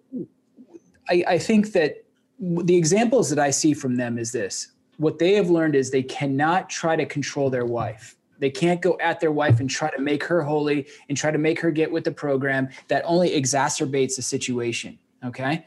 I, 1.09 1.23
I 1.29 1.39
think 1.39 1.73
that 1.73 2.05
the 2.41 2.75
examples 2.77 3.31
that 3.31 3.39
I 3.39 3.51
see 3.51 3.73
from 3.73 3.95
them 3.97 4.19
is 4.19 4.33
this 4.33 4.73
what 4.99 5.19
they 5.19 5.35
have 5.35 5.49
learned 5.49 5.77
is 5.77 5.91
they 5.91 6.03
cannot 6.03 6.69
try 6.71 6.97
to 6.97 7.07
control 7.07 7.49
their 7.51 7.67
wife. 7.67 8.16
They 8.39 8.51
can't 8.51 8.81
go 8.81 8.97
at 9.01 9.21
their 9.21 9.33
wife 9.33 9.61
and 9.61 9.69
try 9.69 9.91
to 9.91 10.01
make 10.01 10.25
her 10.25 10.43
holy 10.43 10.87
and 11.09 11.17
try 11.17 11.31
to 11.31 11.39
make 11.39 11.61
her 11.61 11.71
get 11.71 11.91
with 11.91 12.05
the 12.05 12.13
program. 12.13 12.69
That 12.89 13.03
only 13.05 13.31
exacerbates 13.31 14.17
the 14.17 14.23
situation. 14.23 14.99
Okay. 15.25 15.65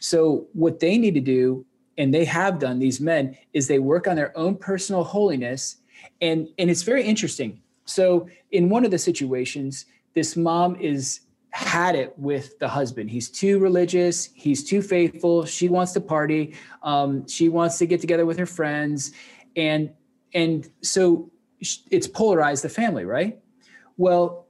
So, 0.00 0.46
what 0.52 0.80
they 0.80 0.98
need 0.98 1.14
to 1.14 1.20
do, 1.20 1.64
and 1.98 2.12
they 2.12 2.24
have 2.24 2.58
done, 2.58 2.78
these 2.78 3.00
men, 3.00 3.36
is 3.52 3.68
they 3.68 3.78
work 3.78 4.08
on 4.08 4.16
their 4.16 4.36
own 4.36 4.56
personal 4.56 5.04
holiness. 5.04 5.76
And, 6.20 6.48
and 6.58 6.70
it's 6.70 6.82
very 6.82 7.04
interesting. 7.04 7.60
So, 7.84 8.28
in 8.50 8.68
one 8.68 8.84
of 8.84 8.90
the 8.90 8.98
situations, 8.98 9.86
this 10.14 10.36
mom 10.36 10.76
is 10.76 11.20
had 11.52 11.94
it 11.94 12.18
with 12.18 12.58
the 12.58 12.68
husband. 12.68 13.10
He's 13.10 13.28
too 13.28 13.58
religious. 13.58 14.30
He's 14.34 14.64
too 14.64 14.80
faithful. 14.80 15.44
She 15.44 15.68
wants 15.68 15.92
to 15.92 16.00
party. 16.00 16.54
Um, 16.82 17.28
she 17.28 17.48
wants 17.48 17.78
to 17.78 17.86
get 17.86 18.00
together 18.00 18.24
with 18.26 18.38
her 18.38 18.46
friends, 18.46 19.12
and 19.54 19.90
and 20.34 20.68
so 20.82 21.30
it's 21.90 22.06
polarized 22.06 22.64
the 22.64 22.68
family, 22.68 23.04
right? 23.04 23.38
Well, 23.96 24.46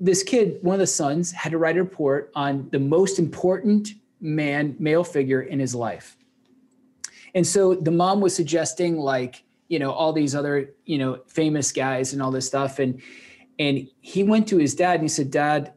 this 0.00 0.22
kid, 0.22 0.58
one 0.62 0.74
of 0.74 0.80
the 0.80 0.86
sons, 0.86 1.32
had 1.32 1.52
to 1.52 1.58
write 1.58 1.76
a 1.76 1.82
report 1.82 2.30
on 2.34 2.68
the 2.70 2.78
most 2.78 3.18
important 3.18 3.90
man, 4.20 4.76
male 4.78 5.04
figure 5.04 5.42
in 5.42 5.58
his 5.58 5.74
life. 5.74 6.16
And 7.34 7.46
so 7.46 7.74
the 7.74 7.90
mom 7.90 8.20
was 8.20 8.34
suggesting, 8.34 8.96
like, 8.96 9.44
you 9.68 9.78
know, 9.78 9.92
all 9.92 10.12
these 10.12 10.34
other, 10.34 10.70
you 10.84 10.98
know, 10.98 11.20
famous 11.26 11.72
guys 11.72 12.12
and 12.12 12.22
all 12.22 12.30
this 12.30 12.46
stuff. 12.46 12.78
And 12.78 13.00
and 13.58 13.88
he 14.00 14.22
went 14.22 14.46
to 14.48 14.56
his 14.56 14.74
dad 14.74 14.94
and 14.94 15.02
he 15.02 15.08
said, 15.08 15.30
Dad, 15.30 15.72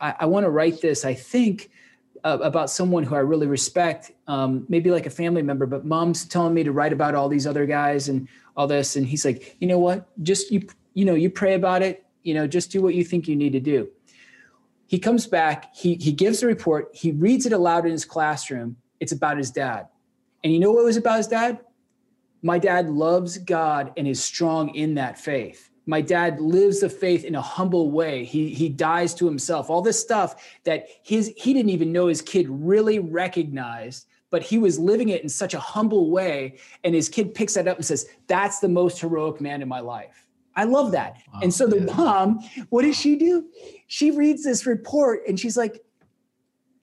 I, 0.00 0.14
I 0.20 0.26
want 0.26 0.44
to 0.44 0.50
write 0.50 0.80
this. 0.80 1.04
I 1.04 1.14
think 1.14 1.70
uh, 2.24 2.38
about 2.42 2.70
someone 2.70 3.02
who 3.02 3.14
I 3.14 3.20
really 3.20 3.46
respect, 3.46 4.10
um, 4.26 4.64
maybe 4.68 4.90
like 4.90 5.06
a 5.06 5.10
family 5.10 5.42
member, 5.42 5.66
but 5.66 5.84
mom's 5.84 6.24
telling 6.24 6.54
me 6.54 6.64
to 6.64 6.72
write 6.72 6.92
about 6.92 7.14
all 7.14 7.28
these 7.28 7.46
other 7.46 7.66
guys 7.66 8.08
and 8.08 8.26
all 8.56 8.66
this. 8.66 8.96
And 8.96 9.06
he's 9.06 9.24
like, 9.24 9.56
you 9.60 9.68
know 9.68 9.78
what? 9.78 10.08
Just 10.22 10.50
you, 10.50 10.66
you 10.94 11.04
know, 11.04 11.14
you 11.14 11.30
pray 11.30 11.54
about 11.54 11.82
it. 11.82 12.04
You 12.22 12.34
know, 12.34 12.46
just 12.46 12.70
do 12.70 12.82
what 12.82 12.94
you 12.94 13.04
think 13.04 13.28
you 13.28 13.36
need 13.36 13.52
to 13.52 13.60
do. 13.60 13.88
He 14.86 14.98
comes 14.98 15.26
back. 15.26 15.74
He 15.74 15.94
he 15.94 16.12
gives 16.12 16.40
the 16.40 16.46
report. 16.46 16.88
He 16.94 17.12
reads 17.12 17.46
it 17.46 17.52
aloud 17.52 17.84
in 17.84 17.92
his 17.92 18.04
classroom. 18.04 18.76
It's 19.00 19.12
about 19.12 19.36
his 19.36 19.50
dad. 19.50 19.88
And 20.42 20.52
you 20.52 20.58
know 20.58 20.72
what 20.72 20.84
was 20.84 20.96
about 20.96 21.18
his 21.18 21.28
dad? 21.28 21.60
My 22.42 22.58
dad 22.58 22.88
loves 22.88 23.38
God 23.38 23.92
and 23.96 24.06
is 24.06 24.22
strong 24.22 24.74
in 24.74 24.94
that 24.94 25.18
faith 25.18 25.70
my 25.86 26.00
dad 26.00 26.40
lives 26.40 26.80
the 26.80 26.88
faith 26.88 27.24
in 27.24 27.36
a 27.36 27.40
humble 27.40 27.90
way 27.90 28.24
he 28.24 28.52
he 28.52 28.68
dies 28.68 29.14
to 29.14 29.24
himself 29.24 29.70
all 29.70 29.80
this 29.80 30.00
stuff 30.00 30.58
that 30.64 30.86
his 31.02 31.32
he 31.36 31.54
didn't 31.54 31.70
even 31.70 31.92
know 31.92 32.08
his 32.08 32.20
kid 32.20 32.46
really 32.48 32.98
recognized 32.98 34.06
but 34.36 34.42
he 34.42 34.58
was 34.58 34.78
living 34.78 35.08
it 35.08 35.22
in 35.22 35.30
such 35.30 35.54
a 35.54 35.58
humble 35.58 36.10
way 36.10 36.58
and 36.84 36.94
his 36.94 37.08
kid 37.08 37.32
picks 37.32 37.54
that 37.54 37.66
up 37.66 37.78
and 37.78 37.86
says 37.86 38.06
that's 38.26 38.58
the 38.58 38.68
most 38.68 39.00
heroic 39.00 39.40
man 39.40 39.62
in 39.62 39.66
my 39.66 39.80
life. 39.80 40.26
I 40.54 40.64
love 40.64 40.92
that. 40.92 41.16
Wow, 41.32 41.40
and 41.42 41.54
so 41.54 41.66
the 41.66 41.78
yeah. 41.78 41.96
mom 41.96 42.40
what 42.68 42.82
does 42.82 43.00
she 43.00 43.16
do? 43.16 43.46
She 43.86 44.10
reads 44.10 44.44
this 44.44 44.66
report 44.66 45.22
and 45.26 45.40
she's 45.40 45.56
like 45.56 45.82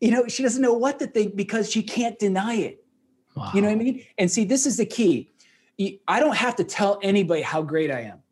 you 0.01 0.09
know 0.09 0.27
she 0.27 0.41
doesn't 0.41 0.63
know 0.63 0.73
what 0.73 0.97
to 0.97 1.05
think 1.05 1.35
because 1.35 1.69
she 1.69 1.83
can't 1.83 2.17
deny 2.17 2.55
it. 2.55 2.83
Wow. 3.35 3.51
you 3.53 3.61
know 3.61 3.67
what 3.67 3.75
i 3.75 3.83
mean? 3.83 4.03
And 4.17 4.31
see 4.31 4.45
this 4.45 4.65
is 4.65 4.77
the 4.77 4.87
key. 4.87 5.31
I 6.07 6.19
don't 6.19 6.35
have 6.35 6.55
to 6.55 6.63
tell 6.63 6.97
anybody 7.03 7.43
how 7.43 7.61
great 7.61 7.91
i 7.91 8.01
am. 8.01 8.23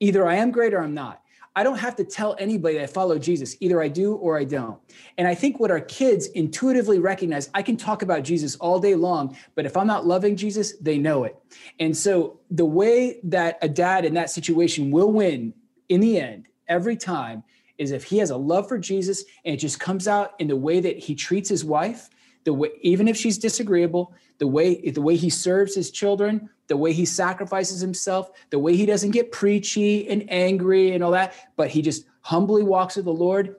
Either 0.00 0.26
I 0.26 0.34
am 0.34 0.50
great 0.50 0.74
or 0.74 0.82
I'm 0.82 0.94
not. 0.94 1.22
I 1.58 1.64
don't 1.64 1.78
have 1.78 1.96
to 1.96 2.04
tell 2.04 2.36
anybody 2.38 2.76
that 2.76 2.84
I 2.84 2.86
follow 2.86 3.18
Jesus. 3.18 3.56
Either 3.58 3.82
I 3.82 3.88
do 3.88 4.14
or 4.14 4.38
I 4.38 4.44
don't. 4.44 4.78
And 5.16 5.26
I 5.26 5.34
think 5.34 5.58
what 5.58 5.72
our 5.72 5.80
kids 5.80 6.28
intuitively 6.28 7.00
recognize, 7.00 7.50
I 7.52 7.62
can 7.62 7.76
talk 7.76 8.02
about 8.02 8.22
Jesus 8.22 8.54
all 8.60 8.78
day 8.78 8.94
long, 8.94 9.36
but 9.56 9.66
if 9.66 9.76
I'm 9.76 9.88
not 9.88 10.06
loving 10.06 10.36
Jesus, 10.36 10.76
they 10.76 10.98
know 10.98 11.24
it. 11.24 11.36
And 11.80 11.96
so 11.96 12.38
the 12.48 12.64
way 12.64 13.18
that 13.24 13.58
a 13.60 13.68
dad 13.68 14.04
in 14.04 14.14
that 14.14 14.30
situation 14.30 14.92
will 14.92 15.10
win 15.10 15.52
in 15.88 15.98
the 15.98 16.20
end, 16.20 16.46
every 16.68 16.96
time, 16.96 17.42
is 17.76 17.90
if 17.90 18.04
he 18.04 18.18
has 18.18 18.30
a 18.30 18.36
love 18.36 18.68
for 18.68 18.78
Jesus 18.78 19.24
and 19.44 19.52
it 19.52 19.58
just 19.58 19.80
comes 19.80 20.06
out 20.06 20.34
in 20.38 20.46
the 20.46 20.54
way 20.54 20.78
that 20.78 20.96
he 20.96 21.16
treats 21.16 21.48
his 21.48 21.64
wife, 21.64 22.08
the 22.48 22.54
way 22.54 22.70
even 22.80 23.08
if 23.08 23.14
she's 23.14 23.36
disagreeable, 23.36 24.14
the 24.38 24.46
way 24.46 24.90
the 24.90 25.02
way 25.02 25.16
he 25.16 25.28
serves 25.28 25.74
his 25.74 25.90
children, 25.90 26.48
the 26.68 26.78
way 26.78 26.94
he 26.94 27.04
sacrifices 27.04 27.78
himself, 27.78 28.30
the 28.48 28.58
way 28.58 28.74
he 28.74 28.86
doesn't 28.86 29.10
get 29.10 29.30
preachy 29.30 30.08
and 30.08 30.24
angry 30.30 30.92
and 30.92 31.04
all 31.04 31.10
that, 31.10 31.34
but 31.56 31.68
he 31.68 31.82
just 31.82 32.06
humbly 32.22 32.62
walks 32.62 32.96
with 32.96 33.04
the 33.04 33.12
Lord, 33.12 33.56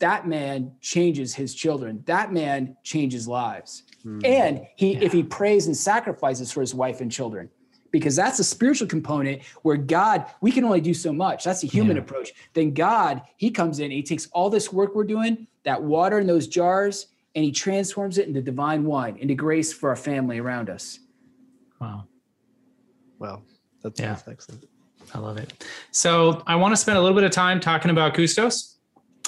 that 0.00 0.28
man 0.28 0.70
changes 0.82 1.34
his 1.34 1.54
children. 1.54 2.02
That 2.04 2.30
man 2.30 2.76
changes 2.82 3.26
lives. 3.26 3.84
Mm. 4.04 4.26
And 4.26 4.66
he 4.76 4.92
yeah. 4.92 5.06
if 5.06 5.12
he 5.14 5.22
prays 5.22 5.66
and 5.66 5.74
sacrifices 5.74 6.52
for 6.52 6.60
his 6.60 6.74
wife 6.74 7.00
and 7.00 7.10
children, 7.10 7.48
because 7.90 8.16
that's 8.16 8.38
a 8.38 8.44
spiritual 8.44 8.86
component 8.86 9.42
where 9.62 9.78
God, 9.78 10.26
we 10.42 10.52
can 10.52 10.62
only 10.62 10.82
do 10.82 10.92
so 10.92 11.10
much. 11.10 11.42
That's 11.44 11.64
a 11.64 11.66
human 11.66 11.96
yeah. 11.96 12.02
approach. 12.02 12.34
Then 12.52 12.74
God, 12.74 13.22
he 13.38 13.50
comes 13.50 13.78
in, 13.78 13.90
he 13.90 14.02
takes 14.02 14.26
all 14.32 14.50
this 14.50 14.70
work 14.70 14.94
we're 14.94 15.04
doing, 15.04 15.46
that 15.62 15.82
water 15.82 16.18
in 16.18 16.26
those 16.26 16.46
jars, 16.46 17.06
and 17.36 17.44
he 17.44 17.52
transforms 17.52 18.16
it 18.16 18.26
into 18.26 18.40
divine 18.40 18.84
wine, 18.84 19.18
into 19.18 19.34
grace 19.34 19.70
for 19.72 19.90
our 19.90 19.96
family 19.96 20.38
around 20.38 20.70
us. 20.70 20.98
Wow. 21.78 22.04
Wow. 23.18 23.42
That's, 23.82 24.00
yeah. 24.00 24.14
that's 24.14 24.26
excellent. 24.26 24.64
I 25.14 25.18
love 25.18 25.36
it. 25.36 25.64
So 25.90 26.42
I 26.46 26.56
want 26.56 26.72
to 26.72 26.76
spend 26.76 26.96
a 26.96 27.00
little 27.00 27.14
bit 27.14 27.24
of 27.24 27.30
time 27.30 27.60
talking 27.60 27.90
about 27.90 28.14
Custos. 28.14 28.76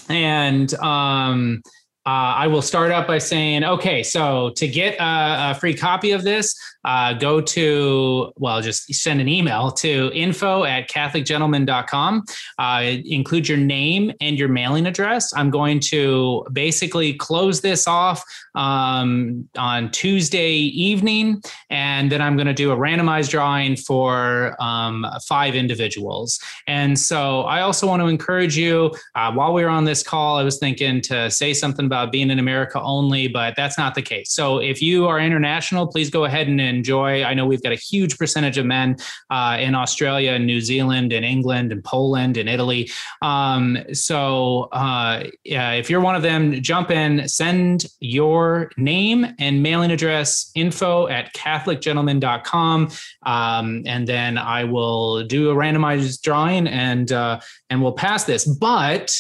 And 0.09 0.73
um, 0.77 1.61
uh, 2.09 2.33
I 2.37 2.47
will 2.47 2.63
start 2.63 2.91
out 2.91 3.07
by 3.07 3.19
saying, 3.19 3.65
okay, 3.65 4.03
so 4.03 4.49
to 4.57 4.67
get 4.67 4.95
a, 4.95 5.51
a 5.51 5.55
free 5.61 5.75
copy 5.75 6.13
of 6.13 6.23
this, 6.25 6.55
uh, 6.87 7.13
go 7.13 7.39
to, 7.39 8.33
well, 8.37 8.63
just 8.63 8.95
send 8.95 9.21
an 9.21 9.29
email 9.29 9.71
to 9.73 10.11
info 10.15 10.65
at 10.65 10.89
catholicgentleman.com. 10.89 12.25
Uh, 12.59 12.97
include 13.05 13.47
your 13.47 13.59
name 13.59 14.11
and 14.23 14.39
your 14.39 14.49
mailing 14.49 14.87
address. 14.87 15.31
I'm 15.37 15.51
going 15.51 15.81
to 15.81 16.47
basically 16.51 17.13
close 17.13 17.61
this 17.61 17.87
off 17.87 18.25
um, 18.55 19.47
on 19.59 19.91
Tuesday 19.91 20.53
evening, 20.53 21.43
and 21.69 22.11
then 22.11 22.23
I'm 22.23 22.37
going 22.37 22.47
to 22.47 22.55
do 22.55 22.73
a 22.73 22.77
randomized 22.77 23.29
drawing 23.29 23.77
for 23.77 24.57
um, 24.61 25.05
five 25.27 25.55
individuals. 25.55 26.41
And 26.67 26.99
so 26.99 27.43
I 27.43 27.61
also 27.61 27.87
want 27.87 28.01
to 28.01 28.07
encourage 28.07 28.57
you, 28.57 28.95
uh, 29.15 29.31
while 29.33 29.53
we 29.53 29.63
were 29.63 29.69
on 29.69 29.85
this 29.85 30.03
call, 30.03 30.39
I 30.39 30.43
was 30.43 30.59
thinking 30.59 31.03
to 31.03 31.31
say 31.31 31.53
something 31.53 31.85
about 31.85 31.98
being 32.07 32.31
in 32.31 32.39
America 32.39 32.81
only, 32.81 33.29
but 33.29 33.55
that's 33.57 33.79
not 33.79 33.95
the 33.95 34.03
case. 34.03 34.33
So 34.33 34.59
if 34.59 34.81
you 34.83 35.07
are 35.07 35.19
international, 35.19 35.87
please 35.87 36.11
go 36.11 36.25
ahead 36.25 36.49
and 36.49 36.61
enjoy. 36.61 37.25
I 37.25 37.35
know 37.35 37.47
we've 37.47 37.63
got 37.63 37.73
a 37.73 37.77
huge 37.77 38.19
percentage 38.19 38.59
of 38.59 38.67
men 38.67 38.97
uh, 39.31 39.59
in 39.61 39.75
Australia 39.75 40.33
and 40.33 40.47
New 40.47 40.61
Zealand 40.61 41.13
and 41.13 41.25
England 41.25 41.73
and 41.73 41.83
Poland 41.85 42.37
and 42.37 42.49
Italy. 42.49 42.91
Um, 43.23 43.79
so 43.93 44.69
uh, 44.73 45.25
yeah, 45.45 45.73
if 45.73 45.91
you're 45.91 46.01
one 46.01 46.15
of 46.15 46.23
them, 46.23 46.61
jump 46.63 46.91
in, 46.91 47.29
send 47.29 47.87
your 48.01 48.71
name 48.77 49.27
and 49.39 49.63
mailing 49.63 49.91
address 49.91 50.51
info 50.55 51.09
at 51.09 51.35
catholicgentleman.com. 51.35 52.91
Um, 53.25 53.83
and 53.87 54.07
then 54.07 54.39
I 54.39 54.65
will 54.65 55.25
do 55.25 55.51
a 55.51 55.55
randomized 55.55 56.23
drawing 56.23 56.67
and 56.67 57.11
uh, 57.13 57.41
and 57.71 57.83
we'll 57.83 57.93
pass 57.93 58.25
this. 58.25 58.45
But 58.45 59.17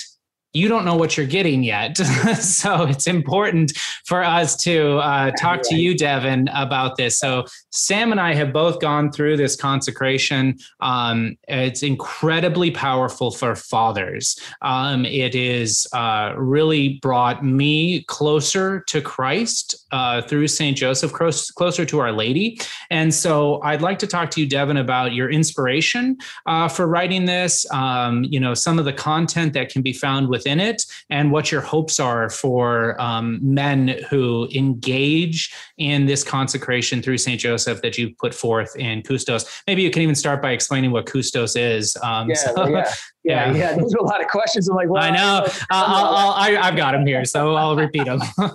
you 0.54 0.68
don't 0.68 0.84
know 0.84 0.96
what 0.96 1.16
you're 1.16 1.26
getting 1.26 1.62
yet. 1.62 1.96
so 2.38 2.84
it's 2.84 3.06
important 3.06 3.76
for 4.06 4.24
us 4.24 4.56
to 4.56 4.96
uh, 4.98 5.30
talk 5.32 5.60
to 5.64 5.76
you, 5.76 5.96
Devin, 5.96 6.48
about 6.48 6.96
this. 6.96 7.18
So 7.18 7.44
Sam 7.70 8.12
and 8.12 8.20
I 8.20 8.34
have 8.34 8.52
both 8.52 8.80
gone 8.80 9.12
through 9.12 9.36
this 9.36 9.56
consecration. 9.56 10.56
Um, 10.80 11.36
it's 11.48 11.82
incredibly 11.82 12.70
powerful 12.70 13.30
for 13.30 13.54
fathers. 13.54 14.38
Um, 14.62 15.04
it 15.04 15.34
is 15.34 15.86
uh, 15.92 16.32
really 16.36 16.98
brought 17.02 17.44
me 17.44 18.02
closer 18.04 18.80
to 18.88 19.02
Christ 19.02 19.86
uh, 19.92 20.22
through 20.22 20.48
St. 20.48 20.76
Joseph, 20.76 21.12
closer 21.12 21.84
to 21.84 21.98
Our 22.00 22.12
Lady. 22.12 22.58
And 22.90 23.12
so 23.12 23.60
I'd 23.62 23.82
like 23.82 23.98
to 23.98 24.06
talk 24.06 24.30
to 24.32 24.40
you, 24.40 24.48
Devin, 24.48 24.78
about 24.78 25.12
your 25.12 25.30
inspiration 25.30 26.16
uh, 26.46 26.68
for 26.68 26.86
writing 26.86 27.26
this, 27.26 27.70
um, 27.70 28.24
you 28.24 28.40
know, 28.40 28.54
some 28.54 28.78
of 28.78 28.86
the 28.86 28.92
content 28.92 29.52
that 29.52 29.68
can 29.68 29.82
be 29.82 29.92
found 29.92 30.28
with 30.28 30.37
within 30.38 30.60
it 30.60 30.86
and 31.10 31.32
what 31.32 31.50
your 31.50 31.60
hopes 31.60 31.98
are 31.98 32.30
for 32.30 33.00
um, 33.00 33.40
men 33.42 33.88
who 34.08 34.48
engage 34.54 35.52
in 35.78 36.06
this 36.06 36.22
consecration 36.22 37.02
through 37.02 37.18
St. 37.18 37.40
Joseph 37.40 37.82
that 37.82 37.98
you 37.98 38.14
put 38.20 38.32
forth 38.32 38.76
in 38.76 39.02
Custos. 39.02 39.62
Maybe 39.66 39.82
you 39.82 39.90
can 39.90 40.02
even 40.02 40.14
start 40.14 40.40
by 40.40 40.52
explaining 40.52 40.92
what 40.92 41.06
Custos 41.06 41.56
is. 41.58 41.96
Um, 42.04 42.28
yeah, 42.28 42.36
so, 42.36 42.68
yeah, 42.68 42.94
yeah, 43.24 43.54
yeah, 43.54 43.76
Those 43.76 43.94
are 43.94 43.98
a 43.98 44.04
lot 44.04 44.22
of 44.22 44.28
questions. 44.28 44.68
I'm 44.68 44.76
like, 44.76 44.88
well, 44.88 45.02
I 45.02 45.10
know. 45.10 45.46
I 45.70 46.56
have 46.62 46.76
got 46.76 46.92
them 46.92 47.04
here, 47.04 47.24
so 47.24 47.54
I'll 47.54 47.76
repeat 47.76 48.04
them. 48.04 48.20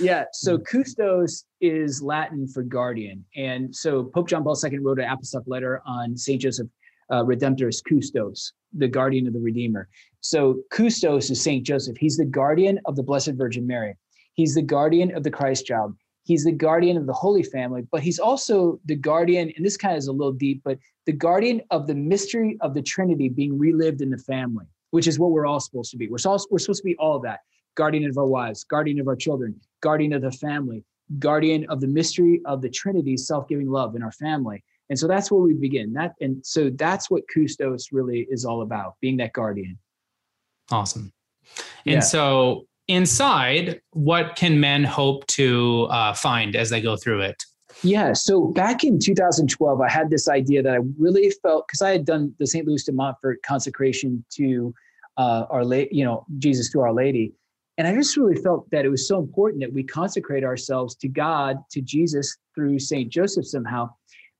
yeah. 0.00 0.24
So 0.32 0.56
Custos 0.56 1.44
is 1.60 2.00
Latin 2.00 2.48
for 2.48 2.62
guardian. 2.62 3.24
And 3.36 3.74
so 3.74 4.04
Pope 4.04 4.28
John 4.28 4.44
Paul 4.44 4.58
II 4.64 4.78
wrote 4.78 4.98
an 4.98 5.10
apostolic 5.10 5.46
letter 5.46 5.82
on 5.86 6.16
St. 6.16 6.40
Joseph 6.40 6.68
uh, 7.10 7.24
Redemptoris 7.24 7.82
Custos, 7.82 8.52
the 8.76 8.88
guardian 8.88 9.26
of 9.26 9.32
the 9.32 9.40
Redeemer. 9.40 9.88
So 10.20 10.60
Custos 10.72 11.30
is 11.30 11.42
Saint 11.42 11.64
Joseph. 11.64 11.96
He's 11.96 12.16
the 12.16 12.24
guardian 12.24 12.80
of 12.84 12.96
the 12.96 13.02
Blessed 13.02 13.32
Virgin 13.32 13.66
Mary. 13.66 13.96
He's 14.34 14.54
the 14.54 14.62
guardian 14.62 15.14
of 15.16 15.22
the 15.22 15.30
Christ 15.30 15.66
child. 15.66 15.94
He's 16.24 16.44
the 16.44 16.52
guardian 16.52 16.98
of 16.98 17.06
the 17.06 17.12
Holy 17.12 17.42
Family, 17.42 17.86
but 17.90 18.02
he's 18.02 18.18
also 18.18 18.78
the 18.84 18.96
guardian, 18.96 19.50
and 19.56 19.64
this 19.64 19.78
kind 19.78 19.94
of 19.94 19.98
is 19.98 20.08
a 20.08 20.12
little 20.12 20.32
deep, 20.32 20.60
but 20.62 20.78
the 21.06 21.12
guardian 21.12 21.62
of 21.70 21.86
the 21.86 21.94
mystery 21.94 22.58
of 22.60 22.74
the 22.74 22.82
Trinity 22.82 23.30
being 23.30 23.58
relived 23.58 24.02
in 24.02 24.10
the 24.10 24.18
family, 24.18 24.66
which 24.90 25.06
is 25.06 25.18
what 25.18 25.30
we're 25.30 25.46
all 25.46 25.58
supposed 25.58 25.90
to 25.92 25.96
be. 25.96 26.06
We're, 26.06 26.18
all, 26.26 26.38
we're 26.50 26.58
supposed 26.58 26.82
to 26.82 26.84
be 26.84 26.96
all 26.96 27.16
of 27.16 27.22
that 27.22 27.40
guardian 27.76 28.10
of 28.10 28.18
our 28.18 28.26
wives, 28.26 28.64
guardian 28.64 29.00
of 29.00 29.08
our 29.08 29.16
children, 29.16 29.58
guardian 29.80 30.12
of 30.12 30.20
the 30.20 30.32
family, 30.32 30.84
guardian 31.18 31.64
of 31.70 31.80
the 31.80 31.86
mystery 31.86 32.42
of 32.44 32.60
the 32.60 32.68
Trinity, 32.68 33.16
self 33.16 33.48
giving 33.48 33.70
love 33.70 33.96
in 33.96 34.02
our 34.02 34.12
family. 34.12 34.62
And 34.90 34.98
so 34.98 35.06
that's 35.06 35.30
where 35.30 35.40
we 35.40 35.54
begin. 35.54 35.92
That 35.92 36.14
and 36.20 36.44
so 36.44 36.70
that's 36.70 37.10
what 37.10 37.24
Custos 37.34 37.88
really 37.92 38.26
is 38.30 38.44
all 38.44 38.62
about, 38.62 38.94
being 39.00 39.16
that 39.18 39.32
guardian. 39.32 39.78
Awesome. 40.70 41.12
And 41.86 41.94
yeah. 41.94 42.00
so 42.00 42.66
inside, 42.88 43.80
what 43.92 44.36
can 44.36 44.60
men 44.60 44.84
hope 44.84 45.26
to 45.28 45.86
uh, 45.90 46.14
find 46.14 46.56
as 46.56 46.70
they 46.70 46.80
go 46.80 46.96
through 46.96 47.20
it? 47.20 47.44
Yeah. 47.82 48.12
So 48.12 48.46
back 48.46 48.82
in 48.82 48.98
2012, 48.98 49.80
I 49.80 49.88
had 49.88 50.10
this 50.10 50.28
idea 50.28 50.62
that 50.62 50.72
I 50.72 50.80
really 50.98 51.30
felt 51.42 51.68
because 51.68 51.82
I 51.82 51.90
had 51.90 52.04
done 52.04 52.34
the 52.38 52.46
St. 52.46 52.66
Louis 52.66 52.82
de 52.82 52.92
Montfort 52.92 53.40
consecration 53.42 54.24
to 54.34 54.74
uh, 55.16 55.46
our 55.50 55.64
late, 55.64 55.92
you 55.92 56.04
know, 56.04 56.24
Jesus 56.38 56.70
to 56.72 56.80
Our 56.80 56.92
Lady. 56.92 57.34
And 57.76 57.86
I 57.86 57.94
just 57.94 58.16
really 58.16 58.40
felt 58.42 58.68
that 58.70 58.84
it 58.84 58.88
was 58.88 59.06
so 59.06 59.20
important 59.20 59.62
that 59.62 59.72
we 59.72 59.84
consecrate 59.84 60.42
ourselves 60.42 60.96
to 60.96 61.08
God, 61.08 61.58
to 61.70 61.80
Jesus 61.80 62.36
through 62.54 62.80
St. 62.80 63.08
Joseph 63.08 63.46
somehow. 63.46 63.90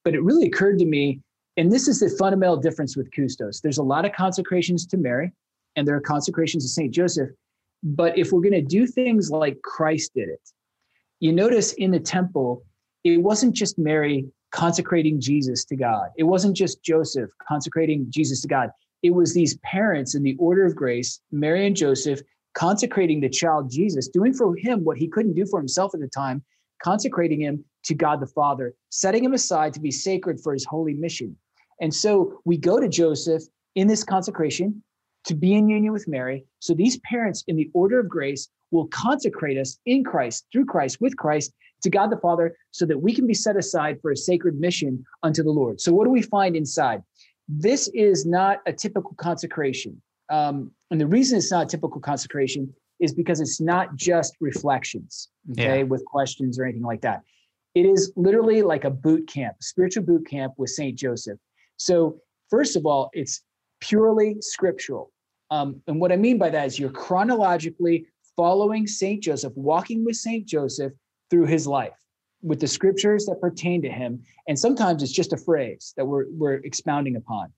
But 0.09 0.15
it 0.15 0.23
really 0.23 0.47
occurred 0.47 0.79
to 0.79 0.87
me 0.87 1.21
And 1.59 1.73
this 1.73 1.89
is 1.89 1.99
the 1.99 2.09
fundamental 2.09 2.57
difference 2.57 2.97
with 2.97 3.11
Custos. 3.11 3.61
There's 3.61 3.79
a 3.79 3.83
lot 3.83 4.05
of 4.07 4.13
consecrations 4.13 4.87
to 4.87 4.97
Mary, 4.97 5.33
and 5.75 5.87
there 5.87 5.97
are 5.97 6.01
consecrations 6.01 6.65
to 6.65 6.69
St. 6.69 6.95
Joseph. 6.95 7.31
But 7.83 8.17
if 8.17 8.31
we're 8.31 8.41
going 8.41 8.53
to 8.53 8.63
do 8.63 8.87
things 8.87 9.29
like 9.29 9.61
Christ 9.63 10.13
did 10.15 10.29
it, 10.29 10.41
you 11.19 11.33
notice 11.33 11.73
in 11.73 11.91
the 11.91 11.99
temple, 11.99 12.63
it 13.03 13.21
wasn't 13.21 13.57
just 13.57 13.77
Mary 13.77 14.25
consecrating 14.53 15.21
Jesus 15.21 15.65
to 15.65 15.77
God. 15.77 16.11
It 16.17 16.23
wasn't 16.23 16.57
just 16.57 16.81
Joseph 16.83 17.31
consecrating 17.47 18.07
Jesus 18.09 18.41
to 18.43 18.49
God. 18.49 18.71
It 19.03 19.11
was 19.11 19.35
these 19.35 19.59
parents 19.59 20.15
in 20.15 20.23
the 20.23 20.37
order 20.39 20.65
of 20.65 20.77
grace, 20.77 21.21
Mary 21.33 21.67
and 21.67 21.77
Joseph, 21.77 22.21
consecrating 22.55 23.21
the 23.21 23.29
child 23.29 23.69
Jesus, 23.71 24.09
doing 24.09 24.33
for 24.33 24.55
him 24.57 24.85
what 24.85 24.97
he 24.97 25.09
couldn't 25.09 25.35
do 25.35 25.45
for 25.45 25.59
himself 25.59 25.93
at 25.93 26.01
the 26.01 26.09
time, 26.09 26.45
consecrating 26.83 27.41
him 27.41 27.65
to 27.85 27.95
God 27.95 28.21
the 28.21 28.27
Father, 28.27 28.75
setting 28.91 29.25
him 29.25 29.33
aside 29.33 29.73
to 29.75 29.81
be 29.81 29.91
sacred 29.91 30.41
for 30.41 30.53
his 30.53 30.65
holy 30.65 30.95
mission. 30.95 31.37
And 31.81 31.95
so 31.95 32.41
we 32.45 32.57
go 32.57 32.81
to 32.81 32.89
Joseph 32.89 33.43
in 33.75 33.87
this 33.87 34.05
consecration 34.05 34.83
to 35.25 35.35
be 35.35 35.55
in 35.55 35.69
union 35.69 35.93
with 35.93 36.09
Mary. 36.09 36.45
So 36.61 36.75
these 36.75 36.99
parents 37.01 37.45
in 37.47 37.57
the 37.57 37.71
order 37.75 38.01
of 38.01 38.09
grace 38.09 38.49
will 38.71 38.87
consecrate 38.89 39.59
us 39.59 39.79
in 39.87 40.05
Christ, 40.05 40.47
through 40.53 40.67
Christ, 40.67 41.01
with 41.01 41.17
Christ 41.17 41.53
to 41.83 41.91
God 41.91 42.11
the 42.11 42.17
Father, 42.19 42.57
so 42.71 42.85
that 42.87 42.99
we 42.99 43.15
can 43.15 43.27
be 43.27 43.35
set 43.35 43.57
aside 43.57 44.01
for 44.03 44.11
a 44.11 44.17
sacred 44.17 44.59
mission 44.59 45.05
unto 45.23 45.43
the 45.43 45.51
Lord. 45.51 45.81
So 45.81 45.93
what 45.93 46.05
do 46.05 46.11
we 46.11 46.23
find 46.23 46.57
inside? 46.57 47.03
This 47.49 47.89
is 47.95 48.27
not 48.27 48.61
a 48.67 48.73
typical 48.73 49.15
consecration. 49.17 50.01
Um, 50.31 50.73
and 50.91 51.01
the 51.01 51.07
reason 51.07 51.39
it's 51.39 51.51
not 51.51 51.67
a 51.67 51.69
typical 51.69 52.01
consecration 52.01 52.75
is 53.01 53.15
because 53.15 53.41
it's 53.41 53.61
not 53.61 53.95
just 53.97 54.37
reflections, 54.41 55.29
okay, 55.53 55.79
yeah. 55.79 55.83
with 55.83 56.05
questions 56.05 56.59
or 56.59 56.65
anything 56.65 56.83
like 56.83 57.01
that. 57.03 57.23
It 57.75 57.87
is 57.87 58.13
literally 58.17 58.63
like 58.63 58.85
a 58.85 58.91
boot 58.91 59.29
camp, 59.29 59.57
spiritual 59.61 60.05
boot 60.05 60.27
camp 60.29 60.55
with 60.57 60.71
St. 60.71 60.99
Joseph. 60.99 61.39
So, 61.77 62.21
first 62.51 62.77
of 62.77 62.87
all, 62.87 63.11
it's 63.13 63.43
purely 63.81 64.37
scriptural. 64.41 65.13
Um, 65.51 65.81
and 65.87 66.01
what 66.01 66.13
I 66.13 66.17
mean 66.17 66.39
by 66.39 66.51
that 66.51 66.67
is 66.67 66.79
you're 66.79 66.91
chronologically 66.91 68.07
following 68.37 68.87
St. 68.87 69.23
Joseph, 69.23 69.53
walking 69.57 70.05
with 70.05 70.17
St. 70.17 70.47
Joseph 70.47 70.93
through 71.31 71.47
his 71.47 71.67
life 71.67 71.95
with 72.43 72.61
the 72.61 72.67
scriptures 72.67 73.27
that 73.27 73.41
pertain 73.41 73.83
to 73.83 73.89
him. 73.89 74.23
And 74.47 74.59
sometimes 74.59 75.03
it's 75.03 75.13
just 75.13 75.33
a 75.33 75.37
phrase 75.37 75.93
that 75.97 76.07
we're, 76.07 76.27
we're 76.31 76.55
expounding 76.55 77.17
upon. 77.17 77.53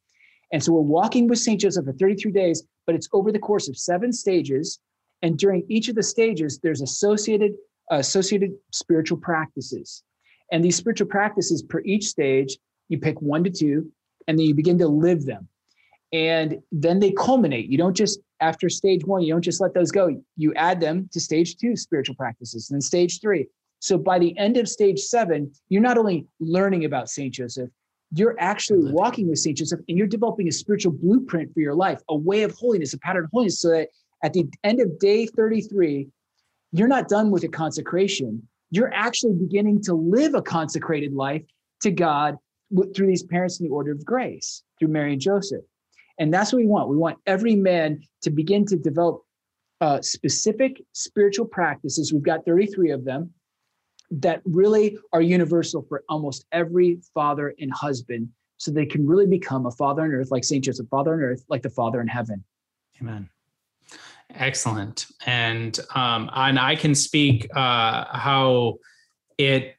And 0.52 0.62
so 0.62 0.72
we're 0.72 0.80
walking 0.80 1.28
with 1.28 1.38
St. 1.38 1.60
Joseph 1.60 1.84
for 1.84 1.92
33 1.92 2.32
days, 2.32 2.62
but 2.86 2.94
it's 2.94 3.08
over 3.12 3.30
the 3.30 3.38
course 3.38 3.68
of 3.68 3.76
seven 3.76 4.12
stages. 4.12 4.80
And 5.22 5.38
during 5.38 5.64
each 5.68 5.88
of 5.88 5.94
the 5.94 6.02
stages, 6.02 6.58
there's 6.62 6.80
associated 6.80 7.52
uh, 7.90 7.96
associated 7.96 8.52
spiritual 8.72 9.18
practices. 9.18 10.02
And 10.52 10.64
these 10.64 10.76
spiritual 10.76 11.08
practices 11.08 11.62
per 11.62 11.80
each 11.84 12.06
stage, 12.06 12.56
you 12.88 12.98
pick 12.98 13.20
one 13.20 13.44
to 13.44 13.50
two, 13.50 13.90
and 14.28 14.38
then 14.38 14.46
you 14.46 14.54
begin 14.54 14.78
to 14.78 14.88
live 14.88 15.26
them. 15.26 15.48
And 16.12 16.60
then 16.72 16.98
they 16.98 17.12
culminate. 17.12 17.68
You 17.68 17.78
don't 17.78 17.96
just, 17.96 18.20
after 18.40 18.68
stage 18.68 19.04
one, 19.04 19.22
you 19.22 19.32
don't 19.32 19.42
just 19.42 19.60
let 19.60 19.74
those 19.74 19.90
go. 19.90 20.22
You 20.36 20.54
add 20.54 20.80
them 20.80 21.08
to 21.12 21.20
stage 21.20 21.56
two 21.56 21.76
spiritual 21.76 22.16
practices, 22.16 22.70
and 22.70 22.76
then 22.76 22.80
stage 22.80 23.20
three. 23.20 23.46
So 23.80 23.96
by 23.96 24.18
the 24.18 24.36
end 24.36 24.56
of 24.56 24.68
stage 24.68 25.00
seven, 25.00 25.52
you're 25.68 25.82
not 25.82 25.98
only 25.98 26.26
learning 26.38 26.84
about 26.84 27.08
St. 27.08 27.32
Joseph, 27.32 27.70
you're 28.12 28.36
actually 28.38 28.92
walking 28.92 29.28
with 29.28 29.38
St. 29.38 29.56
Joseph 29.56 29.80
and 29.88 29.96
you're 29.96 30.06
developing 30.06 30.48
a 30.48 30.52
spiritual 30.52 30.92
blueprint 30.92 31.54
for 31.54 31.60
your 31.60 31.74
life, 31.74 32.00
a 32.08 32.16
way 32.16 32.42
of 32.42 32.52
holiness, 32.52 32.92
a 32.92 32.98
pattern 32.98 33.24
of 33.24 33.30
holiness, 33.32 33.60
so 33.60 33.70
that 33.70 33.88
at 34.22 34.32
the 34.32 34.46
end 34.64 34.80
of 34.80 34.98
day 34.98 35.26
33, 35.26 36.08
you're 36.72 36.88
not 36.88 37.08
done 37.08 37.30
with 37.30 37.44
a 37.44 37.48
consecration. 37.48 38.46
You're 38.70 38.92
actually 38.92 39.34
beginning 39.34 39.82
to 39.82 39.94
live 39.94 40.34
a 40.34 40.42
consecrated 40.42 41.12
life 41.12 41.42
to 41.82 41.90
God 41.90 42.36
through 42.94 43.06
these 43.06 43.24
parents 43.24 43.58
in 43.58 43.66
the 43.66 43.72
order 43.72 43.92
of 43.92 44.04
grace, 44.04 44.62
through 44.78 44.88
Mary 44.88 45.12
and 45.12 45.20
Joseph. 45.20 45.64
And 46.18 46.32
that's 46.32 46.52
what 46.52 46.58
we 46.58 46.66
want. 46.66 46.88
We 46.88 46.96
want 46.96 47.18
every 47.26 47.56
man 47.56 48.02
to 48.22 48.30
begin 48.30 48.66
to 48.66 48.76
develop 48.76 49.22
uh, 49.80 50.00
specific 50.02 50.82
spiritual 50.92 51.46
practices. 51.46 52.12
We've 52.12 52.22
got 52.22 52.44
33 52.44 52.90
of 52.90 53.04
them 53.04 53.32
that 54.10 54.42
really 54.44 54.98
are 55.12 55.22
universal 55.22 55.84
for 55.88 56.04
almost 56.08 56.44
every 56.52 57.00
father 57.14 57.54
and 57.58 57.72
husband 57.72 58.28
so 58.58 58.70
they 58.70 58.84
can 58.84 59.06
really 59.06 59.26
become 59.26 59.66
a 59.66 59.70
father 59.70 60.02
on 60.02 60.12
earth 60.12 60.30
like 60.30 60.44
St. 60.44 60.62
Joseph, 60.62 60.88
father 60.90 61.14
on 61.14 61.20
earth 61.20 61.44
like 61.48 61.62
the 61.62 61.70
father 61.70 62.00
in 62.00 62.08
heaven. 62.08 62.44
Amen. 63.00 63.30
Excellent. 64.34 65.06
And 65.26 65.78
um, 65.94 66.30
and 66.34 66.58
I 66.58 66.76
can 66.76 66.94
speak 66.94 67.48
uh, 67.54 68.04
how 68.16 68.78
it 69.38 69.76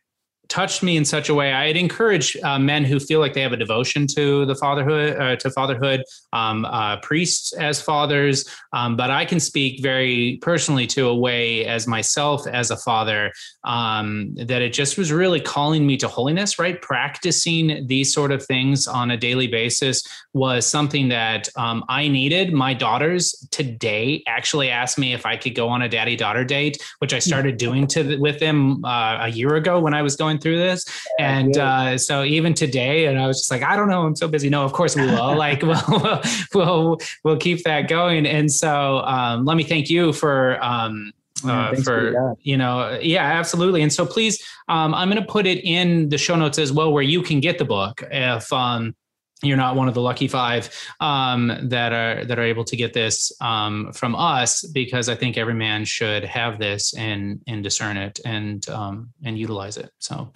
touched 0.52 0.84
me 0.84 0.98
in 0.98 1.06
such 1.06 1.30
a 1.30 1.34
way. 1.34 1.54
I'd 1.54 1.78
encourage 1.78 2.36
uh, 2.44 2.60
men 2.60 2.84
who 2.84 3.00
feel 3.00 3.22
like 3.22 3.34
they 3.34 3.42
have 3.42 3.54
a 3.54 3.58
devotion 3.58 4.06
to 4.08 4.46
the 4.46 4.54
fatherhood, 4.54 5.18
uh, 5.18 5.38
to 5.38 5.50
fatherhood, 5.50 6.04
um, 6.34 6.66
uh, 6.66 6.98
priests 6.98 7.54
as 7.54 7.82
fathers. 7.82 8.44
Um, 8.74 8.98
but 8.98 9.10
I 9.10 9.24
can 9.24 9.40
speak 9.40 9.82
very 9.82 10.40
personally 10.42 10.86
to 10.88 11.08
a 11.08 11.16
way 11.16 11.66
as 11.66 11.88
myself 11.88 12.46
as 12.48 12.70
a 12.70 12.76
father 12.76 13.32
um, 13.64 14.36
that 14.36 14.62
it 14.62 14.74
just 14.74 14.98
was 14.98 15.10
really 15.10 15.40
calling 15.40 15.88
me 15.88 15.96
to 15.98 16.10
holiness. 16.10 16.60
Right, 16.60 16.82
practicing 16.82 17.88
these 17.88 18.14
sort 18.14 18.34
of 18.34 18.46
things 18.46 18.88
on 18.88 19.12
a 19.12 19.18
daily 19.18 19.48
basis 19.48 20.04
was 20.34 20.68
something 20.68 21.08
that 21.10 21.48
um, 21.56 21.86
I 21.88 22.10
needed. 22.10 22.52
My 22.52 22.74
daughters 22.74 23.48
today 23.52 24.22
actually 24.28 24.70
asked 24.70 25.00
me 25.00 25.14
if 25.14 25.26
I 25.26 25.38
could 25.38 25.56
go 25.56 25.70
on 25.70 25.82
a 25.82 25.88
daddy 25.88 26.18
daughter 26.18 26.44
date, 26.44 26.78
which 27.00 27.14
I 27.14 27.20
started 27.20 27.56
doing 27.56 27.88
to 27.88 28.18
with 28.18 28.40
them 28.40 28.84
uh, 28.84 29.20
a 29.22 29.30
year 29.30 29.56
ago 29.56 29.80
when 29.80 29.94
I 29.94 30.02
was 30.02 30.18
going 30.18 30.41
through 30.42 30.58
this. 30.58 30.86
And 31.20 31.58
uh, 31.58 31.98
so 31.98 32.24
even 32.24 32.54
today, 32.54 33.06
and 33.06 33.20
I 33.20 33.28
was 33.28 33.40
just 33.40 33.52
like, 33.52 33.64
I 33.64 33.76
don't 33.76 33.90
know, 33.90 34.02
I'm 34.02 34.16
so 34.16 34.28
busy. 34.28 34.50
No, 34.50 34.64
of 34.64 34.74
course 34.74 34.96
we 34.96 35.06
will. 35.06 35.38
like 35.38 35.62
we'll, 35.62 36.22
we'll 36.54 36.98
we'll 37.24 37.38
keep 37.38 37.64
that 37.64 37.88
going. 37.88 38.26
And 38.26 38.52
so 38.52 39.00
um, 39.00 39.46
let 39.46 39.56
me 39.56 39.64
thank 39.64 39.90
you 39.90 40.14
for 40.14 40.62
um, 40.64 41.14
uh, 41.44 41.76
for, 41.76 41.82
for 41.82 42.38
you 42.42 42.56
know 42.56 43.00
yeah 43.02 43.24
absolutely 43.24 43.82
and 43.82 43.92
so 43.92 44.06
please 44.06 44.44
um, 44.68 44.94
i'm 44.94 45.10
going 45.10 45.20
to 45.20 45.28
put 45.28 45.48
it 45.48 45.60
in 45.64 46.08
the 46.10 46.18
show 46.18 46.36
notes 46.36 46.60
as 46.60 46.72
well 46.72 46.94
where 46.94 47.02
you 47.02 47.24
can 47.24 47.40
get 47.40 47.58
the 47.58 47.66
book 47.66 48.04
if 48.12 48.52
um, 48.54 48.96
you're 49.44 49.58
not 49.58 49.76
one 49.76 49.88
of 49.88 49.94
the 49.94 50.02
lucky 50.02 50.28
five 50.28 50.70
um, 51.00 51.52
that 51.64 51.94
are 51.94 52.26
that 52.26 52.38
are 52.38 52.44
able 52.44 52.64
to 52.66 52.76
get 52.76 52.94
this 52.94 53.32
um, 53.42 53.92
from 53.94 54.16
us 54.16 54.66
because 54.68 55.10
I 55.10 55.16
think 55.16 55.38
every 55.38 55.54
man 55.54 55.86
should 55.86 56.24
have 56.24 56.60
this 56.60 56.94
and 56.94 57.42
and 57.48 57.64
discern 57.64 57.98
it 57.98 58.20
and 58.24 58.68
um, 58.70 59.10
and 59.24 59.38
utilize 59.38 59.78
it. 59.78 59.90
So, 60.00 60.32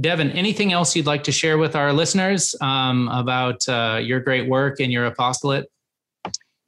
Devin, 0.00 0.30
anything 0.32 0.72
else 0.72 0.96
you'd 0.96 1.06
like 1.06 1.24
to 1.24 1.32
share 1.32 1.58
with 1.58 1.76
our 1.76 1.92
listeners 1.92 2.54
um, 2.60 3.08
about 3.08 3.68
uh, 3.68 4.00
your 4.02 4.20
great 4.20 4.48
work 4.48 4.80
and 4.80 4.90
your 4.90 5.06
apostolate? 5.06 5.70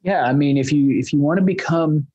Yeah, 0.03 0.23
I 0.23 0.33
mean, 0.33 0.57
if 0.57 0.71
you 0.71 0.91
if 0.91 1.11
you 1.11 1.19
want 1.19 1.39
to 1.39 1.45
become 1.45 2.07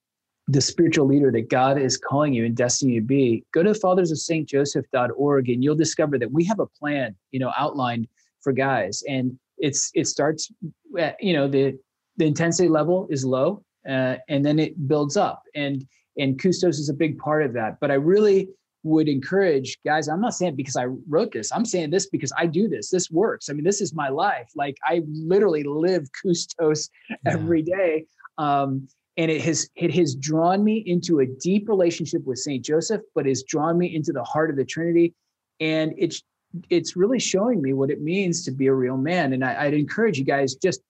the 0.46 0.60
spiritual 0.60 1.06
leader 1.06 1.32
that 1.32 1.48
God 1.48 1.78
is 1.78 1.96
calling 1.96 2.34
you 2.34 2.44
and 2.44 2.54
destined 2.54 2.92
you 2.92 3.00
to 3.00 3.06
be, 3.06 3.44
go 3.52 3.62
to 3.62 3.70
fathersofstjoseph.org 3.70 5.48
and 5.48 5.64
you'll 5.64 5.74
discover 5.74 6.18
that 6.18 6.30
we 6.30 6.44
have 6.44 6.58
a 6.58 6.66
plan, 6.66 7.16
you 7.30 7.40
know, 7.40 7.50
outlined 7.56 8.08
for 8.44 8.52
guys. 8.52 9.02
And 9.08 9.36
it's 9.58 9.90
it 9.94 10.06
starts 10.06 10.52
at, 10.98 11.16
you 11.20 11.32
know 11.32 11.48
the 11.48 11.76
the 12.16 12.26
intensity 12.26 12.68
level 12.68 13.08
is 13.10 13.24
low 13.24 13.64
uh, 13.88 14.16
and 14.28 14.44
then 14.44 14.58
it 14.58 14.86
builds 14.86 15.16
up. 15.16 15.42
And 15.54 15.84
and 16.16 16.40
custos 16.40 16.78
is 16.78 16.88
a 16.88 16.94
big 16.94 17.18
part 17.18 17.44
of 17.44 17.54
that. 17.54 17.78
But 17.80 17.90
i 17.90 17.94
really 17.94 18.48
would 18.86 19.08
encourage 19.08 19.78
guys 19.86 20.08
i'm 20.08 20.20
not 20.20 20.34
saying 20.34 20.54
because 20.54 20.76
i 20.76 20.84
wrote 21.08 21.32
this 21.32 21.50
i'm 21.52 21.64
saying 21.64 21.88
this 21.88 22.06
because 22.06 22.32
i 22.38 22.46
do 22.46 22.68
this. 22.68 22.90
This 22.90 23.10
works. 23.10 23.48
I 23.48 23.54
mean 23.54 23.64
this 23.64 23.80
is 23.80 23.94
my 23.94 24.08
life. 24.10 24.48
Like 24.54 24.76
i 24.84 25.02
literally 25.06 25.64
live 25.64 26.06
custos 26.24 26.90
every 27.26 27.62
day. 27.62 28.04
Um, 28.36 28.86
and 29.16 29.30
it 29.30 29.40
has 29.42 29.68
it 29.76 29.94
has 29.94 30.14
drawn 30.16 30.64
me 30.64 30.82
into 30.86 31.20
a 31.20 31.26
deep 31.26 31.68
relationship 31.68 32.22
with 32.24 32.38
saint 32.38 32.64
joseph 32.64 33.00
but 33.14 33.26
has 33.26 33.44
drawn 33.44 33.78
me 33.78 33.94
into 33.94 34.12
the 34.12 34.24
heart 34.24 34.50
of 34.50 34.56
the 34.56 34.64
trinity. 34.64 35.14
And 35.60 35.94
it's 35.96 36.22
it's 36.70 36.96
really 36.96 37.18
showing 37.18 37.60
me 37.60 37.72
what 37.72 37.90
it 37.90 38.00
means 38.00 38.44
to 38.44 38.50
be 38.50 38.66
a 38.66 38.74
real 38.74 38.96
man. 38.96 39.32
And 39.32 39.44
I, 39.44 39.64
would 39.66 39.74
encourage 39.74 40.18
you 40.18 40.24
guys 40.24 40.54
just 40.54 40.80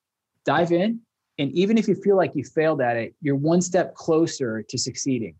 dive 0.45 0.73
in. 0.73 1.01
And 1.39 1.51
even 1.53 1.79
if 1.79 1.89
you 1.89 1.95
feel 1.95 2.17
like 2.17 2.35
you 2.35 2.45
failed 2.45 2.81
at 2.81 2.97
it, 2.97 3.15
you're 3.21 3.37
one 3.37 3.61
step 3.61 3.95
closer 3.95 4.63
to 4.63 4.79
succeeding. 4.79 5.35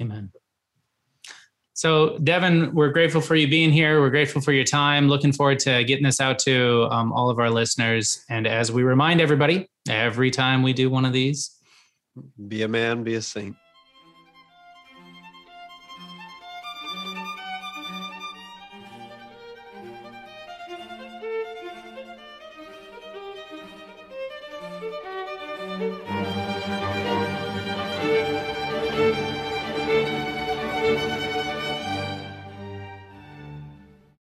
Amen. 0.00 0.30
So, 1.76 2.18
Devin, 2.18 2.72
we're 2.72 2.90
grateful 2.90 3.20
for 3.20 3.34
you 3.34 3.48
being 3.48 3.72
here. 3.72 4.00
We're 4.00 4.10
grateful 4.10 4.40
for 4.40 4.52
your 4.52 4.64
time. 4.64 5.08
Looking 5.08 5.32
forward 5.32 5.58
to 5.60 5.82
getting 5.84 6.04
this 6.04 6.20
out 6.20 6.38
to 6.40 6.86
um, 6.90 7.12
all 7.12 7.30
of 7.30 7.38
our 7.40 7.50
listeners. 7.50 8.24
And 8.28 8.46
as 8.46 8.70
we 8.70 8.84
remind 8.84 9.20
everybody, 9.20 9.68
every 9.88 10.30
time 10.30 10.62
we 10.62 10.72
do 10.72 10.88
one 10.88 11.04
of 11.04 11.12
these, 11.12 11.58
be 12.46 12.62
a 12.62 12.68
man, 12.68 13.02
be 13.02 13.14
a 13.14 13.22
saint. 13.22 13.56